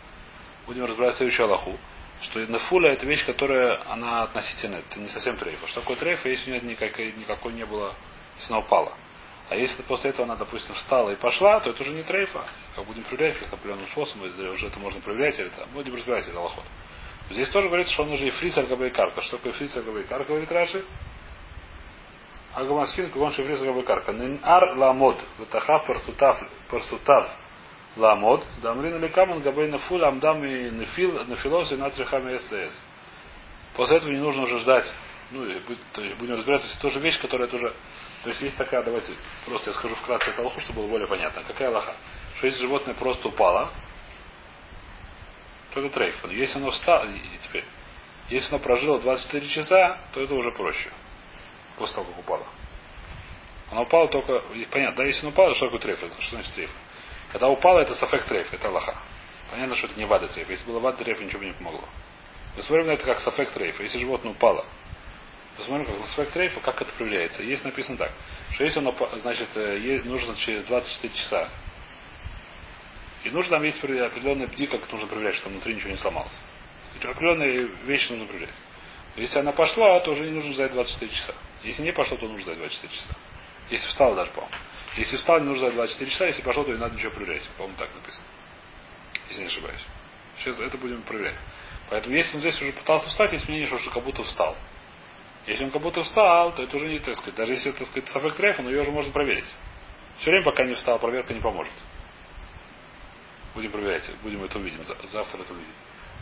Будем 0.65 0.85
разбирать 0.85 1.15
следующую 1.15 1.47
Аллаху. 1.47 1.77
Что 2.21 2.39
нафуля 2.39 2.93
это 2.93 3.05
вещь, 3.05 3.25
которая, 3.25 3.81
она 3.91 4.23
относительно, 4.23 4.77
это 4.77 4.99
не 4.99 5.09
совсем 5.09 5.35
трейфа. 5.37 5.67
Что 5.67 5.81
такое 5.81 5.97
трейфа, 5.97 6.29
если 6.29 6.51
у 6.51 6.53
нее 6.53 6.69
никакой, 6.69 7.11
никакой 7.13 7.53
не 7.53 7.65
было, 7.65 7.93
если 8.37 8.53
она 8.53 8.59
упала. 8.59 8.93
А 9.49 9.55
если 9.55 9.81
после 9.83 10.11
этого 10.11 10.25
она, 10.25 10.35
допустим, 10.35 10.73
встала 10.75 11.11
и 11.11 11.15
пошла, 11.15 11.59
то 11.59 11.69
это 11.69 11.81
уже 11.81 11.91
не 11.91 12.03
трейфа. 12.03 12.45
Как 12.75 12.85
будем 12.85 13.03
проверять 13.03 13.37
как 13.39 13.53
определенным 13.53 13.87
способом, 13.87 14.29
уже 14.29 14.67
это 14.67 14.79
можно 14.79 15.01
проверять, 15.01 15.37
или 15.39 15.47
это, 15.47 15.67
будем 15.73 15.95
разбирать 15.95 16.27
это 16.27 16.39
лохот. 16.39 16.63
Здесь 17.29 17.49
тоже 17.49 17.67
говорится, 17.67 17.93
что 17.93 18.03
он 18.03 18.11
уже 18.11 18.27
и 18.27 18.31
фриц 18.31 18.55
карка. 18.93 19.21
Что 19.21 19.37
такое 19.37 19.53
фриц 19.53 19.75
аргабей 19.75 20.03
карка, 20.03 20.29
говорит 20.29 20.51
Раши? 20.51 20.83
Агамаскин, 22.53 23.09
как 23.09 23.17
он 23.17 23.31
шифриц 23.31 23.59
аргабей 23.59 23.83
карка. 23.83 24.13
Нин-ар 24.13 24.77
ламод, 24.77 25.17
ватаха 25.39 25.79
парсутав 26.69 27.29
ламод, 27.95 28.45
дамрин 28.61 28.99
лекаман 28.99 29.41
габей 29.41 29.67
нафул 29.69 30.03
амдам 30.03 30.43
и 30.43 30.69
нефил, 30.69 31.23
нефилос 31.25 31.71
и 31.71 31.75
нацрихами 31.75 32.37
СЛС. 32.37 32.81
После 33.75 33.97
этого 33.97 34.11
не 34.11 34.19
нужно 34.19 34.43
уже 34.43 34.59
ждать 34.59 34.91
ну, 35.33 35.47
то 35.93 36.01
будем 36.19 36.35
разбирать, 36.35 36.61
то 36.61 36.67
есть 36.67 36.79
тоже 36.79 36.99
вещь, 36.99 37.19
которая 37.19 37.47
тоже, 37.47 37.75
то 38.23 38.29
есть 38.29 38.41
есть 38.41 38.57
такая, 38.57 38.81
давайте, 38.83 39.13
просто 39.45 39.71
я 39.71 39.73
скажу 39.73 39.95
вкратце 39.95 40.31
это 40.31 40.41
лоху, 40.41 40.59
чтобы 40.61 40.81
было 40.81 40.87
более 40.87 41.07
понятно. 41.07 41.43
Какая 41.43 41.69
лоха? 41.69 41.93
Что 42.37 42.47
если 42.47 42.61
животное 42.61 42.95
просто 42.95 43.27
упало, 43.27 43.69
то 45.73 45.81
это 45.81 45.89
трейф. 45.89 46.23
Если 46.31 46.57
оно 46.57 46.71
встало, 46.71 47.05
теперь, 47.41 47.65
если 48.29 48.49
оно 48.49 48.59
прожило 48.59 48.99
24 48.99 49.47
часа, 49.49 49.99
то 50.13 50.21
это 50.21 50.33
уже 50.35 50.51
проще. 50.51 50.89
После 51.77 51.95
того, 51.95 52.07
как 52.11 52.19
упало. 52.19 52.47
Оно 53.71 53.83
упало 53.83 54.07
только, 54.07 54.41
понятно, 54.71 54.97
да, 54.97 55.03
если 55.03 55.21
оно 55.21 55.31
упало, 55.31 55.53
что 55.55 55.65
такое 55.65 55.81
трейф? 55.81 55.99
Что 55.99 56.35
значит 56.35 56.53
трейф? 56.53 56.71
Когда 57.33 57.49
упало, 57.49 57.79
это 57.79 57.93
сафек 57.95 58.23
трейф, 58.23 58.53
это 58.53 58.69
лоха. 58.69 58.95
Понятно, 59.51 59.75
что 59.75 59.87
это 59.87 59.99
не 59.99 60.05
вада 60.05 60.27
трейф. 60.27 60.49
Если 60.49 60.65
было 60.65 60.79
вада 60.79 61.03
трейф, 61.03 61.19
ничего 61.19 61.39
бы 61.39 61.45
не 61.45 61.53
помогло. 61.53 61.83
Мы 62.55 62.63
смотрим 62.63 62.87
на 62.87 62.91
это 62.91 63.03
как 63.03 63.19
сафек 63.19 63.51
трейф. 63.51 63.81
Если 63.81 63.99
животное 63.99 64.31
упало, 64.31 64.65
посмотрим, 65.57 65.85
как 65.85 65.99
на 65.99 66.05
сафек 66.07 66.31
трейфа, 66.31 66.59
как 66.59 66.81
это 66.81 66.91
проверяется. 66.93 67.43
Есть 67.43 67.63
написано 67.63 67.97
так, 67.97 68.11
что 68.51 68.63
если 68.63 68.81
упа- 68.81 69.17
значит, 69.19 69.49
э, 69.55 70.01
нужно 70.05 70.35
через 70.35 70.65
24 70.65 71.13
часа, 71.13 71.49
и 73.23 73.29
нужно 73.29 73.51
там 73.57 73.63
есть 73.63 73.77
определенная 73.77 74.47
бди, 74.47 74.67
как 74.67 74.91
нужно 74.91 75.07
проверять, 75.07 75.35
что 75.35 75.49
внутри 75.49 75.75
ничего 75.75 75.91
не 75.91 75.97
сломалось. 75.97 76.37
Это 76.97 77.09
определенные 77.09 77.67
вещи 77.85 78.11
нужно 78.11 78.27
проверять. 78.27 78.55
Если 79.15 79.39
она 79.39 79.51
пошла, 79.51 79.99
то 79.99 80.11
уже 80.11 80.25
не 80.25 80.31
нужно 80.31 80.51
ждать 80.51 80.71
24 80.71 81.11
часа. 81.11 81.33
Если 81.63 81.83
не 81.83 81.93
пошло, 81.93 82.17
то 82.17 82.27
нужно 82.27 82.41
ждать 82.41 82.57
24 82.57 82.93
часа. 82.93 83.15
Если 83.69 83.87
встала 83.87 84.15
даже, 84.15 84.31
по-моему. 84.31 84.55
Если 84.97 85.17
встал, 85.17 85.39
не 85.39 85.45
нужно 85.45 85.65
ждать 85.65 85.75
24 85.75 86.11
часа, 86.11 86.25
если 86.25 86.41
пошло, 86.41 86.63
то 86.63 86.71
не 86.71 86.77
надо 86.77 86.95
ничего 86.95 87.11
проверять. 87.11 87.47
По-моему, 87.57 87.77
так 87.77 87.89
написано. 87.95 88.25
Если 89.29 89.41
не 89.41 89.47
ошибаюсь. 89.47 89.81
Сейчас 90.39 90.59
это 90.59 90.77
будем 90.77 91.01
проверять. 91.03 91.37
Поэтому 91.89 92.15
если 92.15 92.35
он 92.35 92.41
здесь 92.41 92.59
уже 92.61 92.73
пытался 92.73 93.09
встать, 93.09 93.31
есть 93.33 93.47
мнение, 93.47 93.67
что 93.67 93.77
он 93.77 93.83
как 93.83 94.03
будто 94.03 94.23
встал. 94.23 94.57
Если 95.45 95.65
он 95.65 95.71
как 95.71 95.81
будто 95.81 96.03
встал, 96.03 96.53
то 96.55 96.63
это 96.63 96.75
уже 96.77 96.87
не, 96.87 96.99
так 96.99 97.15
сказать, 97.15 97.35
даже 97.35 97.53
если 97.53 97.71
так 97.71 97.87
сказать, 97.87 98.09
сафек 98.09 98.35
трейфа, 98.35 98.61
но 98.61 98.69
ее 98.69 98.81
уже 98.81 98.91
можно 98.91 99.11
проверить. 99.11 99.45
Все 100.19 100.29
время, 100.29 100.45
пока 100.45 100.63
не 100.63 100.73
встал, 100.73 100.99
проверка 100.99 101.33
не 101.33 101.41
поможет. 101.41 101.73
Будем 103.53 103.71
проверять, 103.71 104.09
будем 104.23 104.43
это 104.43 104.57
увидим, 104.57 104.83
за- 104.85 104.97
завтра 105.07 105.41
это 105.41 105.53
увидим. 105.53 105.73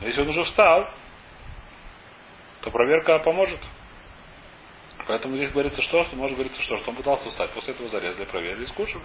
Но 0.01 0.07
если 0.07 0.21
он 0.21 0.29
уже 0.29 0.43
встал, 0.43 0.89
то 2.61 2.71
проверка 2.71 3.19
поможет. 3.19 3.59
Поэтому 5.07 5.35
здесь 5.35 5.51
говорится 5.51 5.81
что, 5.81 6.03
что 6.03 6.15
может 6.15 6.35
говориться 6.35 6.61
что, 6.61 6.77
что 6.77 6.89
он 6.89 6.95
пытался 6.95 7.29
встать. 7.29 7.51
После 7.51 7.73
этого 7.73 7.89
зарезали, 7.89 8.25
проверили 8.25 8.65
скушали. 8.65 9.03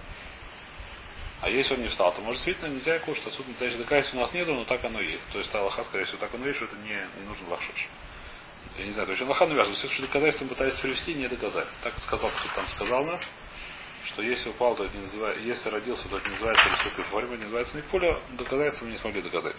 А 1.42 1.50
если 1.50 1.74
он 1.74 1.82
не 1.82 1.88
встал, 1.88 2.12
то 2.14 2.20
может 2.22 2.42
действительно 2.42 2.74
нельзя 2.74 2.98
кушать. 3.00 3.26
Отсюда 3.26 3.50
дальше 3.58 3.78
доказательств 3.78 4.14
у 4.14 4.18
нас 4.18 4.32
нету, 4.32 4.54
но 4.54 4.64
так 4.64 4.84
оно 4.84 5.00
и 5.00 5.12
есть. 5.12 5.22
То 5.32 5.38
есть 5.38 5.54
Аллаха, 5.54 5.84
скорее 5.84 6.04
всего, 6.04 6.18
так 6.18 6.34
оно 6.34 6.44
и 6.44 6.48
есть, 6.48 6.56
что 6.56 6.66
это 6.66 6.76
не, 6.76 6.94
не 7.20 7.28
нужен 7.28 7.46
лахшош. 7.48 7.88
Я 8.78 8.84
не 8.84 8.92
знаю, 8.92 9.06
то 9.06 9.12
есть 9.12 9.22
навязывает. 9.22 9.78
Все, 9.78 9.88
что 9.88 10.02
доказательства 10.02 10.46
пытались 10.46 10.74
привести, 10.76 11.14
не 11.14 11.28
доказали. 11.28 11.66
Так 11.82 11.98
сказал, 11.98 12.30
кто 12.30 12.48
там 12.54 12.68
сказал 12.68 13.04
нас, 13.04 13.26
что 14.04 14.22
если 14.22 14.50
упал, 14.50 14.76
то 14.76 14.84
это 14.84 14.96
не 14.96 15.02
называется, 15.02 15.42
если 15.42 15.68
родился, 15.70 16.08
то 16.08 16.18
это 16.18 16.28
не 16.28 16.34
называется 16.34 16.68
рисункой 16.68 17.04
формы, 17.04 17.36
не 17.36 17.42
называется 17.44 17.76
никпуля, 17.76 18.20
доказательства 18.32 18.84
мы 18.84 18.92
не 18.92 18.98
смогли 18.98 19.22
доказать. 19.22 19.56